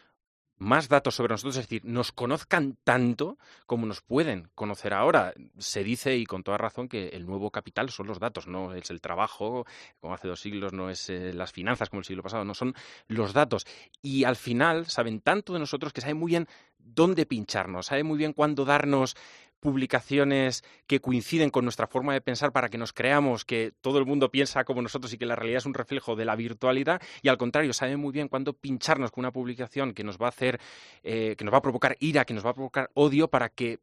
más 0.62 0.90
datos 0.90 1.16
sobre 1.16 1.34
nosotros, 1.34 1.58
es 1.58 1.64
decir, 1.64 1.84
nos 1.86 2.12
conozcan 2.12 2.78
tanto 2.84 3.40
como 3.66 3.88
nos 3.88 4.02
pueden 4.02 4.48
conocer 4.54 4.94
ahora. 4.94 5.34
Se 5.58 5.84
dice, 5.84 6.16
y 6.16 6.28
con 6.28 6.44
toda 6.44 6.60
razón, 6.60 6.88
que 6.88 7.10
el 7.10 7.26
nuevo 7.26 7.50
capital 7.50 7.90
son 7.90 8.06
los 8.06 8.20
datos, 8.20 8.48
no 8.48 8.76
es 8.76 8.92
el 8.92 9.02
trabajo, 9.02 9.66
como 10.00 10.14
hace 10.14 10.28
dos 10.28 10.40
siglos, 10.40 10.72
no 10.72 10.92
es 10.92 11.10
eh, 11.10 11.34
las 11.34 11.52
finanzas 11.52 11.90
como 11.90 12.02
el 12.02 12.06
siglo 12.06 12.22
pasado, 12.22 12.46
no 12.46 12.54
son 12.54 12.76
los 13.08 13.34
datos. 13.34 13.66
Y 14.04 14.24
al 14.24 14.36
final 14.36 14.86
saben 14.86 15.22
tanto 15.22 15.54
de 15.54 15.60
nosotros 15.60 15.94
que 15.94 16.02
saben 16.02 16.18
muy 16.18 16.30
bien 16.30 16.48
dónde 16.78 17.26
pincharnos, 17.26 17.88
saben 17.88 18.06
muy 18.06 18.20
bien 18.20 18.34
cuándo 18.34 18.64
darnos 18.64 19.16
publicaciones 19.62 20.66
que 20.88 21.00
coinciden 21.00 21.52
con 21.52 21.64
nuestra 21.64 21.88
forma 21.88 22.14
de 22.14 22.20
pensar 22.20 22.52
para 22.52 22.68
que 22.68 22.78
nos 22.78 22.92
creamos 22.92 23.46
que 23.46 23.72
todo 23.80 24.00
el 24.00 24.06
mundo 24.06 24.30
piensa 24.30 24.66
como 24.66 24.82
nosotros 24.82 25.14
y 25.14 25.18
que 25.18 25.26
la 25.26 25.38
realidad 25.38 25.60
es 25.60 25.66
un 25.66 25.74
reflejo 25.74 26.18
de 26.18 26.26
la 26.26 26.36
virtualidad 26.36 27.02
y 27.22 27.30
al 27.30 27.38
contrario 27.38 27.72
saben 27.72 28.00
muy 28.00 28.12
bien 28.12 28.28
cuándo 28.28 28.54
pincharnos 28.54 29.12
con 29.12 29.22
una 29.22 29.32
publicación 29.32 29.94
que 29.94 30.04
nos 30.04 30.18
va 30.18 30.26
a 30.26 30.30
hacer 30.30 30.60
eh, 31.04 31.36
que 31.38 31.46
nos 31.46 31.54
va 31.54 31.60
a 31.60 31.62
provocar 31.62 31.96
ira 32.00 32.26
que 32.26 32.34
nos 32.34 32.46
va 32.46 32.50
a 32.50 32.56
provocar 32.56 32.90
odio 32.96 33.30
para 33.30 33.50
que 33.50 33.80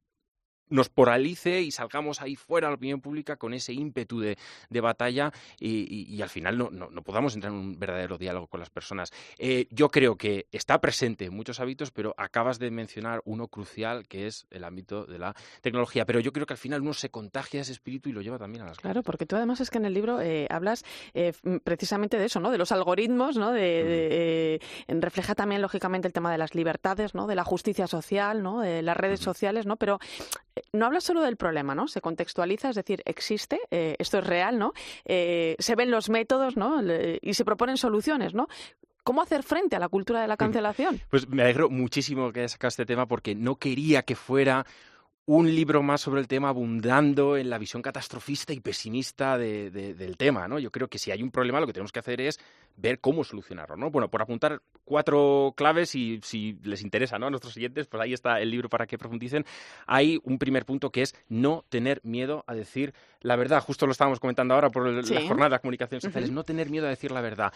nos 0.70 0.88
poralice 0.88 1.60
y 1.62 1.70
salgamos 1.70 2.20
ahí 2.20 2.36
fuera 2.36 2.68
a 2.68 2.70
la 2.70 2.76
opinión 2.76 3.00
pública 3.00 3.36
con 3.36 3.54
ese 3.54 3.72
ímpetu 3.72 4.20
de, 4.20 4.36
batalla 4.80 5.32
y, 5.58 6.22
al 6.22 6.28
final 6.28 6.56
no, 6.56 6.70
no, 6.70 7.02
podamos 7.02 7.34
entrar 7.34 7.52
en 7.52 7.58
un 7.58 7.78
verdadero 7.78 8.16
diálogo 8.16 8.46
con 8.46 8.60
las 8.60 8.70
personas. 8.70 9.12
Eh, 9.38 9.66
yo 9.70 9.90
creo 9.90 10.16
que 10.16 10.46
está 10.52 10.80
presente 10.80 11.24
en 11.26 11.34
muchos 11.34 11.58
hábitos, 11.60 11.90
pero 11.90 12.14
acabas 12.16 12.58
de 12.58 12.70
mencionar 12.70 13.22
uno 13.24 13.48
crucial 13.48 14.06
que 14.06 14.26
es 14.26 14.46
el 14.50 14.64
ámbito 14.64 15.04
de 15.04 15.18
la 15.18 15.34
tecnología. 15.62 16.04
Pero 16.04 16.20
yo 16.20 16.32
creo 16.32 16.46
que 16.46 16.54
al 16.54 16.58
final 16.58 16.82
uno 16.82 16.92
se 16.92 17.10
contagia 17.10 17.60
ese 17.60 17.72
espíritu 17.72 18.08
y 18.08 18.12
lo 18.12 18.22
lleva 18.22 18.38
también 18.38 18.62
a 18.64 18.68
las 18.68 18.78
Claro, 18.78 19.02
porque 19.02 19.26
tú 19.26 19.36
además 19.36 19.60
es 19.60 19.70
que 19.70 19.78
en 19.78 19.84
el 19.84 19.94
libro 19.94 20.20
eh, 20.20 20.46
hablas 20.50 20.84
eh, 21.14 21.32
precisamente 21.64 22.18
de 22.18 22.26
eso, 22.26 22.40
¿no? 22.40 22.50
De 22.50 22.58
los 22.58 22.72
algoritmos, 22.72 23.36
¿no? 23.36 23.52
De, 23.52 24.60
refleja 24.88 25.34
también 25.34 25.62
lógicamente 25.62 26.06
el 26.06 26.12
tema 26.12 26.30
de 26.30 26.38
las 26.38 26.54
libertades, 26.54 27.14
¿no? 27.14 27.26
De 27.26 27.34
la 27.34 27.44
justicia 27.44 27.86
social, 27.86 28.42
¿no? 28.42 28.60
De 28.60 28.82
las 28.82 28.96
redes 28.96 29.20
sociales, 29.20 29.66
¿no? 29.66 29.76
Pero 29.76 29.98
no 30.72 30.86
habla 30.86 31.00
solo 31.00 31.22
del 31.22 31.36
problema, 31.36 31.74
¿no? 31.74 31.88
Se 31.88 32.00
contextualiza, 32.00 32.70
es 32.70 32.76
decir, 32.76 33.02
existe, 33.04 33.60
eh, 33.70 33.96
esto 33.98 34.18
es 34.18 34.26
real, 34.26 34.58
¿no? 34.58 34.72
Eh, 35.04 35.56
se 35.58 35.74
ven 35.74 35.90
los 35.90 36.10
métodos, 36.10 36.56
¿no? 36.56 36.82
y 37.20 37.34
se 37.34 37.44
proponen 37.44 37.76
soluciones, 37.76 38.34
¿no? 38.34 38.48
¿Cómo 39.02 39.22
hacer 39.22 39.42
frente 39.42 39.76
a 39.76 39.78
la 39.78 39.88
cultura 39.88 40.20
de 40.20 40.28
la 40.28 40.36
cancelación? 40.36 41.00
Pues 41.10 41.28
me 41.28 41.42
alegro 41.42 41.70
muchísimo 41.70 42.30
que 42.32 42.40
hayas 42.40 42.52
sacado 42.52 42.68
este 42.68 42.86
tema 42.86 43.06
porque 43.06 43.34
no 43.34 43.56
quería 43.56 44.02
que 44.02 44.14
fuera 44.14 44.66
un 45.28 45.54
libro 45.54 45.82
más 45.82 46.00
sobre 46.00 46.22
el 46.22 46.26
tema 46.26 46.48
abundando 46.48 47.36
en 47.36 47.50
la 47.50 47.58
visión 47.58 47.82
catastrofista 47.82 48.54
y 48.54 48.60
pesimista 48.60 49.36
del 49.36 50.16
tema, 50.16 50.48
¿no? 50.48 50.58
Yo 50.58 50.70
creo 50.70 50.88
que 50.88 50.98
si 50.98 51.10
hay 51.10 51.22
un 51.22 51.30
problema 51.30 51.60
lo 51.60 51.66
que 51.66 51.74
tenemos 51.74 51.92
que 51.92 51.98
hacer 51.98 52.22
es 52.22 52.40
ver 52.80 53.00
cómo 53.00 53.24
solucionarlo, 53.24 53.76
¿no? 53.76 53.90
Bueno, 53.90 54.08
por 54.08 54.22
apuntar 54.22 54.62
cuatro 54.84 55.52
claves 55.56 55.94
y 55.94 56.20
si 56.22 56.58
les 56.62 56.82
interesa, 56.82 57.18
¿no? 57.18 57.26
A 57.26 57.30
nuestros 57.30 57.52
siguientes, 57.52 57.86
pues 57.86 58.02
ahí 58.02 58.12
está 58.12 58.40
el 58.40 58.50
libro 58.50 58.68
para 58.68 58.86
que 58.86 58.96
profundicen. 58.96 59.44
Hay 59.86 60.18
un 60.24 60.38
primer 60.38 60.64
punto 60.64 60.90
que 60.90 61.02
es 61.02 61.14
no 61.28 61.64
tener 61.68 62.00
miedo 62.04 62.44
a 62.46 62.54
decir 62.54 62.94
la 63.20 63.36
verdad. 63.36 63.60
Justo 63.60 63.86
lo 63.86 63.92
estábamos 63.92 64.20
comentando 64.20 64.54
ahora 64.54 64.70
por 64.70 64.86
la 64.86 65.20
jornada 65.26 65.56
de 65.56 65.60
comunicaciones 65.60 66.04
sociales. 66.04 66.30
No 66.30 66.44
tener 66.44 66.70
miedo 66.70 66.86
a 66.86 66.90
decir 66.90 67.10
la 67.10 67.20
verdad 67.20 67.52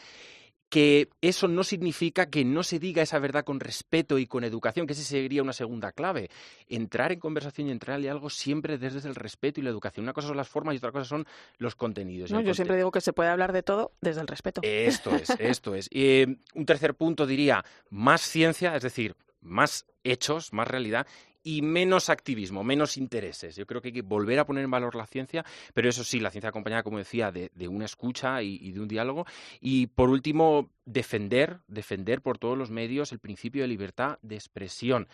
que 0.73 1.11
eso 1.21 1.49
no 1.49 1.65
significa 1.65 2.31
que 2.31 2.47
no 2.47 2.63
se 2.63 2.79
diga 2.79 3.03
esa 3.03 3.19
verdad 3.19 3.45
con 3.45 3.61
respeto 3.61 4.19
y 4.19 4.27
con 4.27 4.43
educación, 4.43 4.87
que 4.87 4.95
esa 4.95 5.03
sería 5.03 5.43
una 5.43 5.53
segunda 5.53 5.93
clave. 5.93 6.31
Entrar 6.67 7.13
en 7.13 7.21
conversación 7.21 7.69
y 7.69 7.73
entrar 7.73 8.01
en 8.01 8.09
algo 8.09 8.31
siempre 8.31 8.79
desde 8.79 9.07
el 9.07 9.15
respeto 9.15 9.61
y 9.61 9.65
la 9.65 9.69
educación. 9.69 10.05
Una 10.07 10.15
cosa 10.15 10.29
son 10.29 10.39
las 10.39 10.49
formas 10.49 10.73
y 10.73 10.79
otra 10.79 10.91
cosa 10.91 11.05
son 11.05 11.27
los 11.59 11.75
contenidos. 11.75 12.31
yo 12.31 12.55
siempre 12.55 12.79
digo 12.79 12.91
que 12.91 13.03
se 13.03 13.13
puede 13.13 13.29
hablar 13.29 13.53
de 13.53 13.63
todo 13.63 13.93
desde 14.01 14.23
el 14.23 14.27
respeto. 14.27 14.63
Esto 14.65 15.15
es, 15.15 15.29
esto 15.39 15.75
es. 15.75 15.91
Eh, 15.93 16.39
un 16.55 16.65
tercer 16.65 16.95
punto 16.95 17.27
diría 17.27 17.63
más 17.91 18.23
ciencia, 18.23 18.75
es 18.75 18.83
decir, 18.83 19.15
más 19.43 19.85
hechos, 20.05 20.55
más 20.55 20.67
realidad 20.69 21.07
y 21.43 21.63
menos 21.63 22.09
activismo, 22.11 22.65
menos 22.65 22.97
intereses. 22.97 23.57
Yo 23.57 23.67
creo 23.67 23.81
que 23.81 23.89
hay 23.89 23.95
que 23.95 24.03
volver 24.03 24.39
a 24.39 24.47
poner 24.47 24.65
en 24.65 24.71
valor 24.71 24.95
la 24.95 25.07
ciencia, 25.07 25.45
pero 25.75 25.89
eso 25.89 26.05
sí, 26.05 26.21
la 26.21 26.31
ciencia 26.31 26.51
acompañada, 26.51 26.83
como 26.83 26.99
decía, 26.99 27.31
de, 27.33 27.51
una 27.69 27.85
escucha 27.85 28.43
y, 28.43 28.73
de 28.73 28.81
un 28.81 28.89
diálogo. 28.89 29.27
Y 29.61 29.89
por 29.89 30.11
último, 30.11 30.71
defender, 30.85 31.61
defender 31.67 32.23
por 32.23 32.39
todos 32.39 32.57
los 32.57 32.71
medios 32.71 33.13
el 33.13 33.19
principio 33.19 33.63
de 33.63 33.69
libertad 33.69 34.19
de 34.23 34.37
expresión 34.37 35.09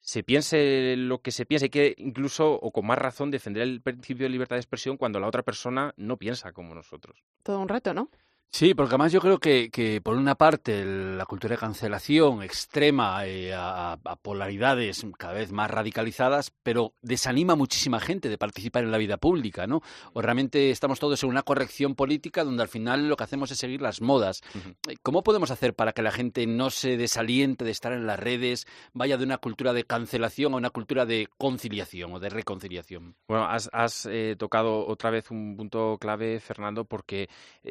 se 0.00 0.22
piense 0.22 0.94
lo 0.96 1.20
que 1.22 1.32
se 1.32 1.44
piense, 1.44 1.66
hay 1.66 1.70
que 1.70 1.94
incluso, 1.98 2.52
o 2.52 2.70
con 2.70 2.86
más 2.86 2.98
razón, 2.98 3.32
defender 3.32 3.64
el 3.64 3.82
principio 3.82 4.26
de 4.26 4.30
libertad 4.30 4.54
de 4.56 4.60
expresión 4.60 4.96
cuando 4.96 5.18
la 5.18 5.26
otra 5.26 5.42
persona 5.42 5.92
no 5.96 6.16
piensa 6.16 6.52
como 6.52 6.72
nosotros. 6.74 7.24
Todo 7.42 7.58
un 7.58 7.68
reto, 7.68 7.92
¿no? 7.92 8.08
Sí, 8.50 8.74
porque 8.74 8.94
además 8.94 9.12
yo 9.12 9.20
creo 9.20 9.38
que, 9.38 9.70
que 9.70 10.00
por 10.00 10.16
una 10.16 10.34
parte 10.34 10.84
la 10.84 11.26
cultura 11.26 11.54
de 11.54 11.60
cancelación 11.60 12.42
extrema 12.42 13.24
eh, 13.26 13.52
a, 13.54 13.98
polaridades 14.22 15.04
cada 15.16 15.34
vez 15.34 15.52
más 15.52 15.70
radicalizadas, 15.70 16.50
pero 16.62 16.94
desanima 17.02 17.52
a 17.52 17.56
muchísima 17.56 18.00
gente 18.00 18.28
de 18.28 18.38
participar 18.38 18.84
en 18.84 18.90
la 18.90 18.98
vida 18.98 19.18
pública, 19.18 19.66
¿no? 19.66 19.82
O 20.14 20.22
realmente 20.22 20.70
estamos 20.70 20.98
todos 20.98 21.22
en 21.22 21.28
una 21.28 21.42
corrección 21.42 21.94
política 21.94 22.42
donde 22.42 22.62
al 22.62 22.68
final 22.68 23.08
lo 23.08 23.16
que 23.16 23.24
hacemos 23.24 23.50
es 23.50 23.58
seguir 23.58 23.82
las 23.82 24.00
modas. 24.00 24.40
Eh, 24.88 24.96
¿Cómo 25.02 25.22
podemos 25.22 25.50
hacer 25.50 25.74
para 25.74 25.92
que 25.92 26.02
la 26.02 26.10
gente 26.10 26.46
no 26.46 26.70
se 26.70 26.96
desaliente 26.96 27.64
de 27.64 27.70
estar 27.70 27.92
en 27.92 28.06
las 28.06 28.18
redes, 28.18 28.66
vaya 28.92 29.18
de 29.18 29.24
una 29.24 29.38
cultura 29.38 29.72
de 29.72 29.84
cancelación 29.84 30.54
a 30.54 30.56
una 30.56 30.70
cultura 30.70 31.04
de 31.06 31.28
conciliación 31.36 32.14
o 32.14 32.18
de 32.18 32.30
reconciliación? 32.30 33.14
Bueno, 33.28 33.46
has, 33.46 34.08
eh, 34.10 34.36
tocado 34.38 34.86
otra 34.86 35.10
vez 35.10 35.30
un 35.30 35.56
punto 35.56 35.98
clave, 36.00 36.40
Fernando, 36.40 36.84
porque 36.84 37.28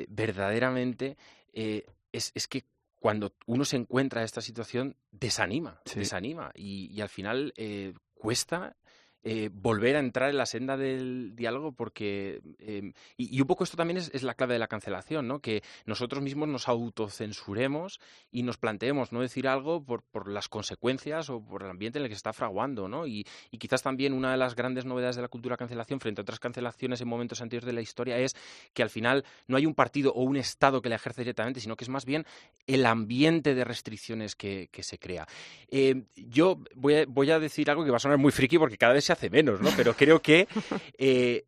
verdaderamente 0.07 0.66
eh, 1.53 1.85
es, 2.11 2.47
que 2.47 2.65
cuando 2.99 3.33
uno 3.45 3.65
se 3.65 3.77
encuentra 3.77 4.21
en 4.21 4.25
esta 4.25 4.41
situación, 4.41 4.95
desanima, 5.11 5.81
desanima. 5.95 6.51
Y, 6.55 6.99
al 7.01 7.09
final 7.09 7.53
eh, 7.57 7.93
cuesta 8.13 8.75
eh, 9.29 9.49
volver 9.51 9.97
a 9.97 9.99
entrar 9.99 10.29
en 10.29 10.37
la 10.37 10.45
senda 10.45 10.77
del 10.77 11.35
diálogo 11.35 11.73
porque... 11.73 12.39
Em, 12.59 12.93
y, 13.17 13.41
un 13.41 13.45
poco 13.45 13.65
esto 13.65 13.75
también 13.75 13.97
es, 13.97 14.23
la 14.23 14.35
clave 14.35 14.53
de 14.53 14.59
la 14.59 14.67
cancelación, 14.67 15.27
¿no? 15.27 15.41
Que 15.41 15.63
nosotros 15.85 16.23
mismos 16.23 16.47
nos 16.47 16.69
autocensuremos 16.69 17.99
y 18.31 18.43
nos 18.43 18.55
planteemos 18.55 19.11
no 19.11 19.19
decir 19.19 19.49
algo 19.49 19.83
por, 19.83 20.29
las 20.29 20.47
consecuencias 20.47 21.29
o 21.29 21.41
por 21.43 21.63
el 21.63 21.69
ambiente 21.69 21.99
en 21.99 22.05
el 22.05 22.09
que 22.09 22.15
se 22.15 22.19
está 22.19 22.31
fraguando, 22.31 22.87
¿no? 22.87 23.05
Y, 23.05 23.25
quizás 23.59 23.83
también 23.83 24.13
una 24.13 24.31
de 24.31 24.37
las 24.37 24.55
grandes 24.55 24.85
novedades 24.85 25.17
de 25.17 25.23
la 25.23 25.27
cultura 25.27 25.57
cancelación 25.57 25.99
frente 25.99 26.21
a 26.21 26.23
otras 26.23 26.39
cancelaciones 26.39 27.01
en 27.01 27.09
momentos 27.09 27.41
anteriores 27.41 27.65
de 27.65 27.73
la 27.73 27.81
historia 27.81 28.17
es 28.19 28.33
que 28.73 28.81
al 28.81 28.89
final 28.89 29.25
no 29.47 29.57
hay 29.57 29.65
un 29.65 29.75
partido 29.75 30.13
o 30.13 30.21
un 30.21 30.37
Estado 30.37 30.81
que 30.81 30.87
la 30.87 30.95
ejerce 30.95 31.23
directamente, 31.23 31.59
sino 31.59 31.75
que 31.75 31.83
es 31.83 31.89
más 31.89 32.05
bien 32.05 32.25
el 32.65 32.85
ambiente 32.85 33.55
de 33.55 33.65
restricciones 33.65 34.37
que, 34.37 34.69
se 34.79 34.99
crea. 34.99 35.27
Eh, 35.69 36.03
yo 36.15 36.61
voy 36.75 37.31
a, 37.31 37.39
decir 37.39 37.69
algo 37.69 37.83
que 37.83 37.91
va 37.91 37.97
a 37.97 37.99
sonar 37.99 38.19
muy 38.19 38.31
friki 38.31 38.57
porque 38.57 38.77
cada 38.77 38.93
vez 38.93 39.03
se 39.03 39.16
hace 39.17 39.29
menos, 39.29 39.59
¿no? 39.59 39.69
Pero 39.75 39.95
creo 39.95 40.21
que 40.21 40.47
eh, 40.97 41.45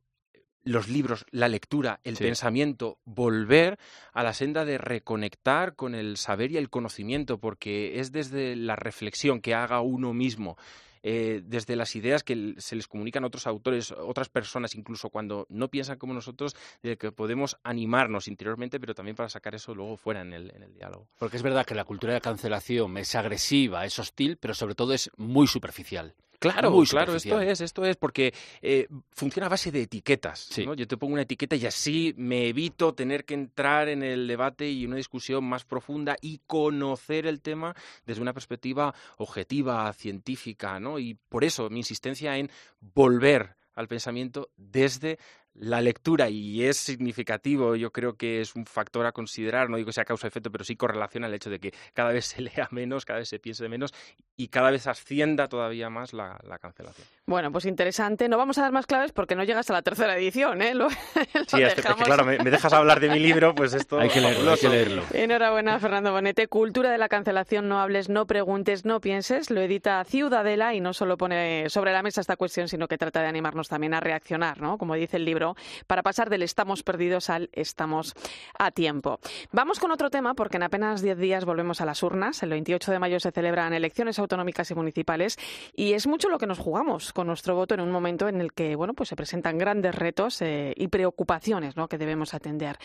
los 0.63 0.89
libros, 0.89 1.25
la 1.31 1.47
lectura, 1.47 1.99
el 2.03 2.17
pensamiento, 2.17 2.97
volver 3.05 3.77
a 4.11 4.23
la 4.23 4.33
senda 4.33 4.65
de 4.65 4.77
reconectar 4.77 5.75
con 5.75 5.95
el 5.95 6.17
saber 6.17 6.51
y 6.51 6.57
el 6.57 6.69
conocimiento, 6.69 7.39
porque 7.39 7.99
es 7.99 8.11
desde 8.11 8.55
la 8.55 8.75
reflexión 8.75 9.39
que 9.39 9.53
haga 9.53 9.81
uno 9.81 10.13
mismo 10.13 10.57
eh, 11.01 11.41
desde 11.45 11.75
las 11.75 11.95
ideas 11.95 12.23
que 12.23 12.55
se 12.57 12.75
les 12.75 12.87
comunican 12.87 13.23
a 13.23 13.27
otros 13.27 13.47
autores, 13.47 13.91
otras 13.91 14.27
personas, 14.27 14.75
incluso 14.75 15.09
cuando 15.09 15.45
no 15.49 15.69
piensan 15.69 15.97
como 15.97 16.13
nosotros, 16.13 16.55
de 16.83 16.97
que 16.97 17.11
podemos 17.11 17.57
animarnos 17.63 18.27
interiormente, 18.27 18.79
pero 18.79 18.93
también 18.93 19.15
para 19.15 19.29
sacar 19.29 19.55
eso 19.55 19.73
luego 19.73 19.95
fuera 19.95 20.21
en 20.21 20.33
el, 20.33 20.51
en 20.53 20.63
el 20.63 20.73
diálogo. 20.73 21.07
Porque 21.17 21.37
es 21.37 21.43
verdad 21.43 21.65
que 21.65 21.75
la 21.75 21.85
cultura 21.85 22.13
de 22.13 22.21
cancelación 22.21 22.97
es 22.97 23.15
agresiva, 23.15 23.85
es 23.85 23.97
hostil, 23.97 24.37
pero 24.37 24.53
sobre 24.53 24.75
todo 24.75 24.93
es 24.93 25.09
muy 25.15 25.47
superficial. 25.47 26.15
Claro, 26.39 26.81
claro, 26.89 27.15
esto 27.15 27.41
es, 27.41 27.59
esto 27.59 27.85
es, 27.85 27.97
porque 27.97 28.33
eh, 28.61 28.87
funciona 29.11 29.47
a 29.47 29.49
base 29.49 29.71
de 29.71 29.81
etiquetas. 29.81 30.49
Yo 30.55 30.87
te 30.87 30.95
pongo 30.95 31.13
una 31.13 31.23
etiqueta 31.23 31.57
y 31.57 31.65
así 31.65 32.13
me 32.17 32.47
evito 32.47 32.93
tener 32.93 33.25
que 33.25 33.33
entrar 33.33 33.89
en 33.89 34.03
el 34.03 34.25
debate 34.25 34.69
y 34.69 34.85
una 34.85 34.95
discusión 34.95 35.43
más 35.43 35.65
profunda 35.65 36.15
y 36.21 36.39
conocer 36.47 37.27
el 37.27 37.41
tema 37.41 37.75
desde 38.05 38.21
una 38.21 38.33
perspectiva 38.33 38.95
objetiva, 39.17 39.91
científica, 39.91 40.79
¿no? 40.79 40.97
Y 40.97 41.15
por 41.27 41.43
eso 41.43 41.69
mi 41.69 41.79
insistencia 41.79 42.37
en 42.37 42.49
volver 42.79 43.57
al 43.75 43.87
pensamiento 43.87 44.49
desde 44.55 45.19
la 45.59 45.81
lectura 45.81 46.29
y 46.29 46.63
es 46.63 46.77
significativo, 46.77 47.75
yo 47.75 47.91
creo 47.91 48.15
que 48.15 48.39
es 48.41 48.55
un 48.55 48.65
factor 48.65 49.05
a 49.05 49.11
considerar, 49.11 49.69
no 49.69 49.75
digo 49.75 49.87
que 49.87 49.93
sea 49.93 50.05
causa-efecto, 50.05 50.51
pero 50.51 50.63
sí 50.63 50.75
correlaciona 50.75 51.27
el 51.27 51.33
hecho 51.33 51.49
de 51.49 51.59
que 51.59 51.73
cada 51.93 52.11
vez 52.11 52.25
se 52.29 52.41
lea 52.41 52.67
menos, 52.71 53.05
cada 53.05 53.19
vez 53.19 53.29
se 53.29 53.39
piense 53.39 53.67
menos 53.67 53.93
y 54.37 54.47
cada 54.47 54.71
vez 54.71 54.87
ascienda 54.87 55.47
todavía 55.47 55.89
más 55.89 56.13
la, 56.13 56.39
cancelación. 56.61 57.05
Bueno, 57.25 57.51
pues 57.51 57.65
interesante. 57.65 58.27
No 58.27 58.37
vamos 58.37 58.57
a 58.57 58.61
dar 58.61 58.71
más 58.71 58.85
claves 58.85 59.11
porque 59.11 59.35
no 59.35 59.43
llegas 59.43 59.69
a 59.69 59.73
la 59.73 59.81
tercera 59.81 60.17
edición, 60.17 60.61
¿eh? 60.61 60.73
sí, 61.47 61.61
es 61.61 61.75
que, 61.75 61.81
claro, 61.81 62.25
me, 62.25 62.37
dejas 62.37 62.73
hablar 62.73 62.99
de 62.99 63.09
mi 63.09 63.19
libro, 63.19 63.53
pues 63.53 63.73
esto... 63.73 63.99
hay, 63.99 64.09
que 64.09 64.21
leerlo, 64.21 64.51
hay 64.51 64.57
que 64.57 64.69
leerlo. 64.69 65.03
Enhorabuena, 65.13 65.79
Fernando 65.79 66.11
Bonete. 66.11 66.47
Cultura 66.47 66.91
de 66.91 66.97
la 66.97 67.09
cancelación, 67.09 67.67
no 67.67 67.79
hables, 67.79 68.09
no 68.09 68.25
preguntes, 68.25 68.85
no 68.85 69.01
pienses. 69.01 69.49
Lo 69.49 69.61
edita 69.61 70.03
Ciudadela 70.05 70.73
y 70.73 70.79
no 70.79 70.93
solo 70.93 71.17
pone 71.17 71.69
sobre 71.69 71.91
la 71.91 72.01
mesa 72.01 72.21
esta 72.21 72.37
cuestión, 72.37 72.67
sino 72.67 72.87
que 72.87 72.97
trata 72.97 73.21
de 73.21 73.27
animarnos 73.27 73.67
también 73.67 73.93
a 73.93 73.99
reaccionar, 73.99 74.61
¿no? 74.61 74.77
Como 74.77 74.95
dice 74.95 75.17
el 75.17 75.25
libro 75.25 75.48
para 75.87 76.03
pasar 76.03 76.29
del 76.29 76.43
estamos 76.43 76.83
perdidos 76.83 77.29
al 77.29 77.49
estamos 77.53 78.13
a 78.57 78.71
tiempo. 78.71 79.19
Vamos 79.51 79.79
con 79.79 79.91
otro 79.91 80.09
tema 80.09 80.33
porque 80.33 80.57
en 80.57 80.63
apenas 80.63 81.01
10 81.01 81.17
días 81.17 81.45
volvemos 81.45 81.81
a 81.81 81.85
las 81.85 82.03
urnas. 82.03 82.41
El 82.43 82.51
28 82.51 82.91
de 82.91 82.99
mayo 82.99 83.19
se 83.19 83.31
celebran 83.31 83.73
elecciones 83.73 84.19
autonómicas 84.19 84.71
y 84.71 84.75
municipales 84.75 85.37
y 85.75 85.93
es 85.93 86.07
mucho 86.07 86.29
lo 86.29 86.37
que 86.37 86.47
nos 86.47 86.59
jugamos 86.59 87.11
con 87.13 87.27
nuestro 87.27 87.55
voto 87.55 87.73
en 87.73 87.81
un 87.81 87.91
momento 87.91 88.27
en 88.27 88.39
el 88.41 88.53
que 88.53 88.75
bueno, 88.75 88.93
pues 88.93 89.09
se 89.09 89.15
presentan 89.15 89.57
grandes 89.57 89.95
retos 89.95 90.41
eh, 90.41 90.73
y 90.77 90.87
preocupaciones 90.87 91.75
que 91.89 91.97
debemos 91.97 92.33
atender. 92.33 92.77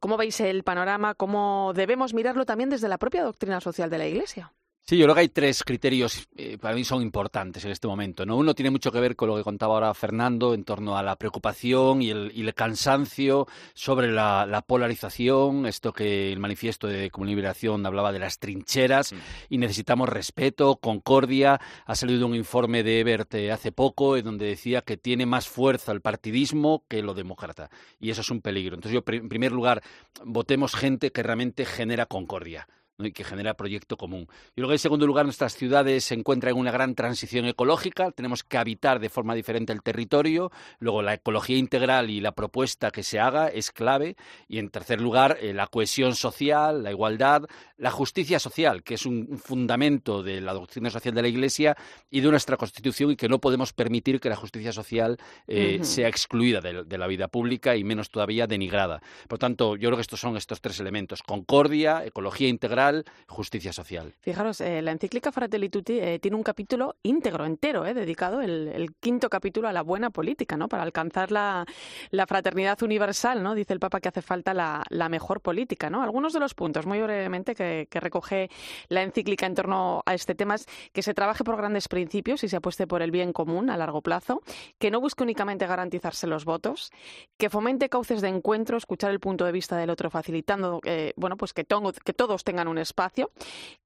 ¿Cómo 0.00 0.16
veis 0.16 0.40
el 0.40 0.64
panorama? 0.64 1.14
¿Cómo 1.14 1.72
debemos 1.74 2.14
mirarlo 2.14 2.44
también 2.44 2.70
desde 2.70 2.88
la 2.88 2.98
propia 2.98 3.22
doctrina 3.22 3.60
social 3.60 3.90
de 3.90 3.98
la 3.98 4.06
Iglesia? 4.06 4.52
Sí, 4.84 4.98
yo 4.98 5.04
creo 5.04 5.14
que 5.14 5.20
hay 5.20 5.28
tres 5.28 5.62
criterios 5.62 6.28
eh, 6.36 6.58
para 6.58 6.74
mí 6.74 6.82
son 6.82 7.02
importantes 7.02 7.64
en 7.64 7.70
este 7.70 7.86
momento. 7.86 8.26
¿no? 8.26 8.36
Uno 8.36 8.52
tiene 8.52 8.70
mucho 8.70 8.90
que 8.90 8.98
ver 8.98 9.14
con 9.14 9.28
lo 9.28 9.36
que 9.36 9.44
contaba 9.44 9.74
ahora 9.74 9.94
Fernando 9.94 10.54
en 10.54 10.64
torno 10.64 10.98
a 10.98 11.04
la 11.04 11.14
preocupación 11.14 12.02
y 12.02 12.10
el, 12.10 12.52
cansancio 12.54 13.46
sobre 13.74 14.10
la, 14.10 14.64
polarización, 14.66 15.66
esto 15.66 15.92
que 15.92 16.32
el 16.32 16.40
manifiesto 16.40 16.88
de 16.88 17.10
Comunidad 17.10 17.32
Liberación 17.32 17.86
hablaba 17.86 18.12
de 18.12 18.18
las 18.18 18.40
trincheras 18.40 19.14
y 19.48 19.58
necesitamos 19.58 20.08
respeto, 20.08 20.76
concordia. 20.76 21.60
Ha 21.86 21.94
salido 21.94 22.26
un 22.26 22.34
informe 22.34 22.82
de 22.82 23.00
Ebert 23.00 23.32
eh, 23.34 23.52
hace 23.52 23.70
poco 23.70 24.16
en 24.16 24.24
donde 24.24 24.46
decía 24.46 24.82
que 24.82 24.96
tiene 24.96 25.26
más 25.26 25.48
fuerza 25.48 25.92
el 25.92 26.00
partidismo 26.00 26.84
que 26.88 27.02
lo 27.02 27.14
demócrata 27.14 27.70
y 28.00 28.10
eso 28.10 28.22
es 28.22 28.30
un 28.30 28.42
peligro. 28.42 28.74
Entonces 28.74 29.00
yo, 29.00 29.04
en 29.14 29.28
primer 29.28 29.52
lugar, 29.52 29.80
votemos 30.24 30.74
gente 30.74 31.12
que 31.12 31.22
realmente 31.22 31.64
genera 31.64 32.06
concordia 32.06 32.66
y 32.98 33.12
que 33.12 33.24
genera 33.24 33.54
proyecto 33.54 33.96
común. 33.96 34.28
Y 34.54 34.60
luego, 34.60 34.72
en 34.72 34.78
segundo 34.78 35.06
lugar, 35.06 35.24
nuestras 35.24 35.54
ciudades 35.56 36.04
se 36.04 36.14
encuentran 36.14 36.52
en 36.52 36.60
una 36.60 36.70
gran 36.70 36.94
transición 36.94 37.46
ecológica, 37.46 38.10
tenemos 38.10 38.44
que 38.44 38.58
habitar 38.58 39.00
de 39.00 39.08
forma 39.08 39.34
diferente 39.34 39.72
el 39.72 39.82
territorio, 39.82 40.50
luego 40.78 41.02
la 41.02 41.14
ecología 41.14 41.56
integral 41.56 42.10
y 42.10 42.20
la 42.20 42.32
propuesta 42.32 42.90
que 42.90 43.02
se 43.02 43.18
haga 43.18 43.48
es 43.48 43.70
clave, 43.70 44.16
y 44.48 44.58
en 44.58 44.70
tercer 44.70 45.00
lugar, 45.00 45.38
eh, 45.40 45.52
la 45.52 45.66
cohesión 45.66 46.14
social, 46.14 46.82
la 46.82 46.90
igualdad, 46.90 47.44
la 47.76 47.90
justicia 47.90 48.38
social, 48.38 48.82
que 48.82 48.94
es 48.94 49.06
un, 49.06 49.38
fundamento 49.38 50.22
de 50.22 50.40
la 50.40 50.52
doctrina 50.52 50.90
social 50.90 51.14
de 51.14 51.22
la 51.22 51.28
Iglesia 51.28 51.76
y 52.10 52.20
de 52.20 52.30
nuestra 52.30 52.56
Constitución, 52.56 53.10
y 53.10 53.16
que 53.16 53.28
no 53.28 53.40
podemos 53.40 53.72
permitir 53.72 54.20
que 54.20 54.28
la 54.28 54.36
justicia 54.36 54.72
social 54.72 55.18
eh, 55.46 55.80
sea 55.82 56.08
excluida 56.08 56.60
de, 56.60 56.98
la 56.98 57.06
vida 57.06 57.28
pública 57.28 57.74
y 57.74 57.84
menos 57.84 58.10
todavía 58.10 58.46
denigrada. 58.46 59.02
Por 59.28 59.38
tanto, 59.38 59.76
yo 59.76 59.88
creo 59.88 59.96
que 59.96 60.02
estos 60.02 60.20
son 60.20 60.36
estos 60.36 60.60
tres 60.60 60.78
elementos, 60.78 61.22
concordia, 61.22 62.04
ecología 62.04 62.48
integral, 62.48 62.81
justicia 63.28 63.72
social. 63.72 64.14
Fijaros, 64.20 64.60
eh, 64.60 64.82
la 64.82 64.92
encíclica 64.92 65.32
Fratelli 65.32 65.68
Tutti 65.68 65.98
eh, 65.98 66.18
tiene 66.20 66.36
un 66.36 66.42
capítulo 66.42 66.96
íntegro, 67.02 67.44
entero, 67.44 67.86
eh, 67.86 67.94
dedicado, 67.94 68.40
el, 68.40 68.94
quinto 69.00 69.28
capítulo 69.28 69.68
a 69.68 69.72
la 69.72 69.82
buena 69.82 70.10
política, 70.10 70.56
¿no? 70.56 70.68
Para 70.68 70.82
alcanzar 70.82 71.32
la, 71.32 71.66
fraternidad 72.26 72.82
universal, 72.82 73.42
¿no? 73.42 73.54
Dice 73.54 73.72
el 73.72 73.80
Papa 73.80 74.00
que 74.00 74.08
hace 74.08 74.22
falta 74.22 74.54
la, 74.54 75.08
mejor 75.08 75.40
política, 75.40 75.90
¿no? 75.90 76.02
Algunos 76.02 76.32
de 76.32 76.40
los 76.40 76.54
puntos, 76.54 76.86
muy 76.86 77.00
brevemente, 77.00 77.54
que, 77.54 77.86
recoge 78.02 78.50
la 78.88 79.02
encíclica 79.02 79.46
en 79.46 79.54
torno 79.54 80.02
a 80.06 80.14
este 80.14 80.34
tema 80.34 80.56
es 80.56 80.66
que 80.92 81.02
se 81.02 81.14
trabaje 81.14 81.44
por 81.44 81.56
grandes 81.56 81.86
principios 81.86 82.42
y 82.42 82.48
se 82.48 82.56
apueste 82.56 82.86
por 82.86 83.00
el 83.02 83.10
bien 83.10 83.32
común 83.32 83.70
a 83.70 83.76
largo 83.76 84.02
plazo, 84.02 84.42
que 84.78 84.90
no 84.90 85.00
busque 85.00 85.22
únicamente 85.22 85.66
garantizarse 85.66 86.26
los 86.26 86.44
votos, 86.44 86.90
que 87.38 87.48
fomente 87.48 87.88
cauces 87.88 88.20
de 88.20 88.28
encuentro, 88.28 88.76
escuchar 88.76 89.10
el 89.10 89.20
punto 89.20 89.44
de 89.44 89.52
vista 89.52 89.76
del 89.76 89.90
otro, 89.90 90.10
facilitando, 90.10 90.80
bueno, 91.16 91.36
pues 91.36 91.52
que, 91.52 91.64
que 91.64 92.12
todos 92.12 92.44
tengan 92.44 92.68
un 92.72 92.78
espacio, 92.78 93.30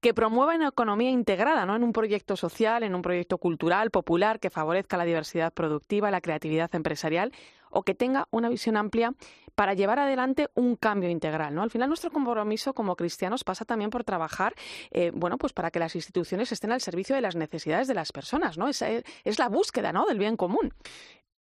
que 0.01 0.13
promueva 0.13 0.55
una 0.55 0.69
economía 0.69 1.11
integrada, 1.11 1.65
¿no? 1.65 1.75
En 1.75 1.83
un 1.83 1.93
proyecto 1.93 2.35
social, 2.35 2.83
en 2.83 2.95
un 2.95 3.01
proyecto 3.01 3.37
cultural, 3.37 3.91
popular, 3.91 4.39
que 4.39 4.49
favorezca 4.49 4.97
la 4.97 5.05
diversidad 5.05 5.53
productiva, 5.53 6.09
la 6.09 6.21
creatividad 6.21 6.73
empresarial 6.73 7.31
o 7.69 7.83
que 7.83 7.93
tenga 7.93 8.27
una 8.31 8.49
visión 8.49 8.77
amplia 8.77 9.13
para 9.55 9.73
llevar 9.73 9.99
adelante 9.99 10.49
un 10.53 10.75
cambio 10.75 11.09
integral. 11.09 11.53
¿no? 11.55 11.63
Al 11.63 11.71
final, 11.71 11.89
nuestro 11.89 12.11
compromiso 12.11 12.73
como 12.73 12.95
cristianos 12.95 13.43
pasa 13.43 13.65
también 13.65 13.89
por 13.89 14.03
trabajar 14.03 14.53
eh, 14.91 15.11
bueno, 15.13 15.37
pues 15.37 15.53
para 15.53 15.71
que 15.71 15.79
las 15.79 15.95
instituciones 15.95 16.51
estén 16.51 16.71
al 16.71 16.81
servicio 16.81 17.15
de 17.15 17.21
las 17.21 17.35
necesidades 17.35 17.87
de 17.87 17.95
las 17.95 18.11
personas. 18.11 18.57
¿no? 18.57 18.67
Es, 18.67 18.81
es 18.81 19.39
la 19.39 19.49
búsqueda 19.49 19.91
¿no? 19.91 20.05
del 20.05 20.19
bien 20.19 20.37
común 20.37 20.73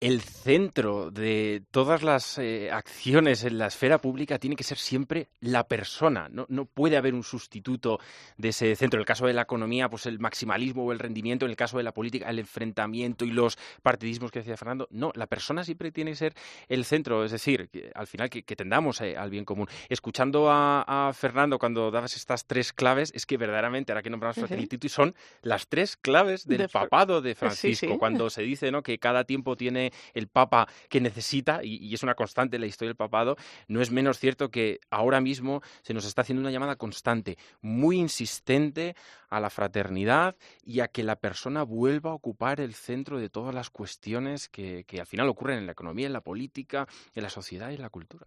el 0.01 0.21
centro 0.21 1.11
de 1.11 1.63
todas 1.71 2.03
las 2.03 2.37
eh, 2.37 2.71
acciones 2.71 3.45
en 3.45 3.57
la 3.57 3.69
esfera 3.69 3.99
pública 3.99 4.39
tiene 4.39 4.55
que 4.55 4.63
ser 4.63 4.77
siempre 4.77 5.29
la 5.41 5.67
persona. 5.67 6.29
No, 6.31 6.45
no, 6.51 6.67
puede 6.67 6.99
haber 6.99 7.15
un 7.15 7.23
sustituto 7.23 7.99
de 8.37 8.51
ese 8.51 8.77
centro. 8.77 8.99
En 8.99 9.03
el 9.03 9.07
caso 9.07 9.27
de 9.27 9.33
la 9.33 9.43
economía, 9.43 9.89
pues 9.89 10.05
el 10.05 10.19
maximalismo 10.19 10.85
o 10.85 10.93
el 10.93 10.99
rendimiento. 10.99 11.47
En 11.47 11.51
el 11.51 11.57
caso 11.57 11.79
de 11.79 11.83
la 11.83 11.93
política, 11.93 12.29
el 12.29 12.39
enfrentamiento 12.39 13.25
y 13.25 13.31
los 13.31 13.57
partidismos 13.83 14.31
que 14.31 14.41
decía 14.41 14.57
Fernando. 14.59 14.87
No, 14.91 15.13
la 15.15 15.27
persona 15.27 15.65
siempre 15.65 15.91
tiene 15.91 16.11
que 16.11 16.17
ser 16.17 16.35
el 16.69 16.85
centro. 16.85 17.25
Es 17.25 17.33
decir, 17.33 17.71
al 17.95 18.07
final 18.07 18.29
que, 18.29 18.43
tendamos 18.43 19.01
eh, 19.01 19.17
al 19.17 19.31
bien 19.31 19.47
común. 19.47 19.67
Escuchando 19.89 20.49
a, 20.51 21.11
Fernando 21.15 21.59
cuando 21.59 21.91
dabas 21.91 22.17
estas 22.17 22.47
tres 22.47 22.73
claves, 22.73 23.13
es 23.15 23.25
que 23.25 23.39
verdaderamente, 23.39 23.93
ahora 23.93 24.03
que 24.03 24.11
nombramos 24.11 24.37
uh 24.39 24.89
son 24.89 25.15
las 25.43 25.69
tres 25.69 25.97
claves 25.97 26.47
del 26.47 26.69
papado 26.69 27.23
de 27.23 27.35
Francisco. 27.35 27.99
Cuando 27.99 28.29
se 28.29 28.43
dice 28.43 28.71
¿no? 28.71 28.83
que 28.83 28.99
cada 28.99 29.25
tiempo 29.25 29.57
tiene 29.57 29.86
el 30.15 30.29
Papa 30.29 30.69
que 30.89 31.01
necesita, 31.01 31.61
y, 31.63 31.93
es 31.95 32.03
una 32.03 32.15
constante 32.15 32.57
en 32.57 32.63
la 32.63 32.67
historia 32.67 32.91
del 32.91 32.97
papado, 32.97 33.37
no 33.69 33.81
es 33.81 33.91
menos 33.91 34.19
cierto 34.19 34.51
que 34.51 34.81
ahora 34.91 35.21
mismo 35.21 35.63
se 35.83 35.95
nos 35.95 36.05
está 36.05 36.23
haciendo 36.23 36.41
una 36.41 36.51
llamada 36.51 36.77
constante, 36.77 37.39
muy 37.61 37.99
insistente 37.99 38.95
a 39.29 39.41
la 39.41 39.51
fraternidad 39.51 40.37
y 40.65 40.81
a 40.81 40.89
que 40.89 41.03
la 41.03 41.17
persona 41.17 41.63
vuelva 41.63 42.11
a 42.11 42.15
ocupar 42.15 42.61
el 42.61 42.75
centro 42.75 43.19
de 43.19 43.29
todas 43.29 43.55
las 43.55 43.71
cuestiones 43.71 44.49
que, 44.49 44.85
que 44.85 45.01
al 45.01 45.07
final 45.07 45.29
ocurren 45.29 45.59
en 45.59 45.67
la 45.67 45.73
economía, 45.73 46.07
en 46.07 46.13
la 46.13 46.21
política, 46.21 46.87
en 47.15 47.23
la 47.23 47.31
sociedad 47.31 47.71
y 47.71 47.75
en 47.75 47.83
la 47.83 47.91
cultura. 47.91 48.27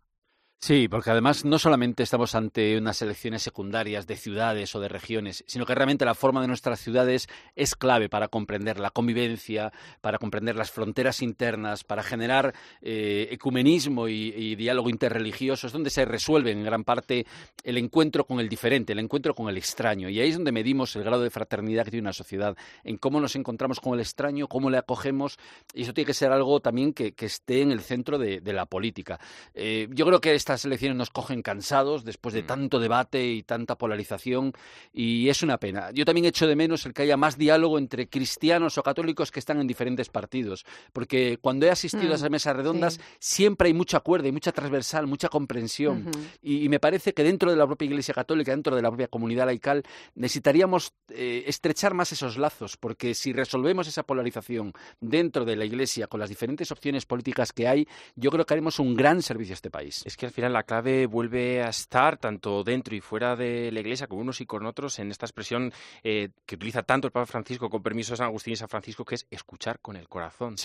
Sí, 0.62 0.90
porque 0.90 1.10
además 1.10 1.46
no 1.46 1.58
solamente 1.58 2.04
estamos 2.04 2.36
ante 2.36 2.78
unas 2.78 3.02
elecciones 3.02 3.42
secundarias 3.42 4.08
de 4.08 4.18
ciudades 4.18 4.76
o 4.76 4.82
de 4.82 4.90
regiones, 4.90 5.42
sino 5.48 5.66
que 5.66 5.74
realmente 5.74 6.04
la 6.04 6.16
forma 6.16 6.42
de 6.42 6.48
nuestras 6.48 6.82
ciudades 6.82 7.30
es 7.56 7.76
clave 7.76 8.10
para 8.10 8.28
comprender 8.28 8.78
la 8.78 8.90
convivencia, 8.90 9.72
para 10.02 10.18
comprender 10.18 10.58
las 10.58 10.70
fronteras 10.70 11.22
internas, 11.22 11.86
para 11.86 12.04
generar 12.04 12.54
eh, 12.82 13.30
ecumenismo 13.32 14.10
y, 14.10 14.56
diálogo 14.56 14.90
interreligioso. 14.90 15.68
Es 15.68 15.72
donde 15.72 15.90
se 15.90 16.04
resuelve 16.04 16.52
en 16.52 16.66
gran 16.66 16.84
parte 16.84 17.26
el 17.64 17.78
encuentro 17.78 18.26
con 18.26 18.42
el 18.42 18.50
diferente, 18.50 18.92
el 18.92 19.00
encuentro 19.00 19.34
con 19.34 19.48
el 19.48 19.56
extraño. 19.56 20.10
Y 20.10 20.20
ahí 20.20 20.28
es 20.28 20.36
donde 20.36 20.52
medimos 20.52 20.94
el 20.98 21.06
grado 21.06 21.24
de 21.24 21.30
fraternidad 21.30 21.86
que 21.86 21.92
tiene 21.92 22.04
una 22.04 22.14
sociedad, 22.14 22.58
en 22.84 22.98
cómo 22.98 23.22
nos 23.22 23.38
encontramos 23.38 23.80
con 23.80 23.94
el 23.94 24.02
extraño, 24.02 24.50
cómo 24.50 24.70
le 24.70 24.78
acogemos. 24.78 25.40
Y 25.74 25.84
eso 25.84 25.94
tiene 25.94 26.08
que 26.08 26.14
ser 26.14 26.34
algo 26.34 26.60
también 26.60 26.92
que, 26.92 27.14
esté 27.18 27.62
en 27.62 27.72
el 27.72 27.80
centro 27.80 28.18
de, 28.18 28.42
la 28.44 28.66
política. 28.66 29.20
Eh, 29.54 29.88
yo 29.92 30.06
creo 30.06 30.20
que 30.20 30.34
estas 30.50 30.66
elecciones 30.66 30.98
nos 30.98 31.12
cogen 31.12 31.44
cansados 31.44 32.04
después 32.04 32.34
de 32.34 32.42
mm. 32.42 32.48
tanto 32.48 32.80
debate 32.80 33.24
y 33.24 33.44
tanta 33.44 33.78
polarización 33.78 34.54
y 34.92 35.30
es 35.30 35.44
una 35.44 35.60
pena. 35.60 35.92
Yo 35.92 36.06
también 36.06 36.26
echo 36.26 36.48
de 36.48 36.56
menos 36.56 36.88
el 36.88 36.94
que 36.94 37.04
haya 37.04 37.18
más 37.18 37.38
diálogo 37.38 37.78
entre 37.78 38.10
cristianos 38.10 38.80
o 38.80 38.84
católicos 38.84 39.32
que 39.32 39.40
están 39.40 39.62
en 39.62 39.68
diferentes 39.68 40.10
partidos, 40.10 40.66
porque 40.92 41.38
cuando 41.40 41.68
he 41.68 41.70
asistido 41.70 42.14
a 42.14 42.16
esas 42.16 42.30
mm, 42.30 42.32
mesas 42.32 42.56
redondas 42.56 43.00
siempre 43.20 43.68
hay 43.68 43.76
mucho 43.76 43.96
acuerdo 43.96 44.28
y 44.28 44.32
mucha 44.32 44.52
transversal, 44.52 45.06
mucha 45.06 45.30
comprensión 45.30 46.10
y, 46.42 46.68
me 46.70 46.80
parece 46.80 47.14
que 47.14 47.24
dentro 47.24 47.52
de 47.52 47.58
la 47.58 47.68
propia 47.68 47.86
Iglesia 47.86 48.14
Católica, 48.14 48.52
dentro 48.52 48.76
de 48.76 48.82
la 48.82 48.90
propia 48.90 49.08
comunidad 49.08 49.46
laical, 49.46 49.84
necesitaríamos 50.16 50.94
eh, 51.10 51.44
estrechar 51.46 51.94
más 51.94 52.12
esos 52.12 52.38
lazos, 52.38 52.78
porque 52.78 53.14
si 53.14 53.34
resolvemos 53.34 53.88
esa 53.88 54.04
polarización 54.04 54.74
dentro 55.00 55.46
de 55.46 55.56
la 55.56 55.66
Iglesia 55.66 56.08
con 56.08 56.20
las 56.20 56.30
diferentes 56.30 56.72
opciones 56.72 57.06
políticas 57.06 57.54
que 57.54 57.68
hay, 57.68 57.88
yo 58.16 58.32
creo 58.32 58.46
que 58.46 58.54
haremos 58.54 58.80
un 58.80 58.96
gran 58.96 59.22
servicio 59.22 59.54
a 59.54 59.56
este 59.56 59.70
país. 59.70 60.04
Es 60.06 60.18
que 60.18 60.26
al 60.26 60.32
la 60.48 60.64
clave 60.64 61.06
vuelve 61.08 61.62
a 61.62 61.70
estar 61.70 62.18
tanto 62.18 62.64
dentro 62.64 62.96
y 62.96 63.02
fuera 63.02 63.36
de 63.36 63.72
la 63.72 63.82
Iglesia, 63.82 64.08
con 64.08 64.20
unos 64.20 64.40
y 64.40 64.46
con 64.46 64.66
otros, 64.66 65.00
en 65.00 65.12
esta 65.12 65.26
expresión 65.26 65.74
eh, 66.04 66.30
que 66.46 66.56
utiliza 66.56 66.84
tanto 66.84 67.08
el 67.08 67.12
Papa 67.12 67.26
Francisco, 67.26 67.70
con 67.70 67.84
permiso 67.84 68.14
de 68.14 68.18
San 68.18 68.28
Agustín 68.28 68.54
y 68.54 68.56
San 68.56 68.70
Francisco, 68.70 69.04
que 69.04 69.16
es 69.16 69.28
escuchar 69.30 69.80
con 69.80 69.98
el 69.98 70.08
corazón. 70.08 70.56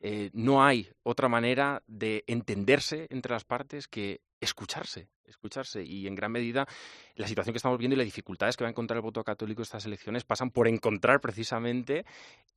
Eh, 0.00 0.30
no 0.34 0.64
hay 0.64 0.90
otra 1.04 1.28
manera 1.28 1.82
de 1.86 2.24
entenderse 2.26 3.06
entre 3.10 3.32
las 3.32 3.44
partes 3.44 3.88
que 3.88 4.20
escucharse, 4.40 5.08
escucharse. 5.24 5.82
Y 5.84 6.06
en 6.06 6.14
gran 6.14 6.32
medida 6.32 6.66
la 7.14 7.28
situación 7.28 7.54
que 7.54 7.58
estamos 7.58 7.78
viendo 7.78 7.94
y 7.94 7.98
las 7.98 8.06
dificultades 8.06 8.56
que 8.56 8.64
va 8.64 8.68
a 8.68 8.72
encontrar 8.72 8.96
el 8.96 9.02
voto 9.02 9.22
católico 9.24 9.60
en 9.60 9.64
estas 9.64 9.86
elecciones 9.86 10.24
pasan 10.24 10.50
por 10.50 10.68
encontrar 10.68 11.20
precisamente 11.20 12.04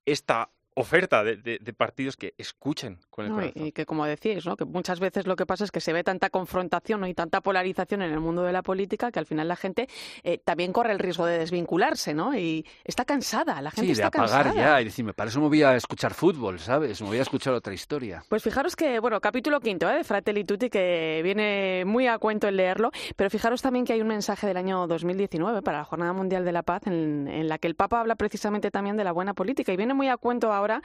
esta 0.05 0.49
oferta 0.75 1.23
de, 1.23 1.59
partidos 1.77 2.17
que 2.17 2.33
escuchen 2.37 2.99
con 3.09 3.25
el 3.25 3.31
corazón. 3.31 3.65
Y 3.65 3.71
que, 3.71 3.85
como 3.85 4.05
decís, 4.05 4.45
¿no? 4.45 4.57
que 4.57 4.65
muchas 4.65 4.99
veces 4.99 5.25
lo 5.25 5.35
que 5.35 5.45
pasa 5.45 5.63
es 5.63 5.71
que 5.71 5.79
se 5.79 5.93
ve 5.93 6.03
tanta 6.03 6.29
confrontación 6.29 7.05
y 7.07 7.13
tanta 7.13 7.41
polarización 7.41 8.01
en 8.01 8.11
el 8.11 8.19
mundo 8.19 8.43
de 8.43 8.51
la 8.51 8.61
política 8.61 9.09
que 9.11 9.19
al 9.19 9.25
final 9.25 9.47
la 9.47 9.55
gente 9.55 9.87
eh, 10.23 10.37
también 10.43 10.73
corre 10.73 10.91
el 10.91 10.99
riesgo 10.99 11.25
de 11.25 11.37
desvincularse, 11.37 12.13
¿no? 12.13 12.37
Y 12.37 12.65
está 12.83 13.05
cansada, 13.05 13.61
la 13.61 13.71
gente 13.71 13.95
sí, 13.95 14.01
está 14.01 14.09
de 14.09 14.25
apagar 14.25 14.53
ya 14.53 14.81
y 14.81 14.85
decirme, 14.85 15.13
para 15.13 15.29
eso 15.29 15.39
me 15.39 15.47
voy 15.47 15.63
a 15.63 15.75
escuchar 15.75 16.13
fútbol, 16.13 16.59
¿sabes? 16.59 17.01
Me 17.01 17.07
voy 17.07 17.19
a 17.19 17.21
escuchar 17.21 17.53
otra 17.53 17.73
historia. 17.73 18.23
Pues 18.27 18.43
fijaros 18.43 18.75
que, 18.75 18.99
bueno, 18.99 19.21
capítulo 19.21 19.61
quinto 19.61 19.89
¿eh? 19.89 19.95
de 19.95 20.03
Fratelli 20.03 20.43
Tutti, 20.43 20.69
que 20.69 21.21
viene 21.23 21.83
muy 21.85 22.07
a 22.07 22.17
cuento 22.17 22.49
el 22.49 22.57
leerlo, 22.57 22.91
pero 23.15 23.29
fijaros 23.29 23.61
también 23.61 23.85
que 23.85 23.93
hay 23.93 24.01
un 24.01 24.07
mensaje 24.09 24.45
del 24.45 24.57
año 24.57 24.87
2019 24.87 25.61
para 25.61 25.79
la 25.79 25.85
Jornada 25.85 26.11
Mundial 26.11 26.43
de 26.43 26.51
la 26.51 26.63
Paz 26.63 26.85
en, 26.87 27.29
en 27.29 27.47
la 27.47 27.59
que 27.59 27.67
el 27.67 27.75
Papa 27.75 28.01
habla 28.01 28.15
precisamente 28.15 28.71
también 28.71 28.97
de 28.97 29.05
la 29.05 29.13
buena 29.13 29.33
política 29.33 29.71
y 29.71 29.77
viene 29.77 29.93
muy 29.93 30.09
a 30.09 30.17
cuento 30.17 30.51
ahora 30.51 30.64
ahora 30.65 30.81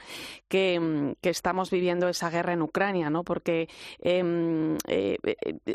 mm, 0.49 1.11
que, 1.21 1.29
estamos 1.29 1.71
viviendo 1.71 2.07
esa 2.07 2.29
guerra 2.29 2.53
en 2.53 2.61
Ucrania, 2.61 3.09
¿no? 3.09 3.23
Porque 3.23 3.67
em, 3.99 4.77
eh, 4.87 5.17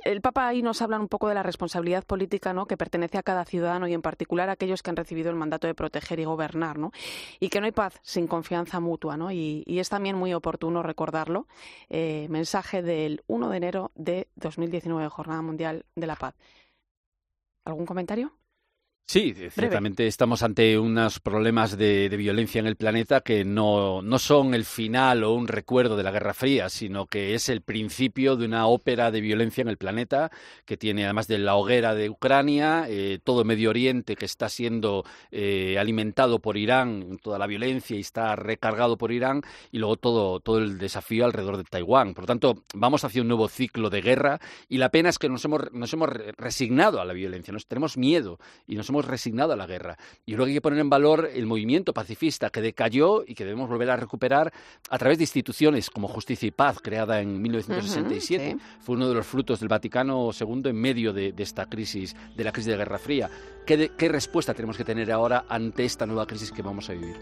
el 0.04 0.20
Papa 0.20 0.48
ahí 0.48 0.62
nos 0.62 0.80
habla 0.82 0.98
un 0.98 1.08
poco 1.08 1.28
de 1.28 1.34
la 1.34 1.42
responsabilidad 1.42 2.04
política, 2.04 2.52
¿no? 2.52 2.66
Que 2.66 2.76
pertenece 2.76 3.18
a 3.18 3.22
cada 3.22 3.44
ciudadano 3.44 3.88
y 3.88 3.94
en 3.94 4.02
particular 4.02 4.48
a 4.48 4.52
aquellos 4.52 4.82
que 4.82 4.90
han 4.90 4.96
recibido 4.96 5.30
el 5.30 5.36
mandato 5.36 5.66
de 5.66 5.74
proteger 5.74 6.20
y 6.20 6.24
gobernar, 6.24 6.78
¿no? 6.78 6.92
Y 7.40 7.48
que 7.48 7.60
no 7.60 7.66
hay 7.66 7.72
paz 7.72 7.98
sin 8.02 8.26
confianza 8.26 8.80
mutua, 8.80 9.16
¿no? 9.16 9.32
Y, 9.32 9.64
es 9.66 9.90
también 9.90 10.16
muy 10.16 10.32
oportuno 10.32 10.82
recordarlo. 10.82 11.46
Eh, 11.90 12.26
mensaje 12.30 12.82
del 12.82 13.22
1 13.26 13.50
de 13.50 13.56
enero 13.56 13.92
de 13.94 14.28
2019, 14.36 15.08
Jornada 15.10 15.42
Mundial 15.42 15.84
de 15.94 16.06
la 16.06 16.16
Paz. 16.16 16.34
¿Algún 17.64 17.84
comentario? 17.84 18.32
Sí, 19.08 19.34
ciertamente 19.52 20.08
estamos 20.08 20.42
ante 20.42 20.76
unos 20.80 21.20
problemas 21.20 21.78
de, 21.78 22.08
violencia 22.08 22.58
en 22.58 22.66
el 22.66 22.74
planeta 22.74 23.20
que 23.20 23.44
no, 23.44 24.02
no, 24.02 24.18
son 24.18 24.52
el 24.52 24.64
final 24.64 25.22
o 25.22 25.32
un 25.32 25.46
recuerdo 25.46 25.96
de 25.96 26.02
la 26.02 26.10
Guerra 26.10 26.34
Fría, 26.34 26.68
sino 26.68 27.06
que 27.06 27.34
es 27.34 27.48
el 27.48 27.60
principio 27.60 28.34
de 28.34 28.46
una 28.46 28.66
ópera 28.66 29.12
de 29.12 29.20
violencia 29.20 29.62
en 29.62 29.68
el 29.68 29.76
planeta 29.76 30.32
que 30.64 30.76
tiene, 30.76 31.04
además 31.04 31.28
de 31.28 31.38
la 31.38 31.54
hoguera 31.54 31.94
de 31.94 32.10
Ucrania, 32.10 32.86
eh, 32.88 33.20
todo 33.22 33.44
Medio 33.44 33.70
Oriente 33.70 34.16
que 34.16 34.24
está 34.24 34.48
siendo 34.48 35.04
eh, 35.30 35.78
alimentado 35.78 36.40
por 36.40 36.56
Irán, 36.56 37.18
toda 37.22 37.38
la 37.38 37.46
violencia 37.46 37.96
y 37.96 38.00
está 38.00 38.34
recargado 38.34 38.98
por 38.98 39.12
Irán, 39.12 39.42
y 39.70 39.78
luego 39.78 39.98
todo, 39.98 40.40
todo 40.40 40.58
el 40.58 40.78
desafío 40.78 41.26
alrededor 41.26 41.58
de 41.58 41.64
Taiwán. 41.64 42.12
Por 42.12 42.24
lo 42.24 42.26
tanto, 42.26 42.64
vamos 42.74 43.04
hacia 43.04 43.22
un 43.22 43.28
nuevo 43.28 43.46
ciclo 43.46 43.88
de 43.88 44.02
guerra 44.02 44.40
y 44.68 44.78
la 44.78 44.90
pena 44.90 45.10
es 45.10 45.18
que 45.20 45.28
nos 45.28 45.44
hemos, 45.44 45.72
nos 45.72 45.92
hemos 45.92 46.08
resignado 46.08 47.00
a 47.00 47.04
la 47.04 47.12
violencia, 47.12 47.52
nos 47.52 47.68
tenemos 47.68 47.96
miedo 47.96 48.40
y 48.66 48.74
nos 48.74 48.88
hemos 48.88 48.95
resignado 49.04 49.52
a 49.52 49.56
la 49.56 49.66
guerra. 49.66 49.96
Y 50.24 50.34
que 50.34 50.42
hay 50.42 50.54
que 50.54 50.60
poner 50.60 50.78
en 50.78 50.90
valor 50.90 51.28
el 51.32 51.46
movimiento 51.46 51.92
pacifista 51.92 52.50
que 52.50 52.60
decayó 52.60 53.24
y 53.26 53.34
que 53.34 53.44
debemos 53.44 53.68
volver 53.68 53.90
a 53.90 53.96
recuperar 53.96 54.52
a 54.90 54.98
través 54.98 55.18
de 55.18 55.24
instituciones 55.24 55.90
como 55.90 56.08
Justicia 56.08 56.46
y 56.46 56.50
Paz, 56.50 56.78
creada 56.80 57.20
en 57.20 57.40
1967. 57.40 58.56
Fue 58.80 58.96
uno 58.96 59.08
de 59.08 59.14
los 59.14 59.26
frutos 59.26 59.60
del 59.60 59.68
Vaticano 59.68 60.30
II 60.38 60.62
en 60.64 60.76
medio 60.76 61.12
de, 61.12 61.34
esta 61.36 61.66
crisis, 61.66 62.16
de 62.34 62.44
la 62.44 62.52
crisis 62.52 62.72
de 62.72 62.78
Guerra 62.78 62.98
Fría. 62.98 63.30
¿Qué, 63.66 63.92
¿Qué 63.96 64.08
respuesta 64.08 64.54
tenemos 64.54 64.76
que 64.76 64.84
tener 64.84 65.10
ahora 65.12 65.44
ante 65.48 65.84
esta 65.84 66.06
nueva 66.06 66.26
crisis 66.26 66.52
que 66.52 66.62
vamos 66.62 66.88
a 66.90 66.92
vivir? 66.92 67.16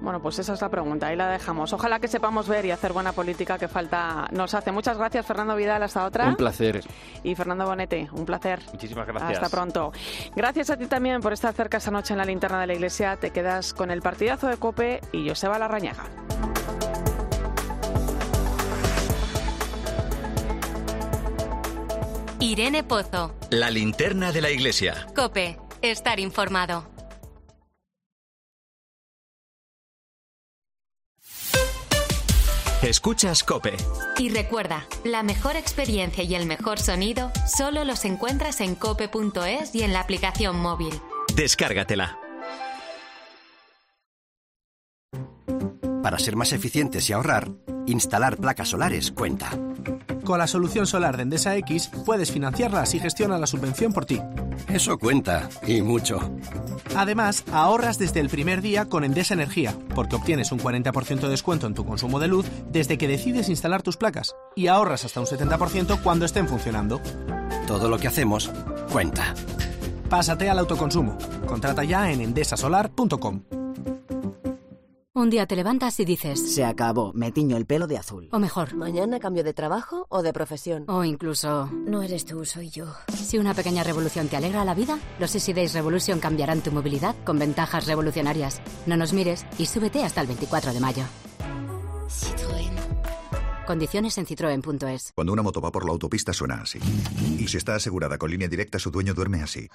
Bueno, 0.00 0.20
pues 0.20 0.38
esa 0.38 0.54
es 0.54 0.60
la 0.62 0.68
pregunta, 0.68 1.08
ahí 1.08 1.16
la 1.16 1.28
dejamos. 1.28 1.72
Ojalá 1.72 2.00
que 2.00 2.08
sepamos 2.08 2.48
ver 2.48 2.64
y 2.64 2.70
hacer 2.70 2.92
buena 2.92 3.12
política 3.12 3.58
que 3.58 3.68
falta 3.68 4.28
nos 4.32 4.54
hace. 4.54 4.72
Muchas 4.72 4.96
gracias, 4.96 5.26
Fernando 5.26 5.56
Vidal, 5.56 5.82
hasta 5.82 6.04
otra. 6.04 6.26
Un 6.26 6.36
placer. 6.36 6.82
Y 7.22 7.34
Fernando 7.34 7.66
Bonete, 7.66 8.08
un 8.12 8.24
placer. 8.24 8.60
Muchísimas 8.72 9.06
gracias. 9.06 9.32
Hasta 9.34 9.48
pronto. 9.48 9.92
Gracias 10.34 10.70
a 10.70 10.76
ti 10.76 10.86
también 10.86 11.20
por 11.20 11.32
estar 11.32 11.52
cerca 11.52 11.78
esta 11.78 11.90
noche 11.90 12.14
en 12.14 12.18
la 12.18 12.24
linterna 12.24 12.60
de 12.60 12.66
la 12.66 12.74
iglesia. 12.74 13.16
Te 13.16 13.30
quedas 13.30 13.74
con 13.74 13.90
el 13.90 14.00
partidazo 14.00 14.46
de 14.46 14.56
Cope 14.56 15.00
y 15.12 15.28
Joseba 15.28 15.58
Larrañaga. 15.58 16.04
Irene 22.40 22.82
Pozo. 22.82 23.34
La 23.50 23.70
linterna 23.70 24.32
de 24.32 24.40
la 24.40 24.50
iglesia. 24.50 25.06
Cope, 25.14 25.58
estar 25.82 26.18
informado. 26.18 26.99
Escuchas 32.90 33.44
Cope. 33.44 33.76
Y 34.18 34.30
recuerda, 34.30 34.84
la 35.04 35.22
mejor 35.22 35.54
experiencia 35.54 36.24
y 36.24 36.34
el 36.34 36.46
mejor 36.46 36.80
sonido 36.80 37.30
solo 37.46 37.84
los 37.84 38.04
encuentras 38.04 38.60
en 38.60 38.74
cope.es 38.74 39.72
y 39.76 39.84
en 39.84 39.92
la 39.92 40.00
aplicación 40.00 40.58
móvil. 40.58 40.92
Descárgatela. 41.36 42.18
Para 46.02 46.18
ser 46.18 46.34
más 46.34 46.52
eficientes 46.52 47.08
y 47.08 47.12
ahorrar, 47.12 47.52
instalar 47.86 48.38
placas 48.38 48.70
solares 48.70 49.12
cuenta. 49.12 49.56
Con 50.30 50.38
la 50.38 50.46
solución 50.46 50.86
solar 50.86 51.16
de 51.16 51.24
Endesa 51.24 51.56
X 51.56 51.90
puedes 52.06 52.30
financiarlas 52.30 52.94
y 52.94 53.00
gestiona 53.00 53.36
la 53.36 53.48
subvención 53.48 53.92
por 53.92 54.06
ti. 54.06 54.20
Eso 54.68 54.96
cuenta, 54.96 55.48
y 55.66 55.82
mucho. 55.82 56.20
Además, 56.94 57.42
ahorras 57.50 57.98
desde 57.98 58.20
el 58.20 58.28
primer 58.28 58.62
día 58.62 58.84
con 58.84 59.02
Endesa 59.02 59.34
Energía, 59.34 59.74
porque 59.92 60.14
obtienes 60.14 60.52
un 60.52 60.60
40% 60.60 61.22
de 61.22 61.30
descuento 61.30 61.66
en 61.66 61.74
tu 61.74 61.84
consumo 61.84 62.20
de 62.20 62.28
luz 62.28 62.46
desde 62.70 62.96
que 62.96 63.08
decides 63.08 63.48
instalar 63.48 63.82
tus 63.82 63.96
placas 63.96 64.36
y 64.54 64.68
ahorras 64.68 65.04
hasta 65.04 65.18
un 65.18 65.26
70% 65.26 66.00
cuando 66.00 66.26
estén 66.26 66.46
funcionando. 66.46 67.00
Todo 67.66 67.88
lo 67.88 67.98
que 67.98 68.06
hacemos 68.06 68.52
cuenta. 68.92 69.34
Pásate 70.08 70.48
al 70.48 70.60
autoconsumo. 70.60 71.18
Contrata 71.44 71.82
ya 71.82 72.08
en 72.12 72.20
endesasolar.com. 72.20 73.59
Un 75.12 75.28
día 75.28 75.44
te 75.44 75.56
levantas 75.56 75.98
y 75.98 76.04
dices... 76.04 76.54
Se 76.54 76.64
acabó, 76.64 77.12
me 77.14 77.32
tiño 77.32 77.56
el 77.56 77.66
pelo 77.66 77.88
de 77.88 77.98
azul. 77.98 78.28
O 78.30 78.38
mejor... 78.38 78.76
Mañana 78.76 79.18
cambio 79.18 79.42
de 79.42 79.52
trabajo 79.52 80.06
o 80.08 80.22
de 80.22 80.32
profesión. 80.32 80.84
O 80.86 81.02
incluso... 81.02 81.68
No 81.84 82.02
eres 82.02 82.24
tú, 82.24 82.44
soy 82.44 82.70
yo. 82.70 82.94
Si 83.12 83.36
una 83.36 83.52
pequeña 83.52 83.82
revolución 83.82 84.28
te 84.28 84.36
alegra 84.36 84.64
la 84.64 84.72
vida, 84.72 85.00
los 85.18 85.34
Easy 85.34 85.52
Days 85.52 85.74
Revolution 85.74 86.20
cambiarán 86.20 86.60
tu 86.60 86.70
movilidad 86.70 87.16
con 87.24 87.40
ventajas 87.40 87.88
revolucionarias. 87.88 88.62
No 88.86 88.96
nos 88.96 89.12
mires 89.12 89.44
y 89.58 89.66
súbete 89.66 90.04
hasta 90.04 90.20
el 90.20 90.28
24 90.28 90.72
de 90.72 90.78
mayo. 90.78 91.02
Citroën. 92.08 92.70
Condiciones 93.66 94.16
en 94.16 94.26
citroen.es. 94.26 95.12
Cuando 95.16 95.32
una 95.32 95.42
moto 95.42 95.60
va 95.60 95.72
por 95.72 95.86
la 95.86 95.90
autopista 95.90 96.32
suena 96.32 96.62
así. 96.62 96.78
Y 97.36 97.48
si 97.48 97.56
está 97.56 97.74
asegurada 97.74 98.16
con 98.16 98.30
línea 98.30 98.46
directa, 98.46 98.78
su 98.78 98.92
dueño 98.92 99.12
duerme 99.12 99.42
así. 99.42 99.68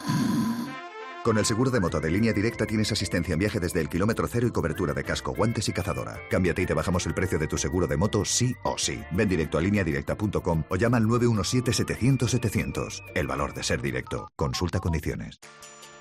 Con 1.26 1.40
el 1.40 1.46
seguro 1.46 1.72
de 1.72 1.80
moto 1.80 2.00
de 2.00 2.12
línea 2.12 2.34
directa 2.34 2.68
tienes 2.68 2.92
asistencia 2.92 3.34
en 3.34 3.40
viaje 3.40 3.60
desde 3.60 3.82
el 3.82 3.90
kilómetro 3.90 4.28
cero 4.28 4.46
y 4.46 4.52
cobertura 4.52 4.94
de 4.94 5.04
casco, 5.04 5.34
guantes 5.34 5.68
y 5.68 5.74
cazadora. 5.74 6.20
Cámbiate 6.30 6.62
y 6.62 6.68
te 6.68 6.76
bajamos 6.76 7.08
el 7.08 7.16
precio 7.16 7.40
de 7.40 7.48
tu 7.48 7.58
seguro 7.58 7.88
de 7.88 7.98
moto 7.98 8.24
sí 8.26 8.56
o 8.62 8.78
sí. 8.78 9.02
Ven 9.10 9.28
directo 9.28 9.58
a 9.58 9.62
lineadirecta.com 9.62 10.66
o 10.70 10.76
llama 10.76 10.98
al 10.98 11.06
917-700-700. 11.06 13.02
El 13.16 13.26
valor 13.26 13.56
de 13.56 13.64
ser 13.64 13.82
directo. 13.82 14.30
Consulta 14.36 14.80
condiciones. 14.80 15.40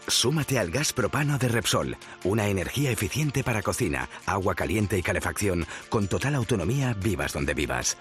Súmate 0.07 0.59
al 0.59 0.71
gas 0.71 0.93
propano 0.93 1.39
de 1.39 1.49
Repsol, 1.49 1.97
una 2.25 2.49
energía 2.49 2.91
eficiente 2.91 3.43
para 3.43 3.63
cocina, 3.63 4.11
agua 4.27 4.55
caliente 4.55 4.99
y 4.99 5.03
calefacción, 5.03 5.65
con 5.89 6.07
total 6.07 6.35
autonomía 6.35 6.93
vivas 6.93 7.33
donde 7.33 7.55
vivas. 7.55 7.97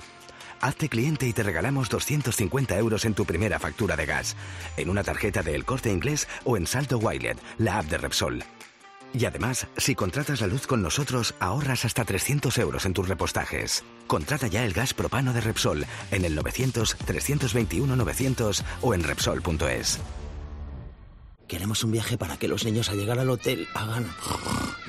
Hazte 0.64 0.88
cliente 0.88 1.28
y 1.28 1.34
te 1.34 1.44
regalamos 1.44 1.90
250 1.90 2.78
euros 2.78 3.04
en 3.04 3.14
tu 3.14 3.26
primera 3.26 3.60
factura 3.60 3.98
de 3.98 4.06
gas, 4.06 4.38
en 4.78 4.90
una 4.90 5.04
tarjeta 5.04 5.44
de 5.44 5.56
El 5.56 5.66
Corte 5.66 5.92
Inglés 5.92 6.30
o 6.46 6.56
en 6.56 6.68
Salto 6.68 7.00
Wilet, 7.00 7.38
la 7.58 7.80
app 7.80 7.88
de 7.88 7.98
Repsol. 7.98 8.46
Y 9.14 9.26
además, 9.26 9.68
si 9.76 9.94
contratas 9.94 10.40
la 10.40 10.48
luz 10.48 10.66
con 10.66 10.82
nosotros, 10.82 11.36
ahorras 11.42 11.84
hasta 11.84 12.06
300 12.06 12.58
euros 12.60 12.86
en 12.86 12.94
tus 12.94 13.10
repostajes. 13.10 13.84
Contrata 14.08 14.48
ya 14.48 14.64
el 14.64 14.72
gas 14.72 14.94
propano 14.94 15.34
de 15.34 15.42
Repsol 15.42 15.86
en 16.12 16.24
el 16.24 16.38
900-321-900 16.38 18.64
o 18.84 18.94
en 18.94 19.04
Repsol.es. 19.04 20.00
Queremos 21.46 21.84
un 21.84 21.92
viaje 21.92 22.18
para 22.18 22.38
que 22.38 22.48
los 22.48 22.64
niños 22.64 22.88
al 22.88 23.00
llegar 23.00 23.20
al 23.20 23.32
hotel 23.32 23.68
hagan 23.76 24.10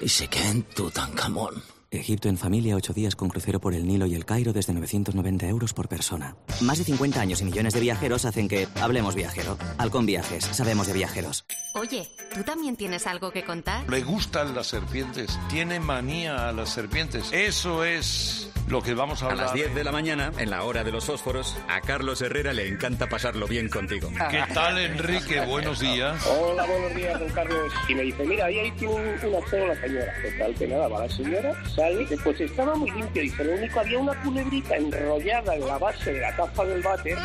y 0.01 0.09
se 0.09 0.29
queden 0.29 0.63
Tutankamón. 0.63 1.74
Egipto 1.99 2.29
en 2.29 2.37
familia, 2.37 2.77
ocho 2.77 2.93
días 2.93 3.17
con 3.17 3.29
crucero 3.29 3.61
por 3.61 3.75
el 3.75 3.87
Nilo 3.87 4.07
y 4.07 4.15
el 4.15 4.25
Cairo 4.25 4.53
desde 4.53 4.73
990 4.73 5.47
euros 5.47 5.73
por 5.73 5.89
persona. 5.89 6.37
Más 6.61 6.79
de 6.79 6.85
50 6.85 7.21
años 7.21 7.41
y 7.41 7.45
millones 7.45 7.75
de 7.75 7.81
viajeros 7.81 8.25
hacen 8.25 8.49
que 8.49 8.69
hablemos 8.81 9.15
viajero. 9.15 9.59
Halcón 9.79 10.07
Viajes, 10.07 10.45
sabemos 10.45 10.87
de 10.87 10.93
viajeros. 10.93 11.45
Oye, 11.75 12.09
¿tú 12.35 12.43
también 12.43 12.77
tienes 12.77 13.07
algo 13.07 13.31
que 13.31 13.45
contar? 13.45 13.89
Le 13.91 14.03
gustan 14.03 14.55
las 14.55 14.69
serpientes, 14.69 15.39
tiene 15.49 15.81
manía 15.81 16.49
a 16.49 16.53
las 16.53 16.71
serpientes. 16.71 17.33
Eso 17.33 17.85
es 17.85 18.51
lo 18.69 18.83
que 18.83 18.95
vamos 18.95 19.23
a 19.23 19.27
A 19.27 19.31
hablar. 19.31 19.47
las 19.47 19.55
10 19.55 19.75
de 19.75 19.85
la 19.85 19.93
mañana, 19.93 20.33
en 20.39 20.51
la 20.51 20.63
hora 20.65 20.85
de 20.85 20.93
los 20.93 21.05
fósforos, 21.05 21.57
a 21.69 21.81
Carlos 21.81 22.23
Herrera 22.23 22.53
le 22.53 22.67
encanta 22.69 23.09
pasarlo 23.09 23.47
bien 23.47 23.69
contigo. 23.69 24.11
¿Qué 24.31 24.43
tal, 24.53 24.79
Enrique? 24.79 25.41
Buenos 25.41 25.81
días. 25.81 26.25
Hola, 26.27 26.65
buenos 26.65 26.95
días, 26.95 27.19
don 27.21 27.29
Carlos. 27.31 27.73
Y 27.89 27.95
me 27.95 28.03
dice, 28.03 28.25
mira, 28.25 28.47
ahí 28.47 28.73
un, 28.83 29.29
una 29.29 29.49
sola 29.49 29.67
la 29.69 29.81
señora. 29.81 30.13
Total, 30.23 30.55
que 30.55 30.67
nada, 30.67 30.89
va 30.89 31.07
la 31.07 31.09
señora, 31.11 31.53
sale, 31.75 32.07
pues 32.23 32.41
estaba 32.41 32.75
muy 32.75 32.91
limpio. 32.91 33.23
Dice, 33.23 33.45
lo 33.45 33.55
único, 33.55 33.81
había 33.81 33.99
una 33.99 34.23
culebrita 34.23 34.77
enrollada 34.77 35.55
en 35.55 35.67
la 35.67 35.79
base 35.79 36.13
de 36.13 36.21
la 36.21 36.37
taza 36.37 36.65
del 36.65 36.83
váter. 36.83 37.19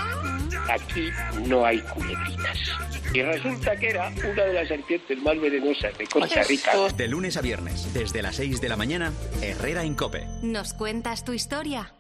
Aquí 0.70 1.10
no 1.48 1.66
hay 1.66 1.80
culebritas. 1.80 2.58
Y 3.12 3.24
resulta 3.24 3.76
que 3.76 3.90
era 3.90 4.10
una 4.10 4.44
de 4.44 4.54
las 4.54 4.68
serpientes 4.68 5.18
más 5.24 5.40
venenosas 5.40 5.98
de 5.98 6.06
Costa 6.06 6.44
Rica. 6.44 6.72
De 6.96 7.08
lunes 7.08 7.38
a 7.38 7.42
viernes, 7.42 7.92
desde 7.92 8.22
las 8.22 8.36
6 8.36 8.62
de 8.62 8.70
la 8.70 8.76
mañana, 8.76 9.12
Herrera 9.42 9.84
en 9.84 9.96
Cope. 9.96 10.28
¿Nos 10.44 10.74
cuentas 10.76 11.24
tu 11.30 11.34
historia? 11.34 11.99